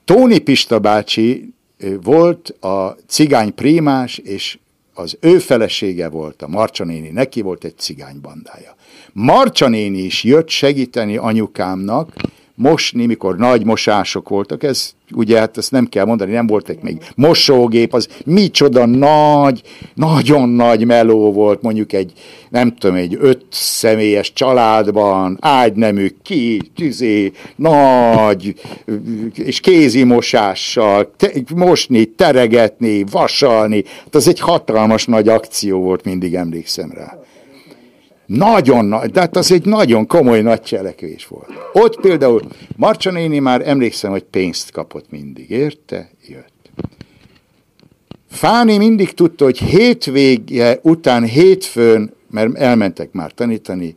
Tóni 0.06 0.40
Pista 0.40 0.80
bácsi 0.80 1.54
volt 2.02 2.50
a 2.50 2.98
cigány 3.08 3.56
prímás, 3.56 4.18
és 4.18 4.58
az 4.94 5.18
ő 5.20 5.40
felesége 5.40 6.10
volt, 6.10 6.42
a 6.42 6.48
Marcsa 6.48 6.84
néni, 6.84 7.10
neki 7.10 7.42
volt 7.42 7.64
egy 7.64 7.78
cigánybandája. 7.78 8.76
Marcsa 9.14 9.68
néni 9.68 9.98
is 9.98 10.24
jött 10.24 10.50
segíteni 10.50 11.18
anyukámnak, 11.18 12.16
mosni, 12.56 13.06
mikor 13.06 13.38
nagy 13.38 13.66
mosások 13.66 14.30
voltak, 14.30 14.64
ez 14.64 14.94
ugye 15.12 15.40
hát 15.40 15.58
ezt 15.58 15.72
nem 15.72 15.86
kell 15.86 16.06
mondani, 16.06 16.32
nem 16.32 16.48
voltak 16.48 16.82
még 16.82 16.98
mosógép, 17.16 17.94
az 17.94 18.08
micsoda 18.26 18.86
nagy, 18.86 19.62
nagyon 19.94 20.50
nagy 20.50 20.86
meló 20.86 21.32
volt, 21.32 21.62
mondjuk 21.62 21.94
egy, 21.94 22.12
nem 22.50 22.76
tudom, 22.76 22.96
egy 22.96 23.18
öt 23.20 23.46
személyes 23.50 24.34
családban, 24.34 25.38
ágynemű, 25.42 26.08
ki, 26.24 26.62
tüzé, 26.76 27.32
nagy, 27.56 28.56
és 29.34 29.60
kézi 29.60 30.04
mosással, 30.04 31.12
te, 31.18 31.32
mosni, 31.56 32.06
teregetni, 32.06 33.04
vasalni, 33.12 33.84
hát 34.04 34.16
az 34.16 34.28
egy 34.28 34.40
hatalmas 34.40 35.06
nagy 35.06 35.28
akció 35.28 35.80
volt, 35.80 36.04
mindig 36.04 36.36
emlékszem 36.36 36.92
rá. 36.92 37.18
Nagyon 38.26 38.86
nagy, 38.86 39.12
de 39.12 39.20
hát 39.20 39.36
az 39.36 39.52
egy 39.52 39.66
nagyon 39.66 40.08
komoly 40.08 40.42
nagy 40.42 40.62
cselekvés 40.62 41.28
volt. 41.28 41.50
Ott 41.74 42.00
például 42.00 42.42
Marcsa 42.76 43.12
néni 43.12 43.40
már 43.40 43.68
emlékszem, 43.68 44.12
hogy 44.12 44.24
pénzt 44.24 44.72
kapott 44.72 45.12
mindig, 45.12 45.50
érte? 45.50 46.10
Jött. 46.28 46.70
Fáni 48.30 48.78
mindig 48.78 49.14
tudta, 49.14 49.44
hogy 49.44 49.58
hétvége 49.58 50.80
után 50.82 51.24
hétfőn, 51.24 52.14
mert 52.30 52.56
elmentek 52.56 53.12
már 53.12 53.32
tanítani, 53.32 53.96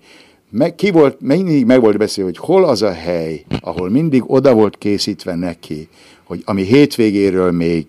meg, 0.50 0.74
ki 0.74 0.90
volt, 0.90 1.20
mindig 1.20 1.64
meg 1.64 1.80
volt 1.80 1.98
beszélve, 1.98 2.30
hogy 2.30 2.46
hol 2.46 2.64
az 2.64 2.82
a 2.82 2.92
hely, 2.92 3.44
ahol 3.60 3.90
mindig 3.90 4.30
oda 4.30 4.54
volt 4.54 4.78
készítve 4.78 5.34
neki, 5.34 5.88
hogy 6.24 6.42
ami 6.44 6.62
hétvégéről 6.62 7.50
még 7.52 7.86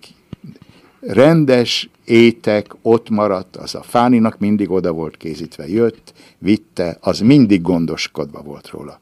rendes 0.99 1.89
étek 2.07 2.75
ott 2.81 3.09
maradt, 3.09 3.55
az 3.55 3.75
a 3.75 3.81
Fáninak 3.81 4.39
mindig 4.39 4.71
oda 4.71 4.91
volt 4.91 5.17
készítve, 5.17 5.67
jött, 5.67 6.13
vitte, 6.37 6.97
az 7.01 7.19
mindig 7.19 7.61
gondoskodva 7.61 8.41
volt 8.41 8.69
róla. 8.69 8.99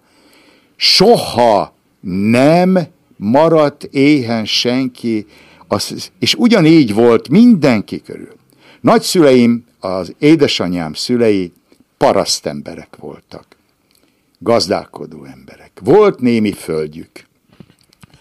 Soha 0.76 1.74
nem 2.30 2.80
maradt 3.18 3.84
éhen 3.84 4.46
senki, 4.46 5.26
az, 5.68 6.12
és 6.20 6.36
ugyanígy 6.36 6.94
volt 6.94 7.30
mindenki 7.30 8.02
körül. 8.02 8.36
Nagyszüleim, 8.82 9.66
az 9.80 10.16
édesanyám 10.20 10.94
szülei 10.94 11.52
parasztemberek 11.98 12.96
voltak, 13.00 13.46
gazdálkodó 14.40 15.24
emberek. 15.24 15.72
Volt 15.84 16.20
némi 16.20 16.52
földjük. 16.52 17.12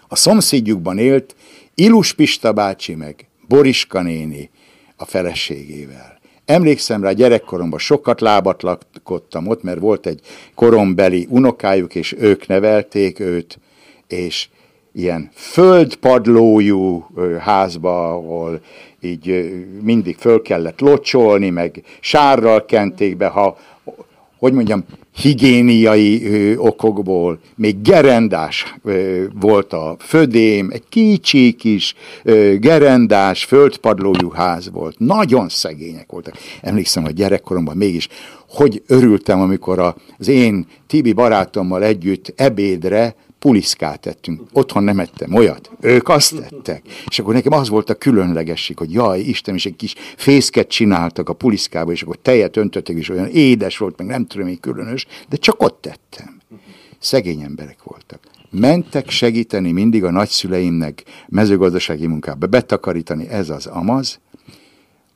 A 0.07 0.15
szomszédjukban 0.15 0.97
élt 0.97 1.35
Ilus 1.75 2.13
Pista 2.13 2.53
bácsi 2.53 2.95
meg 2.95 3.27
Boriska 3.47 4.01
néni 4.01 4.49
a 4.97 5.05
feleségével. 5.05 6.19
Emlékszem 6.45 7.03
rá, 7.03 7.11
gyerekkoromban 7.11 7.79
sokat 7.79 8.21
lábat 8.21 8.61
lakottam 8.61 9.47
ott, 9.47 9.63
mert 9.63 9.79
volt 9.79 10.05
egy 10.05 10.19
korombeli 10.55 11.27
unokájuk, 11.29 11.95
és 11.95 12.15
ők 12.19 12.47
nevelték 12.47 13.19
őt, 13.19 13.59
és 14.07 14.47
ilyen 14.93 15.29
földpadlójú 15.33 17.07
házba, 17.39 18.13
ahol 18.13 18.61
így 19.01 19.55
mindig 19.81 20.17
föl 20.17 20.41
kellett 20.41 20.79
locsolni, 20.79 21.49
meg 21.49 21.83
sárral 21.99 22.65
kenték 22.65 23.17
be, 23.17 23.27
ha, 23.27 23.57
hogy 24.37 24.53
mondjam, 24.53 24.85
higiéniai 25.15 26.55
okokból, 26.57 27.39
még 27.55 27.81
gerendás 27.81 28.75
volt 29.39 29.73
a 29.73 29.95
födém, 29.99 30.69
egy 30.71 30.83
kicsi 30.89 31.51
kis 31.51 31.95
gerendás, 32.59 33.43
földpadlójú 33.43 34.29
ház 34.29 34.71
volt. 34.71 34.99
Nagyon 34.99 35.49
szegények 35.49 36.11
voltak. 36.11 36.33
Emlékszem, 36.61 37.03
hogy 37.03 37.13
gyerekkoromban 37.13 37.77
mégis, 37.77 38.07
hogy 38.49 38.81
örültem, 38.87 39.41
amikor 39.41 39.79
az 40.17 40.27
én 40.27 40.67
Tibi 40.87 41.13
barátommal 41.13 41.83
együtt 41.83 42.33
ebédre 42.35 43.15
puliszkát 43.45 43.99
tettünk. 43.99 44.41
Otthon 44.53 44.83
nem 44.83 44.99
ettem 44.99 45.33
olyat. 45.33 45.71
Ők 45.79 46.09
azt 46.09 46.35
tettek. 46.35 46.81
És 47.09 47.19
akkor 47.19 47.33
nekem 47.33 47.53
az 47.53 47.69
volt 47.69 47.89
a 47.89 47.93
különlegesség, 47.93 48.77
hogy 48.77 48.93
jaj, 48.93 49.19
Isten, 49.19 49.55
és 49.55 49.65
egy 49.65 49.75
kis 49.75 49.95
fészket 50.17 50.67
csináltak 50.67 51.29
a 51.29 51.33
puliszkába, 51.33 51.91
és 51.91 52.01
akkor 52.01 52.17
tejet 52.21 52.57
öntöttek, 52.57 52.95
és 52.95 53.09
olyan 53.09 53.27
édes 53.27 53.77
volt, 53.77 53.97
meg 53.97 54.07
nem 54.07 54.25
tudom, 54.25 54.47
hogy 54.47 54.59
különös, 54.59 55.05
de 55.29 55.35
csak 55.35 55.63
ott 55.63 55.81
tettem. 55.81 56.41
Szegény 56.99 57.41
emberek 57.41 57.83
voltak. 57.83 58.19
Mentek 58.49 59.09
segíteni 59.09 59.71
mindig 59.71 60.03
a 60.03 60.11
nagyszüleimnek 60.11 61.03
mezőgazdasági 61.27 62.07
munkába, 62.07 62.47
betakarítani, 62.47 63.27
ez 63.29 63.49
az 63.49 63.65
amaz, 63.65 64.19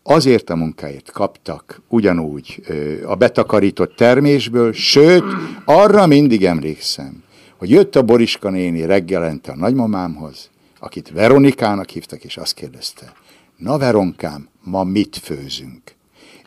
azért 0.04 0.50
a 0.50 0.56
munkáért 0.56 1.12
kaptak 1.12 1.82
ugyanúgy 1.88 2.62
a 3.06 3.16
betakarított 3.16 3.96
termésből, 3.96 4.74
sőt, 4.74 5.24
arra 5.66 6.06
mindig 6.06 6.46
emlékszem, 6.46 7.24
hogy 7.60 7.70
jött 7.70 7.96
a 7.96 8.02
Boriska 8.02 8.50
néni 8.50 8.86
reggelente 8.86 9.52
a 9.52 9.56
nagymamámhoz, 9.56 10.50
akit 10.80 11.12
Veronikának 11.12 11.90
hívtak, 11.90 12.24
és 12.24 12.38
azt 12.38 12.54
kérdezte, 12.54 13.14
na 13.58 13.78
Veronkám, 13.78 14.48
ma 14.64 14.84
mit 14.84 15.18
főzünk? 15.18 15.82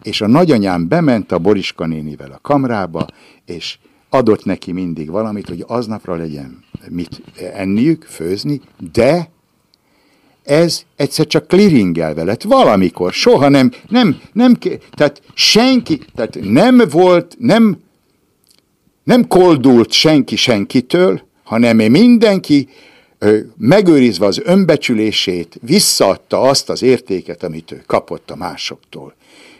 És 0.03 0.21
a 0.21 0.27
nagyanyám 0.27 0.89
bement 0.89 1.33
a 1.33 1.39
Boriska 1.39 1.87
nénivel 1.87 2.31
a 2.33 2.39
kamrába, 2.43 3.07
és 3.45 3.79
adott 4.09 4.45
neki 4.45 4.73
mindig 4.73 5.11
valamit, 5.11 5.49
hogy 5.49 5.65
aznapra 5.67 6.17
legyen 6.17 6.65
mit 6.89 7.23
enniük, 7.55 8.03
főzni, 8.03 8.61
de 8.93 9.31
ez 10.45 10.83
egyszer 10.97 11.27
csak 11.27 11.47
clearingelve 11.47 12.25
lett 12.25 12.43
valamikor, 12.43 13.13
soha 13.13 13.49
nem, 13.49 13.71
nem, 13.89 14.21
nem, 14.33 14.55
tehát 14.91 15.23
senki, 15.35 16.01
tehát 16.15 16.39
nem 16.41 16.83
volt, 16.91 17.37
nem 17.39 17.79
nem 19.05 19.27
koldult 19.27 19.93
senki 19.93 20.37
senkitől, 20.37 21.21
hanem 21.43 21.77
mindenki 21.77 22.69
megőrizve 23.57 24.27
az 24.27 24.41
önbecsülését 24.45 25.59
visszaadta 25.61 26.41
azt 26.41 26.71
az 26.71 26.83
értéket, 26.83 27.43
amit 27.43 27.73
ő 27.73 27.83
kapott 27.87 28.31
a 28.31 28.37
másoktól. 28.37 29.15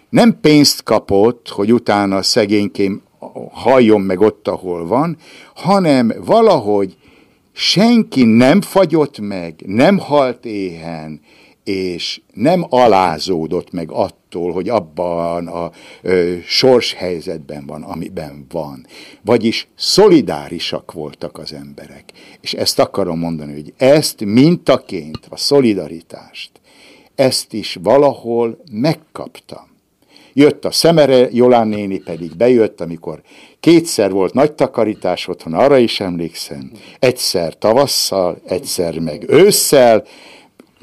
Nem 0.09 0.41
pénzt 0.41 0.83
kapott, 0.83 1.49
hogy 1.49 1.73
utána 1.73 2.23
szegénykém 2.23 3.03
halljon 3.51 4.01
meg 4.01 4.21
ott, 4.21 4.49
ahol 4.49 4.87
van, 4.87 5.17
hanem 5.55 6.13
valahogy 6.25 6.97
senki 7.53 8.25
nem 8.25 8.61
fagyott 8.61 9.19
meg, 9.19 9.55
nem 9.67 9.99
halt 9.99 10.45
éhen, 10.45 11.21
és 11.65 12.21
nem 12.35 12.67
alázódott 12.69 13.73
meg 13.73 13.91
attól, 13.91 14.53
hogy 14.53 14.69
abban 14.69 15.47
a 15.47 15.71
ö, 16.03 16.37
helyzetben 16.97 17.67
van, 17.67 17.83
amiben 17.83 18.47
van. 18.51 18.87
Vagyis 19.25 19.69
szolidárisak 19.75 20.93
voltak 20.93 21.39
az 21.39 21.53
emberek. 21.53 22.05
És 22.41 22.53
ezt 22.53 22.79
akarom 22.79 23.19
mondani, 23.19 23.53
hogy 23.53 23.73
ezt 23.77 24.25
mintaként, 24.25 25.19
a 25.29 25.37
szolidaritást, 25.37 26.51
ezt 27.15 27.53
is 27.53 27.79
valahol 27.83 28.63
megkaptam. 28.71 29.71
Jött 30.35 30.65
a 30.65 30.71
Szemere, 30.71 31.29
Jolán 31.31 31.69
néni 31.69 31.99
pedig 31.99 32.37
bejött, 32.37 32.81
amikor 32.81 33.23
kétszer 33.61 34.11
volt 34.11 34.33
nagy 34.33 34.53
takarítás 34.53 35.29
otthon, 35.29 35.55
arra 35.55 35.79
is 35.79 36.01
emlékszem, 36.01 36.71
egyszer 36.99 37.59
tavasszal, 37.59 38.41
egyszer 38.47 38.99
meg 38.99 39.25
ősszel, 39.29 40.05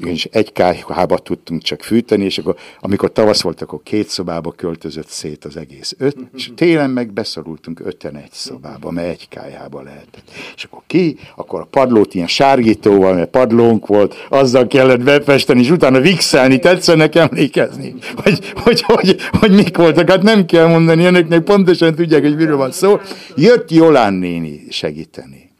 és 0.04 0.28
egy 0.32 0.52
kályhába 0.52 1.18
tudtunk 1.18 1.62
csak 1.62 1.82
fűteni, 1.82 2.24
és 2.24 2.38
akkor 2.38 2.56
amikor 2.80 3.12
tavasz 3.12 3.40
volt, 3.40 3.62
akkor 3.62 3.80
két 3.82 4.08
szobába 4.08 4.52
költözött 4.52 5.08
szét 5.08 5.44
az 5.44 5.56
egész 5.56 5.94
öt, 5.98 6.16
és 6.34 6.50
télen 6.54 6.90
meg 6.90 7.12
beszorultunk 7.12 7.80
öten 7.80 8.16
egy 8.16 8.32
szobába, 8.32 8.90
mert 8.90 9.08
egy 9.08 9.28
kályhába 9.28 9.82
lehetett. 9.82 10.30
És 10.56 10.64
akkor 10.64 10.82
ki, 10.86 11.16
akkor 11.36 11.60
a 11.60 11.68
padlót 11.70 12.14
ilyen 12.14 12.26
sárgítóval, 12.26 13.14
mert 13.14 13.30
padlónk 13.30 13.86
volt, 13.86 14.26
azzal 14.28 14.66
kellett 14.66 15.02
befesteni, 15.02 15.60
és 15.60 15.70
utána 15.70 16.00
vixelni, 16.00 16.58
tetszenek 16.58 17.14
emlékezni, 17.14 17.94
hogy, 18.22 18.52
hogy, 18.54 18.82
hogy, 18.82 19.16
hogy 19.30 19.50
mik 19.50 19.76
voltak, 19.76 20.10
hát 20.10 20.22
nem 20.22 20.46
kell 20.46 20.66
mondani, 20.66 21.04
önöknek 21.04 21.42
pontosan 21.42 21.94
tudják, 21.94 22.22
hogy 22.22 22.36
miről 22.36 22.56
van 22.56 22.72
szó. 22.72 23.00
Jött 23.36 23.70
Jolán 23.70 24.14
néni 24.14 24.66
segíteni. 24.70 25.50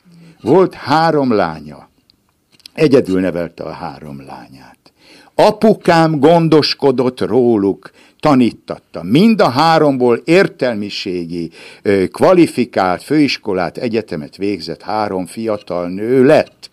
Volt 0.41 0.75
három 0.75 1.33
lánya, 1.33 1.90
Egyedül 2.75 3.21
nevelte 3.21 3.63
a 3.63 3.73
három 3.73 4.25
lányát. 4.27 4.79
Apukám 5.35 6.19
gondoskodott 6.19 7.21
róluk, 7.21 7.91
tanítatta. 8.21 9.03
Mind 9.03 9.41
a 9.41 9.49
háromból 9.49 10.17
értelmiségi, 10.25 11.51
kvalifikált 12.13 13.03
főiskolát, 13.03 13.79
egyetemet 13.79 14.37
végzett 14.37 14.83
három 14.83 15.27
fiatal 15.27 15.89
nő 15.89 16.25
lett. 16.25 16.71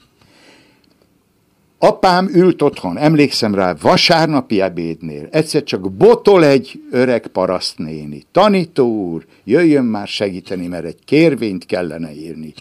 Apám 1.79 2.29
ült 2.33 2.61
otthon, 2.61 2.97
emlékszem 2.97 3.55
rá, 3.55 3.73
vasárnapi 3.81 4.61
ebédnél, 4.61 5.27
egyszer 5.31 5.63
csak 5.63 5.91
botol 5.91 6.45
egy 6.45 6.81
öreg 6.91 7.27
parasztnéni. 7.27 8.23
Tanító 8.31 8.87
úr, 8.87 9.25
jöjjön 9.43 9.85
már 9.85 10.07
segíteni, 10.07 10.67
mert 10.67 10.85
egy 10.85 10.99
kérvényt 11.05 11.65
kellene 11.65 12.13
írni. 12.13 12.53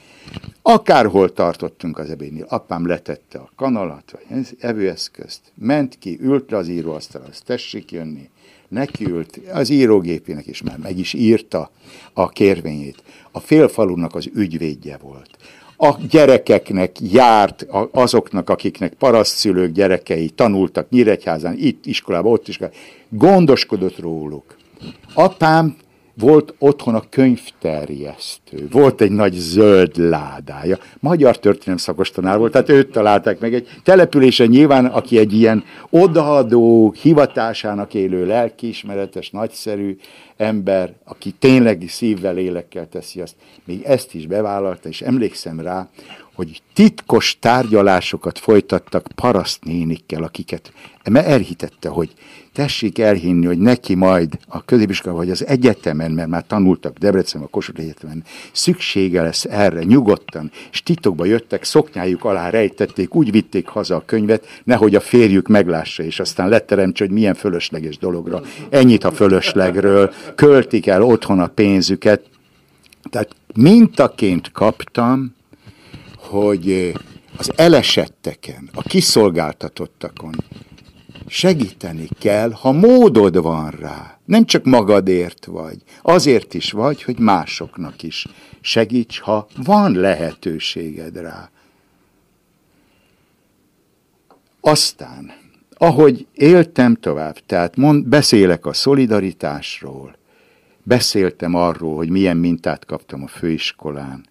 Akárhol 0.63 1.33
tartottunk 1.33 1.99
az 1.99 2.11
ebédnél, 2.11 2.47
apám 2.49 2.87
letette 2.87 3.39
a 3.39 3.51
kanalat, 3.57 4.11
vagy 4.11 4.47
evőeszközt, 4.59 5.41
ment 5.55 5.99
ki, 5.99 6.19
ült 6.21 6.51
le 6.51 6.57
az 6.57 6.69
íróasztalra, 6.69 7.29
azt 7.29 7.45
tessék 7.45 7.93
jönni, 7.93 8.31
nekiült, 8.69 9.41
az 9.53 9.69
írógépének 9.71 10.47
is 10.47 10.63
már 10.63 10.79
meg 10.79 10.99
is 10.99 11.13
írta 11.13 11.71
a 12.13 12.29
kérvényét. 12.29 13.03
A 13.31 13.41
félfalunak 13.41 14.15
az 14.15 14.31
ügyvédje 14.35 14.97
volt. 14.97 15.31
A 15.77 15.95
gyerekeknek 16.11 16.97
járt, 17.01 17.67
azoknak, 17.91 18.51
akiknek 18.51 18.95
parasztszülők 18.95 19.73
gyerekei 19.73 20.29
tanultak 20.29 20.91
Nyíregyházán, 20.91 21.57
itt 21.59 21.87
iskolában, 21.87 22.33
ott 22.33 22.49
is, 22.49 22.59
gondoskodott 23.09 23.99
róluk. 23.99 24.57
Apám 25.15 25.77
volt 26.19 26.55
otthon 26.59 26.95
a 26.95 27.03
könyvterjesztő, 27.11 28.69
volt 28.71 29.01
egy 29.01 29.11
nagy 29.11 29.33
zöld 29.33 29.97
ládája, 29.97 30.79
magyar 31.01 31.39
történelem 31.39 31.77
szakos 31.77 32.11
tanár 32.11 32.39
volt, 32.39 32.53
tehát 32.53 32.69
őt 32.69 32.91
találták 32.91 33.41
meg 33.41 33.55
egy 33.55 33.69
településen 33.83 34.49
nyilván, 34.49 34.87
aki 34.87 35.19
egy 35.19 35.33
ilyen 35.33 35.65
odaadó, 35.91 36.95
hivatásának 37.03 37.95
élő, 37.95 38.27
lelkiismeretes, 38.27 39.31
nagyszerű 39.31 39.97
ember, 40.37 40.95
aki 41.05 41.31
tényleg 41.31 41.85
szívvel, 41.89 42.35
lélekkel 42.35 42.89
teszi 42.89 43.21
azt, 43.21 43.35
még 43.65 43.83
ezt 43.83 44.15
is 44.15 44.27
bevállalta, 44.27 44.89
és 44.89 45.01
emlékszem 45.03 45.61
rá, 45.61 45.89
hogy 46.37 46.63
titkos 46.75 47.37
tárgyalásokat 47.41 48.39
folytattak 48.39 49.07
parasztnénikkel, 49.15 50.23
akiket 50.23 50.73
elhitette, 51.03 51.89
hogy 51.89 52.13
tessék 52.53 52.99
elhinni, 52.99 53.47
hogy 53.47 53.59
neki 53.59 53.95
majd 53.95 54.39
a 54.49 54.65
középiskola 54.65 55.15
vagy 55.15 55.31
az 55.31 55.47
egyetemen, 55.47 56.11
mert 56.11 56.29
már 56.29 56.45
tanultak 56.47 56.99
Debrecen 56.99 57.43
a 57.43 57.47
Kossuth 57.47 57.81
Egyetemen, 57.81 58.25
szüksége 58.53 59.23
lesz 59.23 59.45
erre, 59.45 59.83
nyugodtan, 59.83 60.51
és 60.73 60.83
titokba 60.83 61.25
jöttek, 61.25 61.65
szoknyájuk 61.65 62.25
alá 62.25 62.51
rejtették, 62.51 63.15
úgy 63.15 63.31
vitték 63.31 63.67
haza 63.67 63.97
a 63.97 64.05
könyvet, 64.05 64.47
nehogy 64.65 64.95
a 64.95 65.01
férjük 65.01 65.49
meglássa, 65.49 66.03
és 66.03 66.21
aztán 66.21 66.49
letteremtse, 66.49 67.05
hogy 67.05 67.13
milyen 67.13 67.35
fölösleges 67.35 67.99
dologra. 67.99 68.43
Ennyit 68.69 69.05
a 69.05 69.13
fölöslegről, 69.13 70.13
költik 70.35 70.87
el 70.87 71.03
otthon 71.03 71.41
a 71.41 71.47
pénzüket. 71.47 72.23
Tehát 73.11 73.29
mintaként 73.55 74.53
kaptam, 74.53 75.35
hogy 76.27 76.93
az 77.37 77.53
elesetteken, 77.57 78.71
a 78.75 78.83
kiszolgáltatottakon 78.83 80.35
segíteni 81.27 82.09
kell, 82.19 82.51
ha 82.51 82.73
módod 82.73 83.43
van 83.43 83.71
rá. 83.71 84.19
Nem 84.25 84.45
csak 84.45 84.65
magadért 84.65 85.45
vagy, 85.45 85.83
azért 86.03 86.55
is 86.55 86.73
vagy, 86.73 87.03
hogy 87.03 87.19
másoknak 87.19 88.03
is 88.03 88.27
segíts, 88.61 89.21
ha 89.21 89.47
van 89.65 89.93
lehetőséged 89.93 91.17
rá. 91.17 91.51
Aztán, 94.61 95.33
ahogy 95.77 96.27
éltem 96.35 96.95
tovább, 96.95 97.39
tehát 97.47 97.77
mond, 97.77 98.07
beszélek 98.07 98.67
a 98.67 98.73
szolidaritásról, 98.73 100.17
beszéltem 100.83 101.55
arról, 101.55 101.97
hogy 101.97 102.11
milyen 102.11 102.37
mintát 102.37 102.85
kaptam 102.85 103.23
a 103.23 103.27
főiskolán, 103.27 104.25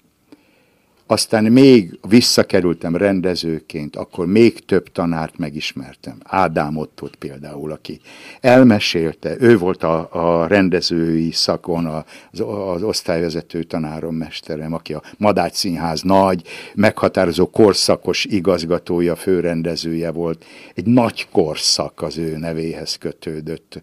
aztán 1.07 1.43
még 1.43 1.99
visszakerültem 2.07 2.95
rendezőként, 2.95 3.95
akkor 3.95 4.25
még 4.25 4.65
több 4.65 4.91
tanárt 4.91 5.37
megismertem. 5.37 6.17
Ádám 6.23 6.77
Ottot 6.77 7.15
például, 7.15 7.71
aki 7.71 7.99
elmesélte, 8.41 9.35
ő 9.39 9.57
volt 9.57 9.83
a, 9.83 10.09
a 10.11 10.47
rendezői 10.47 11.31
szakon 11.31 11.85
az, 11.85 12.39
az 12.73 12.83
osztályvezető 12.83 13.63
tanárom, 13.63 14.15
mesterem, 14.15 14.73
aki 14.73 14.93
a 14.93 15.01
Madács 15.17 15.53
Színház 15.53 16.01
nagy, 16.01 16.41
meghatározó 16.75 17.49
korszakos 17.49 18.25
igazgatója, 18.25 19.15
főrendezője 19.15 20.11
volt. 20.11 20.45
Egy 20.73 20.85
nagy 20.85 21.27
korszak 21.31 22.01
az 22.01 22.17
ő 22.17 22.37
nevéhez 22.37 22.95
kötődött 22.95 23.81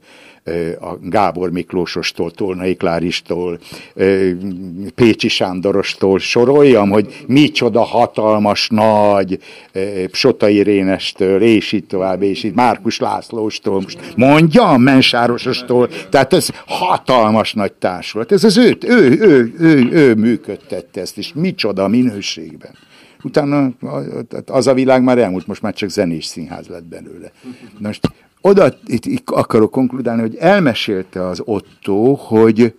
a 0.80 0.98
Gábor 1.02 1.50
Miklósostól, 1.50 2.30
Tolnai 2.30 2.74
Kláristól, 2.74 3.58
Pécsi 4.94 5.28
Sándorostól 5.28 6.18
soroljam, 6.18 6.90
hogy 6.90 7.24
micsoda 7.26 7.82
hatalmas, 7.82 8.68
nagy, 8.68 9.38
Sota 10.12 10.48
Irénestől, 10.48 11.42
és 11.42 11.72
így 11.72 11.84
tovább, 11.84 12.22
és 12.22 12.42
így 12.42 12.54
Márkus 12.54 12.98
Lászlóstól, 12.98 13.80
most 13.80 13.98
mondjam, 14.16 14.82
Mensárosostól, 14.82 15.88
tehát 16.10 16.32
ez 16.32 16.48
hatalmas 16.66 17.52
nagy 17.52 17.72
társulat. 17.72 18.32
Ez 18.32 18.44
az 18.44 18.56
ő, 18.56 18.76
ő, 18.80 19.18
ő, 19.20 19.54
ő, 19.58 19.88
ő 19.90 20.14
működtette 20.14 21.00
ezt, 21.00 21.18
és 21.18 21.32
micsoda 21.34 21.88
minőségben. 21.88 22.74
Utána 23.22 23.70
az 24.46 24.66
a 24.66 24.74
világ 24.74 25.02
már 25.02 25.18
elmúlt, 25.18 25.46
most 25.46 25.62
már 25.62 25.74
csak 25.74 25.88
zenés 25.88 26.24
színház 26.24 26.66
lett 26.66 26.84
belőle. 26.84 27.32
Most 27.78 28.08
oda 28.42 28.74
itt, 28.86 29.04
itt 29.04 29.30
akarok 29.30 29.70
konkludálni, 29.70 30.20
hogy 30.20 30.36
elmesélte 30.36 31.26
az 31.26 31.42
Otto, 31.44 32.14
hogy 32.14 32.74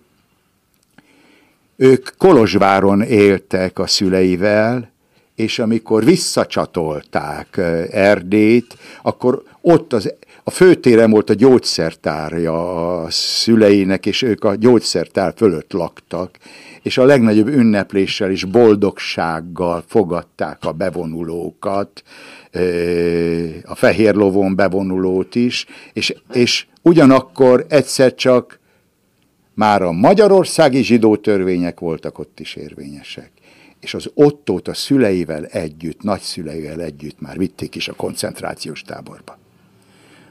ők 1.76 2.08
Kolozsváron 2.18 3.02
éltek 3.02 3.78
a 3.78 3.86
szüleivel, 3.86 4.92
és 5.34 5.58
amikor 5.58 6.04
visszacsatolták 6.04 7.56
Erdét, 7.90 8.76
akkor 9.02 9.42
ott 9.60 9.92
az, 9.92 10.14
a 10.44 10.50
főtéren 10.50 11.10
volt 11.10 11.30
a 11.30 11.34
gyógyszertárja 11.34 12.96
a 13.00 13.10
szüleinek, 13.10 14.06
és 14.06 14.22
ők 14.22 14.44
a 14.44 14.54
gyógyszertár 14.54 15.32
fölött 15.36 15.72
laktak, 15.72 16.38
és 16.82 16.98
a 16.98 17.04
legnagyobb 17.04 17.46
ünnepléssel 17.46 18.30
és 18.30 18.44
boldogsággal 18.44 19.84
fogadták 19.86 20.64
a 20.64 20.72
bevonulókat, 20.72 22.02
a 23.64 23.74
fehér 23.74 24.14
lovon 24.14 24.54
bevonulót 24.56 25.34
is, 25.34 25.66
és, 25.92 26.14
és 26.32 26.66
ugyanakkor 26.82 27.66
egyszer 27.68 28.14
csak 28.14 28.58
már 29.54 29.82
a 29.82 29.92
magyarországi 29.92 30.82
zsidó 30.82 31.16
törvények 31.16 31.80
voltak 31.80 32.18
ott 32.18 32.40
is 32.40 32.54
érvényesek. 32.54 33.30
És 33.80 33.94
az 33.94 34.10
Ottót 34.14 34.68
a 34.68 34.74
szüleivel 34.74 35.44
együtt, 35.44 36.02
nagyszüleivel 36.02 36.80
együtt 36.80 37.20
már 37.20 37.38
vitték 37.38 37.74
is 37.74 37.88
a 37.88 37.94
koncentrációs 37.94 38.82
táborba. 38.82 39.38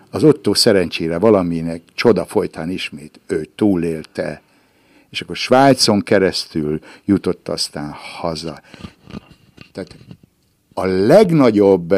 Az 0.09 0.23
Ottó 0.23 0.53
szerencsére 0.53 1.17
valaminek 1.17 1.81
csoda 1.93 2.25
folytán 2.25 2.69
ismét 2.69 3.19
ő 3.27 3.47
túlélte, 3.55 4.41
és 5.09 5.21
akkor 5.21 5.35
Svájcon 5.35 6.01
keresztül 6.01 6.79
jutott 7.05 7.47
aztán 7.47 7.91
haza. 7.91 8.61
Tehát 9.71 9.95
a 10.73 10.85
legnagyobb 10.85 11.95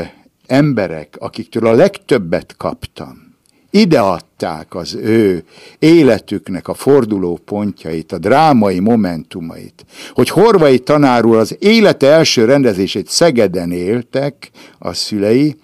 emberek, 0.48 1.16
akiktől 1.20 1.68
a 1.68 1.74
legtöbbet 1.74 2.56
kaptam, 2.58 3.36
ideadták 3.70 4.76
az 4.76 4.94
ő 4.94 5.44
életüknek 5.80 6.68
a 6.68 6.74
forduló 6.74 7.40
pontjait, 7.46 8.12
a 8.12 8.18
drámai 8.18 8.80
momentumait, 8.80 9.86
hogy 10.14 10.30
Horvai 10.30 10.80
tanárul 10.80 11.38
az 11.38 11.56
élete 11.60 12.08
első 12.08 12.46
rendezését 12.46 13.10
Szegeden 13.10 13.72
éltek 13.72 14.52
a 14.80 14.94
szülei, 14.94 15.56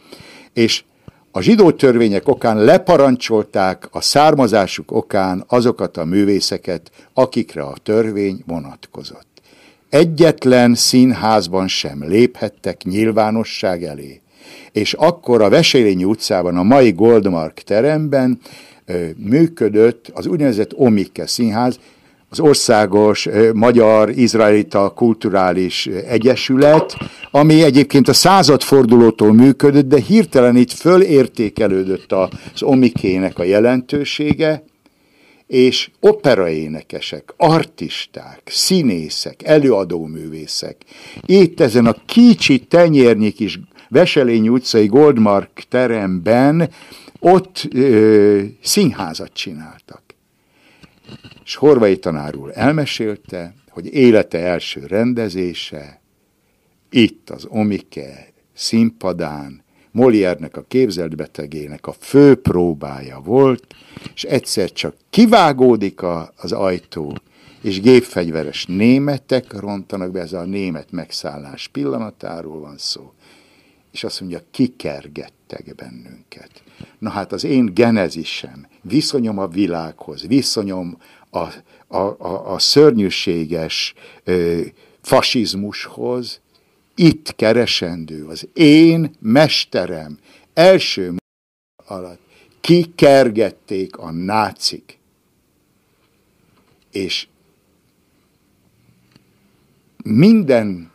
és 0.53 0.83
a 1.31 1.41
zsidó 1.41 1.71
törvények 1.71 2.27
okán 2.27 2.57
leparancsolták 2.57 3.87
a 3.91 4.01
származásuk 4.01 4.91
okán 4.91 5.43
azokat 5.47 5.97
a 5.97 6.05
művészeket, 6.05 6.91
akikre 7.13 7.61
a 7.61 7.73
törvény 7.83 8.43
vonatkozott. 8.47 9.30
Egyetlen 9.91 10.75
színházban 10.75 11.67
sem 11.67 12.03
léphettek 12.07 12.83
nyilvánosság 12.83 13.83
elé. 13.83 14.21
És 14.71 14.93
akkor 14.93 15.41
a 15.41 15.49
Veselényi 15.49 16.03
utcában, 16.03 16.57
a 16.57 16.63
mai 16.63 16.91
Goldmark 16.91 17.53
teremben 17.53 18.39
működött 19.17 20.11
az 20.13 20.25
úgynevezett 20.27 20.73
Omike 20.75 21.27
színház, 21.27 21.79
az 22.29 22.39
országos 22.39 23.29
magyar-izraelita 23.53 24.89
kulturális 24.89 25.87
egyesület, 25.87 26.97
ami 27.31 27.63
egyébként 27.63 28.07
a 28.07 28.13
századfordulótól 28.13 29.33
működött, 29.33 29.87
de 29.87 29.99
hirtelen 29.99 30.55
itt 30.55 30.71
fölértékelődött 30.71 32.11
az 32.11 32.63
omikének 32.63 33.39
a 33.39 33.43
jelentősége, 33.43 34.63
és 35.51 35.91
operaénekesek, 35.99 37.33
artisták, 37.37 38.41
színészek, 38.45 39.43
előadóművészek 39.43 40.75
itt 41.25 41.59
ezen 41.59 41.85
a 41.85 41.95
kicsi 42.05 42.59
tenyérnyi 42.59 43.31
kis 43.31 43.59
Veselény 43.89 44.47
utcai 44.49 44.85
Goldmark 44.85 45.63
teremben 45.69 46.69
ott 47.19 47.67
ö, 47.73 48.41
színházat 48.61 49.33
csináltak. 49.33 50.01
És 51.45 51.55
Horvai 51.55 51.97
tanár 51.97 52.35
úr 52.35 52.51
elmesélte, 52.53 53.55
hogy 53.69 53.93
élete 53.93 54.39
első 54.39 54.85
rendezése 54.85 56.01
itt 56.89 57.29
az 57.29 57.45
Omike 57.49 58.27
színpadán, 58.53 59.60
Molière-nek 59.91 60.57
a 60.57 60.65
képzelt 60.67 61.15
betegének 61.15 61.87
a 61.87 61.95
fő 61.99 62.35
próbája 62.35 63.19
volt, 63.19 63.63
és 64.13 64.23
egyszer 64.23 64.71
csak 64.71 64.95
kivágódik 65.09 66.01
a, 66.01 66.33
az 66.37 66.51
ajtó, 66.51 67.17
és 67.61 67.81
gépfegyveres 67.81 68.65
németek 68.65 69.59
rontanak 69.59 70.11
be, 70.11 70.21
ez 70.21 70.33
a 70.33 70.43
német 70.43 70.91
megszállás 70.91 71.67
pillanatáról 71.67 72.59
van 72.59 72.77
szó, 72.77 73.13
és 73.91 74.03
azt 74.03 74.19
mondja, 74.19 74.41
kikergettek 74.51 75.75
bennünket. 75.75 76.63
Na 76.99 77.09
hát 77.09 77.31
az 77.31 77.43
én 77.43 77.73
genezisem, 77.73 78.67
viszonyom 78.81 79.37
a 79.37 79.47
világhoz, 79.47 80.27
viszonyom 80.27 80.97
a, 81.29 81.47
a, 81.87 81.97
a, 81.97 82.53
a 82.53 82.59
szörnyűséges 82.59 83.93
ö, 84.23 84.61
fasizmushoz, 85.01 86.41
itt 86.95 87.35
keresendő, 87.35 88.25
az 88.25 88.47
én 88.53 89.11
mesterem 89.19 90.17
első 90.53 91.15
alatt 91.85 92.19
kikergették 92.61 93.97
a 93.97 94.11
nácik. 94.11 94.99
És 96.91 97.27
minden 100.03 100.91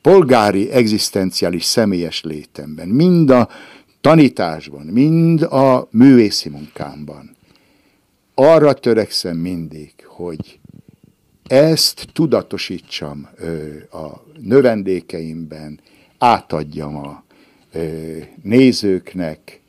polgári, 0.00 0.70
egzisztenciális 0.70 1.64
személyes 1.64 2.22
létemben, 2.22 2.88
mind 2.88 3.30
a 3.30 3.48
tanításban, 4.00 4.86
mind 4.86 5.42
a 5.42 5.88
művészi 5.90 6.48
munkámban 6.48 7.36
arra 8.34 8.72
törekszem 8.72 9.36
mindig, 9.36 9.92
hogy 10.06 10.58
ezt 11.46 12.06
tudatosítsam 12.12 13.28
a 13.90 14.06
növendékeimben, 14.40 15.80
átadjam 16.18 16.96
a 16.96 17.24
nézőknek, 18.42 19.60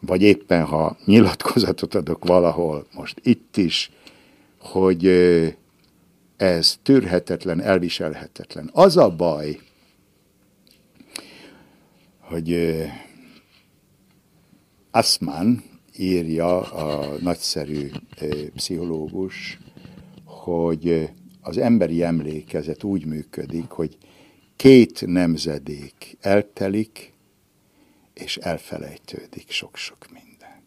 vagy 0.00 0.22
éppen 0.22 0.64
ha 0.64 0.96
nyilatkozatot 1.04 1.94
adok 1.94 2.24
valahol, 2.24 2.86
most 2.94 3.20
itt 3.22 3.56
is, 3.56 3.90
hogy 4.58 5.06
ez 6.36 6.78
tűrhetetlen, 6.82 7.60
elviselhetetlen. 7.60 8.70
Az 8.72 8.96
a 8.96 9.10
baj, 9.10 9.58
hogy 12.20 12.76
Asman 14.90 15.62
írja, 15.96 16.60
a 16.60 17.16
nagyszerű 17.20 17.90
pszichológus, 18.54 19.58
hogy 20.44 21.10
az 21.40 21.58
emberi 21.58 22.02
emlékezet 22.02 22.84
úgy 22.84 23.06
működik, 23.06 23.70
hogy 23.70 23.98
két 24.56 25.06
nemzedék 25.06 26.16
eltelik, 26.20 27.12
és 28.14 28.36
elfelejtődik 28.36 29.50
sok-sok 29.50 30.06
minden. 30.12 30.62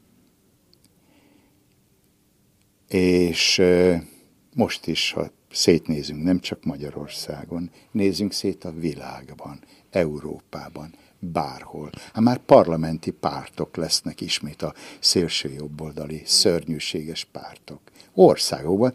És 2.88 3.62
most 4.56 4.88
is, 4.88 5.12
ha 5.12 5.32
szétnézünk, 5.52 6.24
nem 6.24 6.40
csak 6.40 6.64
Magyarországon, 6.64 7.72
nézzünk 7.92 8.32
szét 8.32 8.64
a 8.64 8.72
világban, 8.72 9.60
Európában, 9.90 10.94
bárhol. 11.20 11.90
Hát 12.14 12.24
már 12.24 12.38
parlamenti 12.38 13.12
pártok 13.12 13.76
lesznek 13.76 14.22
ismét 14.22 14.62
a 14.62 14.74
szélső 15.00 15.52
jobboldali 15.52 16.22
szörnyűséges 16.26 17.28
pártok. 17.32 17.82
Országokban 18.20 18.94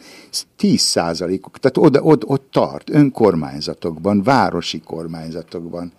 10 0.56 0.80
százalékok, 0.80 1.58
tehát 1.58 1.76
oda, 1.76 2.00
ott, 2.02 2.24
ott 2.24 2.48
tart, 2.50 2.90
önkormányzatokban, 2.90 4.22
városi 4.22 4.80
kormányzatokban. 4.80 5.92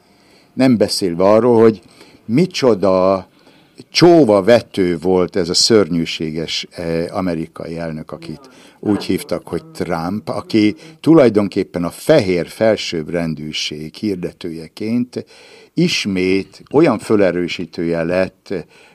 Nem 0.54 0.78
beszélve 0.78 1.24
arról, 1.24 1.62
hogy 1.62 1.82
micsoda 2.26 3.28
csóva 3.90 4.44
vető 4.44 4.98
volt 4.98 5.36
ez 5.36 5.50
a 5.50 5.54
szörnyűséges 5.54 6.68
eh, 6.72 7.06
amerikai 7.18 7.78
elnök, 7.78 8.12
akit 8.12 8.50
úgy 8.80 9.04
hívtak, 9.04 9.48
hogy 9.48 9.66
Trump, 9.66 10.30
aki 10.30 10.76
tulajdonképpen 11.00 11.84
a 11.84 11.90
fehér 11.90 12.48
felsőbbrendűség 12.48 13.96
hirdetőjeként 13.96 15.26
ismét 15.74 16.64
olyan 16.72 17.00
fölerősítője 17.00 18.04
lett 18.04 18.54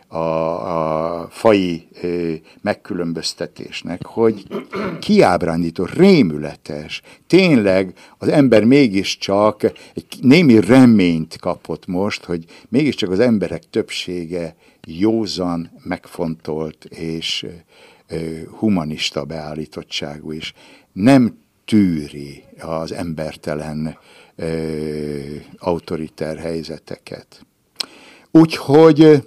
a, 0.09 0.19
a 0.19 1.29
fai 1.31 1.89
megkülönböztetésnek, 2.61 4.07
hogy 4.07 4.47
kiábrándító, 5.01 5.85
rémületes, 5.85 7.03
tényleg 7.27 7.95
az 8.19 8.29
ember 8.29 8.65
mégiscsak 8.65 9.63
egy 9.95 10.07
némi 10.21 10.61
reményt 10.61 11.37
kapott 11.37 11.87
most, 11.87 12.25
hogy 12.25 12.45
mégiscsak 12.69 13.11
az 13.11 13.21
emberek 13.21 13.63
többsége 13.71 14.57
józan, 14.87 15.71
megfontolt 15.85 16.85
és 16.85 17.47
humanista 18.51 19.25
beállítottságú 19.25 20.33
is. 20.33 20.53
Nem 20.93 21.39
tűri 21.65 22.45
az 22.61 22.93
embertelen 22.93 23.99
autoriter 25.59 26.39
helyzeteket. 26.39 27.47
Úgyhogy 28.31 29.23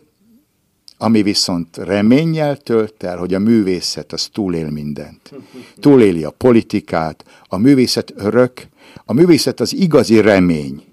ami 1.02 1.22
viszont 1.22 1.78
reménnyel 1.78 2.58
tölt 2.58 3.04
el, 3.04 3.18
hogy 3.18 3.34
a 3.34 3.40
művészet 3.40 4.14
az 4.14 4.30
túlél 4.34 4.70
mindent. 4.70 5.34
Túléli 5.80 6.24
a 6.24 6.32
politikát, 6.32 7.26
a 7.48 7.58
művészet 7.58 8.14
örök, 8.16 8.68
a 9.06 9.14
művészet 9.14 9.60
az 9.60 9.74
igazi 9.74 10.20
remény 10.20 10.84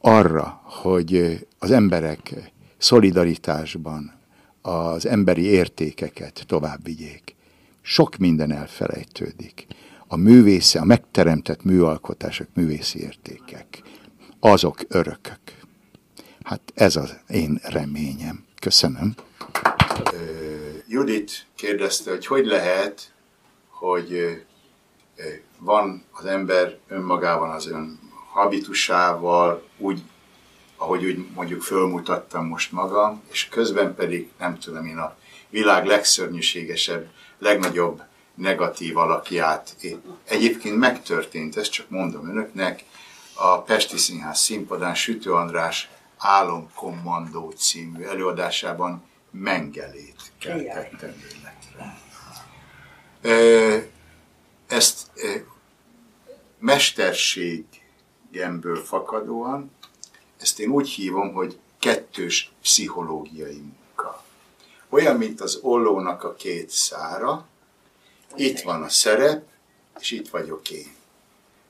arra, 0.00 0.60
hogy 0.64 1.38
az 1.58 1.70
emberek 1.70 2.52
szolidaritásban 2.78 4.12
az 4.62 5.06
emberi 5.06 5.42
értékeket 5.42 6.44
tovább 6.46 6.84
vigyék. 6.84 7.36
Sok 7.82 8.16
minden 8.16 8.52
elfelejtődik. 8.52 9.66
A 10.06 10.16
művésze, 10.16 10.80
a 10.80 10.84
megteremtett 10.84 11.64
műalkotások, 11.64 12.48
művészi 12.54 13.00
értékek, 13.00 13.82
azok 14.40 14.84
örökök. 14.88 15.35
Hát 16.46 16.72
ez 16.74 16.96
az 16.96 17.16
én 17.28 17.60
reményem. 17.62 18.44
Köszönöm. 18.60 19.14
Judit 20.86 21.46
kérdezte, 21.54 22.10
hogy 22.10 22.26
hogy 22.26 22.46
lehet, 22.46 23.12
hogy 23.68 24.42
van 25.58 26.04
az 26.10 26.24
ember 26.24 26.78
önmagában 26.88 27.50
az 27.50 27.66
ön 27.66 27.98
habitusával, 28.32 29.68
úgy, 29.78 30.02
ahogy 30.76 31.04
úgy 31.04 31.26
mondjuk 31.34 31.62
fölmutattam 31.62 32.46
most 32.46 32.72
magam, 32.72 33.22
és 33.30 33.48
közben 33.48 33.94
pedig, 33.94 34.30
nem 34.38 34.58
tudom 34.58 34.86
én, 34.86 34.98
a 34.98 35.16
világ 35.48 35.86
legszörnyűségesebb, 35.86 37.10
legnagyobb 37.38 38.02
negatív 38.34 38.96
alakját. 38.96 39.76
Egyébként 40.24 40.76
megtörtént, 40.76 41.56
ezt 41.56 41.70
csak 41.70 41.90
mondom 41.90 42.28
önöknek, 42.28 42.84
a 43.34 43.62
Pesti 43.62 43.96
Színház 43.96 44.38
színpadán 44.38 44.94
Sütő 44.94 45.32
András 45.32 45.90
Álomkommandó 46.18 47.50
című 47.50 48.02
előadásában 48.02 49.04
Mengelét 49.30 50.32
keltettem 50.38 51.14
életre. 51.32 51.98
Ezt 54.66 55.10
mesterségemből 56.58 58.84
fakadóan, 58.84 59.70
ezt 60.40 60.60
én 60.60 60.70
úgy 60.70 60.88
hívom, 60.88 61.32
hogy 61.32 61.58
kettős 61.78 62.52
pszichológiai 62.62 63.60
munka. 63.60 64.24
Olyan, 64.88 65.16
mint 65.16 65.40
az 65.40 65.58
ollónak 65.62 66.24
a 66.24 66.34
két 66.34 66.70
szára, 66.70 67.46
itt 68.34 68.60
van 68.60 68.82
a 68.82 68.88
szerep, 68.88 69.48
és 69.98 70.10
itt 70.10 70.28
vagyok 70.28 70.70
én. 70.70 70.95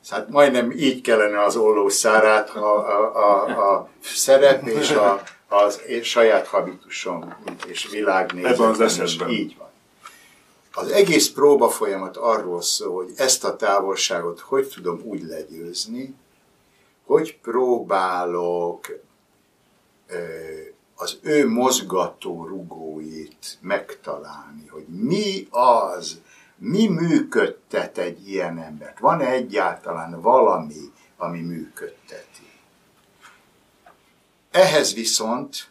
Hát 0.08 0.28
majdnem 0.28 0.70
így 0.70 1.00
kellene 1.00 1.44
az 1.44 1.56
olló 1.56 1.88
szárát, 1.88 2.50
a, 2.50 2.76
a, 2.76 3.16
a, 3.16 3.74
a 3.74 3.88
szerep 4.02 4.66
és 4.66 4.90
a, 4.90 5.22
az 5.48 5.80
és 5.86 6.08
saját 6.08 6.46
habitusom 6.46 7.34
és 7.66 7.88
világnézet. 7.90 8.52
Ebben 8.52 8.68
az 8.68 8.80
esetben. 8.80 9.28
Így 9.28 9.56
van. 9.58 9.68
Az 10.72 10.90
egész 10.90 11.30
próba 11.30 11.68
folyamat 11.68 12.16
arról 12.16 12.62
szól, 12.62 12.94
hogy 12.94 13.12
ezt 13.16 13.44
a 13.44 13.56
távolságot 13.56 14.40
hogy 14.40 14.68
tudom 14.68 15.00
úgy 15.04 15.22
legyőzni, 15.22 16.14
hogy 17.06 17.38
próbálok 17.38 18.98
az 20.94 21.18
ő 21.22 21.48
mozgató 21.48 22.44
rugóit 22.44 23.58
megtalálni, 23.60 24.66
hogy 24.66 24.84
mi 24.88 25.46
az, 25.50 26.20
mi 26.56 26.88
működtet 26.88 27.98
egy 27.98 28.28
ilyen 28.28 28.58
embert? 28.58 28.98
Van-e 28.98 29.26
egyáltalán 29.30 30.20
valami, 30.20 30.92
ami 31.16 31.40
működteti? 31.40 32.50
Ehhez 34.50 34.94
viszont 34.94 35.68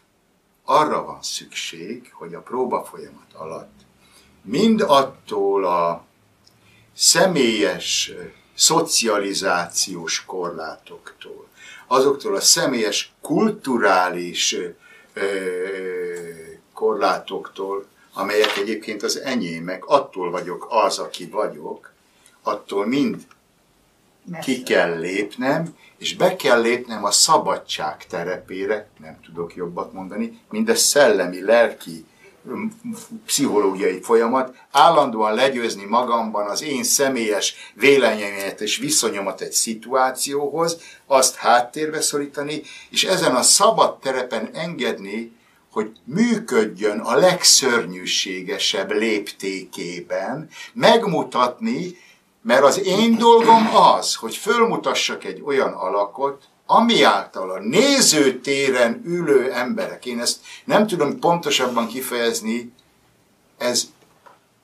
arra 0.64 1.04
van 1.04 1.22
szükség, 1.22 2.12
hogy 2.12 2.34
a 2.34 2.40
próba 2.40 2.84
folyamat 2.84 3.32
alatt 3.32 3.84
mind 4.46 4.80
attól 4.80 5.64
a 5.64 6.04
személyes 6.94 8.12
szocializációs 8.54 10.24
korlátoktól, 10.24 11.46
azoktól 11.86 12.34
a 12.34 12.40
személyes 12.40 13.12
kulturális 13.20 14.56
korlátoktól, 16.72 17.86
amelyek 18.16 18.56
egyébként 18.56 19.02
az 19.02 19.20
enyémek, 19.20 19.84
attól 19.84 20.30
vagyok 20.30 20.66
az, 20.70 20.98
aki 20.98 21.26
vagyok, 21.26 21.92
attól 22.42 22.86
mind 22.86 23.26
ki 24.42 24.62
kell 24.62 24.98
lépnem, 24.98 25.74
és 25.98 26.16
be 26.16 26.36
kell 26.36 26.60
lépnem 26.60 27.04
a 27.04 27.10
szabadság 27.10 28.06
terepére, 28.06 28.88
nem 29.00 29.20
tudok 29.24 29.54
jobbat 29.54 29.92
mondani, 29.92 30.40
mind 30.50 30.68
a 30.68 30.74
szellemi, 30.74 31.42
lelki, 31.42 32.06
pszichológiai 33.26 34.00
folyamat, 34.00 34.54
állandóan 34.70 35.34
legyőzni 35.34 35.84
magamban 35.84 36.48
az 36.48 36.62
én 36.62 36.84
személyes 36.84 37.54
véleményemet 37.74 38.60
és 38.60 38.76
viszonyomat 38.76 39.40
egy 39.40 39.52
szituációhoz, 39.52 40.80
azt 41.06 41.34
háttérbe 41.34 42.00
szorítani, 42.00 42.62
és 42.90 43.04
ezen 43.04 43.34
a 43.34 43.42
szabad 43.42 43.98
terepen 43.98 44.50
engedni, 44.52 45.35
hogy 45.76 45.92
működjön 46.04 46.98
a 46.98 47.14
legszörnyűségesebb 47.14 48.92
léptékében, 48.92 50.48
megmutatni, 50.72 51.96
mert 52.42 52.62
az 52.62 52.86
én 52.86 53.18
dolgom 53.18 53.76
az, 53.76 54.14
hogy 54.14 54.36
fölmutassak 54.36 55.24
egy 55.24 55.42
olyan 55.44 55.72
alakot, 55.72 56.44
ami 56.66 57.02
által 57.02 57.50
a 57.50 57.60
nézőtéren 57.60 59.02
ülő 59.04 59.52
emberek, 59.52 60.06
én 60.06 60.20
ezt 60.20 60.40
nem 60.64 60.86
tudom 60.86 61.18
pontosabban 61.18 61.86
kifejezni, 61.86 62.72
ez 63.58 63.84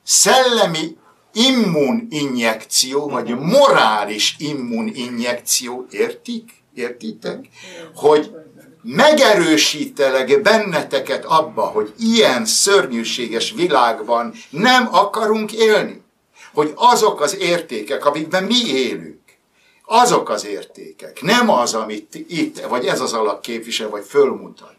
szellemi 0.02 0.96
immuninjekció, 1.32 3.08
vagy 3.08 3.38
morális 3.38 4.36
immuninjekció, 4.38 5.86
értik? 5.90 6.50
Értitek? 6.74 7.48
Hogy 7.94 8.34
megerősítelek 8.82 10.42
benneteket 10.42 11.24
abba, 11.24 11.62
hogy 11.62 11.92
ilyen 11.98 12.44
szörnyűséges 12.44 13.52
világban 13.52 14.32
nem 14.50 14.88
akarunk 14.90 15.52
élni. 15.52 16.02
Hogy 16.52 16.72
azok 16.74 17.20
az 17.20 17.36
értékek, 17.38 18.06
amikben 18.06 18.44
mi 18.44 18.66
élünk, 18.66 19.20
azok 19.84 20.28
az 20.28 20.46
értékek, 20.46 21.22
nem 21.22 21.50
az, 21.50 21.74
amit 21.74 22.14
itt, 22.14 22.60
vagy 22.60 22.86
ez 22.86 23.00
az 23.00 23.12
alak 23.12 23.40
képvisel, 23.40 23.88
vagy 23.88 24.04
fölmutat. 24.04 24.74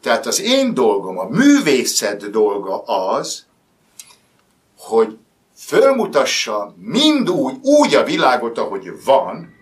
Tehát 0.00 0.26
az 0.26 0.40
én 0.40 0.74
dolgom, 0.74 1.18
a 1.18 1.28
művészet 1.28 2.30
dolga 2.30 2.82
az, 2.82 3.44
hogy 4.78 5.16
fölmutassa 5.58 6.74
mind 6.76 7.30
úgy, 7.30 7.54
úgy 7.62 7.94
a 7.94 8.04
világot, 8.04 8.58
ahogy 8.58 9.04
van, 9.04 9.54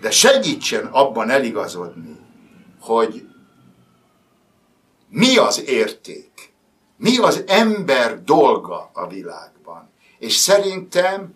de 0.00 0.10
segítsen 0.10 0.86
abban 0.86 1.30
eligazodni, 1.30 2.17
hogy 2.80 3.28
mi 5.08 5.36
az 5.36 5.68
érték, 5.68 6.52
mi 6.96 7.18
az 7.18 7.44
ember 7.46 8.22
dolga 8.24 8.90
a 8.92 9.06
világban. 9.06 9.90
És 10.18 10.34
szerintem 10.34 11.34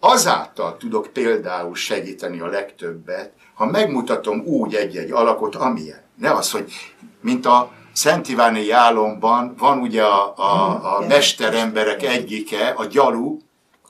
azáltal 0.00 0.76
tudok 0.76 1.06
például 1.12 1.74
segíteni 1.74 2.40
a 2.40 2.46
legtöbbet, 2.46 3.32
ha 3.54 3.66
megmutatom 3.66 4.40
úgy 4.40 4.74
egy-egy 4.74 5.10
alakot, 5.10 5.54
amilyen. 5.54 6.02
Ne 6.16 6.32
az, 6.32 6.50
hogy 6.50 6.72
mint 7.20 7.46
a 7.46 7.72
Szent 7.92 8.28
Iváni 8.28 8.70
álomban 8.70 9.54
van 9.58 9.78
ugye 9.78 10.02
a, 10.02 10.34
a, 10.36 10.96
a 10.96 11.06
mesteremberek 11.06 12.02
egyike, 12.02 12.68
a 12.68 12.84
gyalú, 12.84 13.38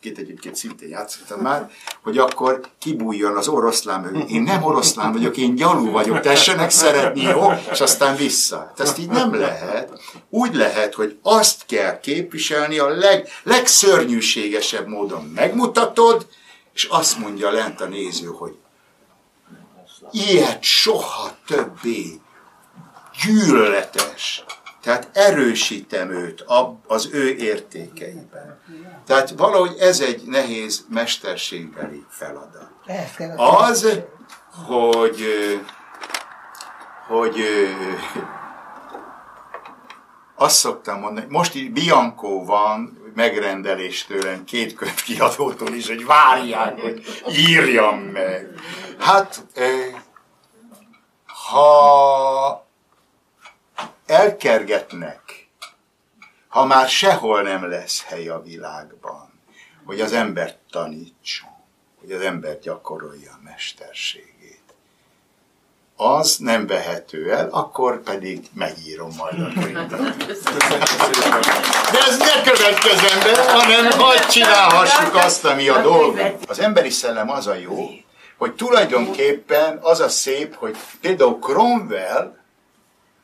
akit 0.00 0.18
egyébként 0.18 0.56
szintén 0.56 0.88
játszottam 0.88 1.40
már, 1.40 1.70
hogy 2.02 2.18
akkor 2.18 2.60
kibújjon 2.78 3.36
az 3.36 3.48
oroszlán 3.48 4.00
mögé. 4.00 4.24
Én 4.34 4.42
nem 4.42 4.62
oroszlán 4.62 5.12
vagyok, 5.12 5.36
én 5.36 5.54
gyalú 5.54 5.90
vagyok, 5.90 6.20
tessenek 6.20 6.70
szeretni, 6.70 7.20
jó? 7.20 7.50
És 7.72 7.80
aztán 7.80 8.16
vissza. 8.16 8.72
Ezt 8.76 8.98
így 8.98 9.08
nem 9.08 9.34
lehet. 9.34 10.00
Úgy 10.28 10.54
lehet, 10.54 10.94
hogy 10.94 11.18
azt 11.22 11.66
kell 11.66 12.00
képviselni 12.00 12.78
a 12.78 12.88
leg, 12.88 13.28
legszörnyűségesebb 13.42 14.86
módon. 14.86 15.24
Megmutatod, 15.34 16.26
és 16.72 16.84
azt 16.84 17.18
mondja 17.18 17.50
lent 17.50 17.80
a 17.80 17.86
néző, 17.86 18.26
hogy 18.26 18.56
ilyet 20.10 20.62
soha 20.62 21.36
többé 21.46 22.20
gyűlöletes. 23.24 24.44
Tehát 24.82 25.08
erősítem 25.12 26.10
őt 26.10 26.44
az 26.86 27.08
ő 27.12 27.34
értékeiben. 27.34 28.60
Tehát 29.06 29.30
valahogy 29.30 29.76
ez 29.78 30.00
egy 30.00 30.22
nehéz 30.26 30.84
mesterségbeli 30.88 32.04
feladat. 32.08 32.70
Az, 33.36 34.00
hogy, 34.66 35.24
hogy 37.06 37.44
azt 40.34 40.56
szoktam 40.56 40.98
mondani, 40.98 41.26
most 41.28 41.54
így 41.54 41.72
Bianco 41.72 42.44
van 42.44 42.98
megrendelés 43.14 44.04
tőlem 44.04 44.44
két 44.44 44.74
könyvkiadótól 44.74 45.74
is, 45.74 45.88
hogy 45.88 46.04
várják, 46.06 46.80
hogy 46.80 47.04
írjam 47.30 47.98
meg. 47.98 48.48
Hát, 48.98 49.46
ha 51.50 52.66
elkergetnek, 54.06 55.19
ha 56.50 56.64
már 56.64 56.88
sehol 56.88 57.42
nem 57.42 57.68
lesz 57.68 58.02
hely 58.02 58.28
a 58.28 58.42
világban, 58.42 59.32
hogy 59.84 60.00
az 60.00 60.12
ember 60.12 60.56
tanítson, 60.70 61.50
hogy 62.00 62.12
az 62.12 62.20
ember 62.20 62.58
gyakorolja 62.58 63.30
a 63.30 63.40
mesterségét. 63.44 64.60
Az 65.96 66.36
nem 66.36 66.66
vehető 66.66 67.32
el, 67.32 67.48
akkor 67.50 68.02
pedig 68.02 68.46
megírom 68.52 69.10
majd 69.16 69.40
a 69.40 69.60
könyvet. 69.60 69.88
De 71.92 71.98
ez 72.08 72.18
ne 72.18 72.42
következzen 72.42 73.18
be, 73.22 73.52
hanem 73.52 73.90
hagyd 73.90 74.26
csinálhassuk 74.26 75.14
azt, 75.14 75.44
ami 75.44 75.68
a 75.68 75.82
dolgunk. 75.82 76.34
Az 76.48 76.58
emberi 76.58 76.90
szellem 76.90 77.30
az 77.30 77.46
a 77.46 77.54
jó, 77.54 77.88
hogy 78.38 78.54
tulajdonképpen 78.54 79.78
az 79.82 80.00
a 80.00 80.08
szép, 80.08 80.54
hogy 80.54 80.76
például 81.00 81.38
Cromwell 81.38 82.39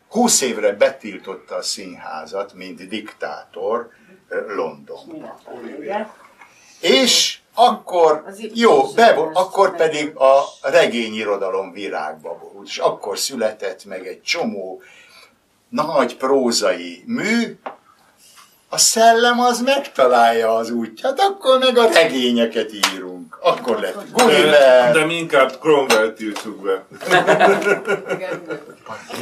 20 0.08 0.40
évre 0.40 0.72
betiltotta 0.72 1.54
a 1.54 1.62
színházat, 1.62 2.54
mint 2.54 2.88
diktátor 2.88 3.90
Londonban. 4.46 5.34
És 6.80 7.38
akkor, 7.54 8.24
jó, 8.54 8.82
be, 8.94 9.06
akkor 9.32 9.76
pedig 9.76 10.16
a 10.16 10.42
regényirodalom 10.62 11.72
virágba 11.72 12.38
volt, 12.38 12.66
és 12.66 12.78
akkor 12.78 13.18
született 13.18 13.84
meg 13.84 14.06
egy 14.06 14.22
csomó 14.22 14.82
nagy 15.68 16.16
prózai 16.16 17.02
mű, 17.06 17.58
a 18.68 18.78
szellem 18.78 19.40
az 19.40 19.60
megtalálja 19.60 20.56
az 20.56 20.70
útját, 20.70 21.20
akkor 21.20 21.58
meg 21.58 21.78
a 21.78 21.88
regényeket 21.88 22.72
írunk. 22.72 23.15
Akkor 23.40 23.80
lett 23.80 24.12
Gulliver. 24.12 24.50
De, 24.50 24.90
de 24.92 25.04
mi 25.04 25.14
inkább 25.14 25.58
Cromwell 25.60 26.12
tiltsuk 26.12 26.62
be. 26.62 26.86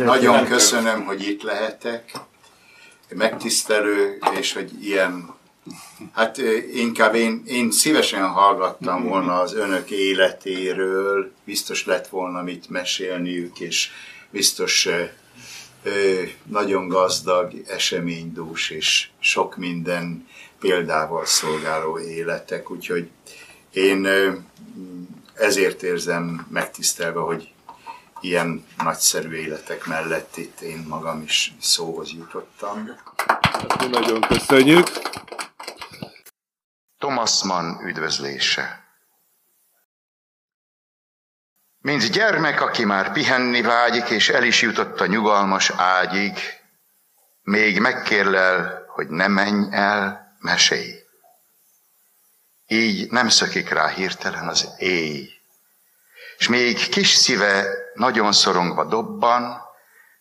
Nagyon 0.04 0.44
köszönöm, 0.44 1.04
hogy 1.04 1.28
itt 1.28 1.42
lehetek. 1.42 2.12
Megtisztelő, 3.08 4.18
és 4.40 4.52
hogy 4.52 4.84
ilyen 4.84 5.34
Hát 6.12 6.38
inkább 6.72 7.14
én, 7.14 7.42
én 7.46 7.70
szívesen 7.70 8.28
hallgattam 8.28 9.04
volna 9.04 9.40
az 9.40 9.54
önök 9.54 9.90
életéről, 9.90 11.32
biztos 11.44 11.86
lett 11.86 12.08
volna 12.08 12.42
mit 12.42 12.68
mesélniük, 12.70 13.60
és 13.60 13.90
biztos 14.30 14.88
nagyon 16.42 16.88
gazdag, 16.88 17.52
eseménydús 17.66 18.70
és 18.70 19.08
sok 19.18 19.56
minden 19.56 20.28
példával 20.60 21.26
szolgáló 21.26 21.98
életek, 21.98 22.70
úgyhogy 22.70 23.08
én 23.74 24.08
ezért 25.34 25.82
érzem 25.82 26.46
megtisztelve, 26.50 27.20
hogy 27.20 27.52
ilyen 28.20 28.66
nagyszerű 28.78 29.34
életek 29.34 29.86
mellett 29.86 30.36
itt 30.36 30.60
én 30.60 30.84
magam 30.88 31.22
is 31.22 31.52
szóhoz 31.60 32.10
jutottam. 32.12 32.90
Hát, 33.26 33.88
nagyon 33.90 34.20
köszönjük. 34.20 34.86
Thomas 36.98 37.42
Mann 37.42 37.86
üdvözlése. 37.86 38.82
Mint 41.78 42.10
gyermek, 42.10 42.60
aki 42.60 42.84
már 42.84 43.12
pihenni 43.12 43.62
vágyik, 43.62 44.08
és 44.08 44.28
el 44.28 44.42
is 44.42 44.62
jutott 44.62 45.00
a 45.00 45.06
nyugalmas 45.06 45.70
ágyig, 45.70 46.32
még 47.42 47.80
megkérlel, 47.80 48.84
hogy 48.86 49.08
ne 49.08 49.28
menj 49.28 49.66
el, 49.70 50.34
mesélj. 50.38 51.03
Így 52.66 53.10
nem 53.10 53.28
szökik 53.28 53.68
rá 53.68 53.88
hirtelen 53.88 54.48
az 54.48 54.68
éj. 54.78 55.30
És 56.38 56.48
még 56.48 56.88
kis 56.88 57.08
szíve 57.08 57.66
nagyon 57.94 58.32
szorongva 58.32 58.84
dobban, 58.84 59.62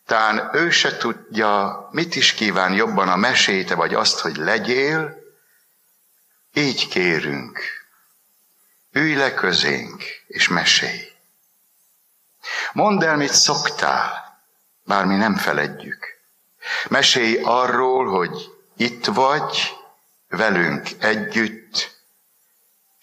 tán 0.06 0.50
ő 0.52 0.70
se 0.70 0.96
tudja, 0.96 1.88
mit 1.90 2.16
is 2.16 2.32
kíván 2.32 2.72
jobban 2.72 3.08
a 3.08 3.16
meséte, 3.16 3.74
vagy 3.74 3.94
azt, 3.94 4.18
hogy 4.18 4.36
legyél, 4.36 5.22
így 6.52 6.88
kérünk, 6.88 7.60
ülj 8.92 9.14
le 9.14 9.34
közénk, 9.34 10.02
és 10.26 10.48
mesélj. 10.48 11.12
Mondd 12.72 13.04
el, 13.04 13.16
mit 13.16 13.32
szoktál, 13.32 14.38
bár 14.84 15.04
mi 15.04 15.16
nem 15.16 15.36
feledjük. 15.36 16.06
Mesélj 16.88 17.40
arról, 17.42 18.06
hogy 18.06 18.50
itt 18.76 19.04
vagy, 19.04 19.76
velünk 20.28 20.88
együtt, 20.98 21.63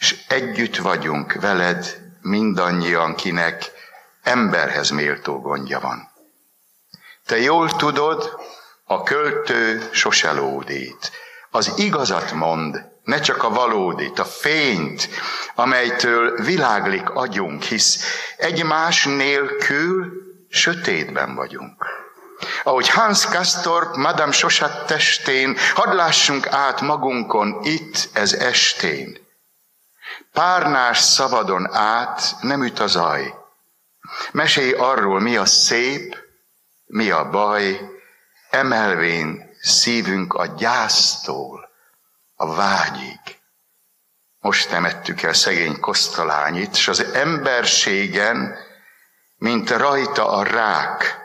és 0.01 0.15
együtt 0.27 0.77
vagyunk 0.77 1.33
veled 1.33 2.01
mindannyian, 2.21 3.15
kinek 3.15 3.71
emberhez 4.23 4.89
méltó 4.89 5.39
gondja 5.39 5.79
van. 5.79 6.11
Te 7.25 7.39
jól 7.39 7.69
tudod, 7.69 8.39
a 8.85 9.03
költő 9.03 9.89
sose 9.91 10.31
lódít. 10.31 11.11
Az 11.49 11.73
igazat 11.75 12.31
mond, 12.31 12.85
ne 13.03 13.19
csak 13.19 13.43
a 13.43 13.49
valódit, 13.49 14.19
a 14.19 14.25
fényt, 14.25 15.09
amelytől 15.55 16.43
világlik 16.43 17.09
agyunk, 17.09 17.63
hisz 17.63 18.03
egymás 18.37 19.05
nélkül 19.05 20.11
sötétben 20.49 21.35
vagyunk. 21.35 21.85
Ahogy 22.63 22.89
Hans 22.89 23.25
Kastorp, 23.25 23.95
Madame 23.95 24.31
Sosat 24.31 24.85
testén, 24.85 25.57
hadd 25.73 25.95
lássunk 25.95 26.47
át 26.47 26.81
magunkon 26.81 27.59
itt 27.63 28.09
ez 28.13 28.33
estén. 28.33 29.20
Párnás 30.31 30.99
szabadon 30.99 31.73
át 31.73 32.35
nem 32.41 32.63
üt 32.63 32.79
a 32.79 32.87
zaj. 32.87 33.33
Mesélj 34.31 34.71
arról, 34.71 35.19
mi 35.19 35.37
a 35.37 35.45
szép, 35.45 36.17
mi 36.85 37.09
a 37.09 37.29
baj, 37.29 37.79
emelvén 38.49 39.49
szívünk 39.61 40.33
a 40.33 40.45
gyásztól 40.45 41.69
a 42.35 42.55
vágyig. 42.55 43.19
Most 44.39 44.69
temettük 44.69 45.21
el 45.21 45.33
szegény 45.33 45.79
kosztolányit, 45.79 46.75
és 46.75 46.87
az 46.87 47.03
emberségen, 47.03 48.55
mint 49.37 49.69
rajta 49.69 50.29
a 50.29 50.43
rák, 50.43 51.21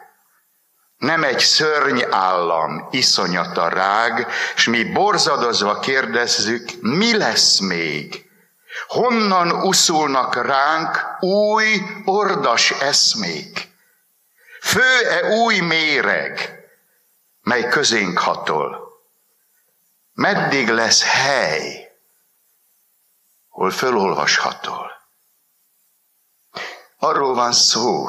nem 0.97 1.25
egy 1.25 1.39
szörnyállam, 1.39 2.89
iszonyat 2.91 3.57
a 3.57 3.69
rág, 3.69 4.27
és 4.57 4.67
mi 4.67 4.85
borzadozva 4.85 5.79
kérdezzük, 5.79 6.69
mi 6.81 7.17
lesz 7.17 7.59
még? 7.59 8.26
Honnan 8.87 9.51
uszulnak 9.51 10.35
ránk 10.35 11.17
új, 11.21 11.83
ordas 12.05 12.71
eszmék? 12.71 13.75
Fő-e 14.61 15.29
új 15.29 15.59
méreg, 15.59 16.61
mely 17.41 17.69
közénk 17.69 18.19
hatol? 18.19 18.85
Meddig 20.13 20.69
lesz 20.69 21.05
hely, 21.05 21.93
hol 23.49 23.71
fölolvashatol? 23.71 24.91
Arról 26.99 27.35
van 27.35 27.53
szó, 27.53 28.09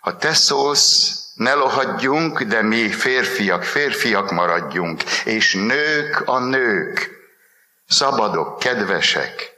ha 0.00 0.16
te 0.16 0.34
szólsz, 0.34 1.20
ne 1.34 1.54
lohadjunk, 1.54 2.42
de 2.42 2.62
mi 2.62 2.92
férfiak, 2.92 3.62
férfiak 3.62 4.30
maradjunk, 4.30 5.02
és 5.24 5.54
nők 5.54 6.22
a 6.28 6.38
nők, 6.38 7.21
szabadok, 7.92 8.58
kedvesek, 8.58 9.52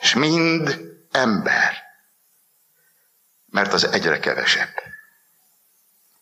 és 0.00 0.14
mind 0.14 0.80
ember. 1.10 1.82
mert 3.46 3.72
az 3.72 3.84
egyre 3.86 4.18
kevesebb. 4.18 4.82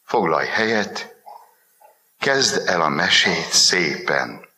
Foglalj 0.05 0.47
helyet, 0.47 1.15
kezd 2.19 2.69
el 2.69 2.81
a 2.83 2.89
mesét 2.89 3.53
szépen. 3.53 4.49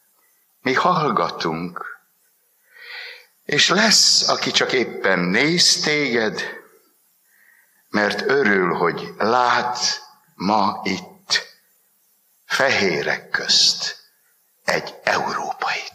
Mi 0.61 0.75
hallgatunk, 0.75 1.99
és 3.45 3.69
lesz, 3.69 4.29
aki 4.29 4.51
csak 4.51 4.73
éppen 4.73 5.19
néz 5.19 5.81
téged, 5.81 6.43
mert 7.89 8.21
örül, 8.21 8.75
hogy 8.75 9.15
lát 9.19 9.79
ma 10.35 10.81
itt 10.85 11.47
fehérek 12.47 13.31
közt 13.31 13.97
egy 14.65 14.95
európait. 15.03 15.94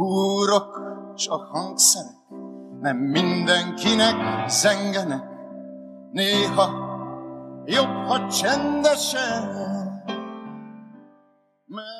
Húrok 0.00 0.80
és 1.14 1.28
a 1.28 1.36
hangszerek 1.36 2.18
nem 2.80 2.96
mindenkinek 2.96 4.48
zengenek, 4.48 5.24
néha 6.12 6.68
jobb, 7.64 8.06
ha 8.06 8.28
csendesen, 8.28 9.42
mert 11.66 11.99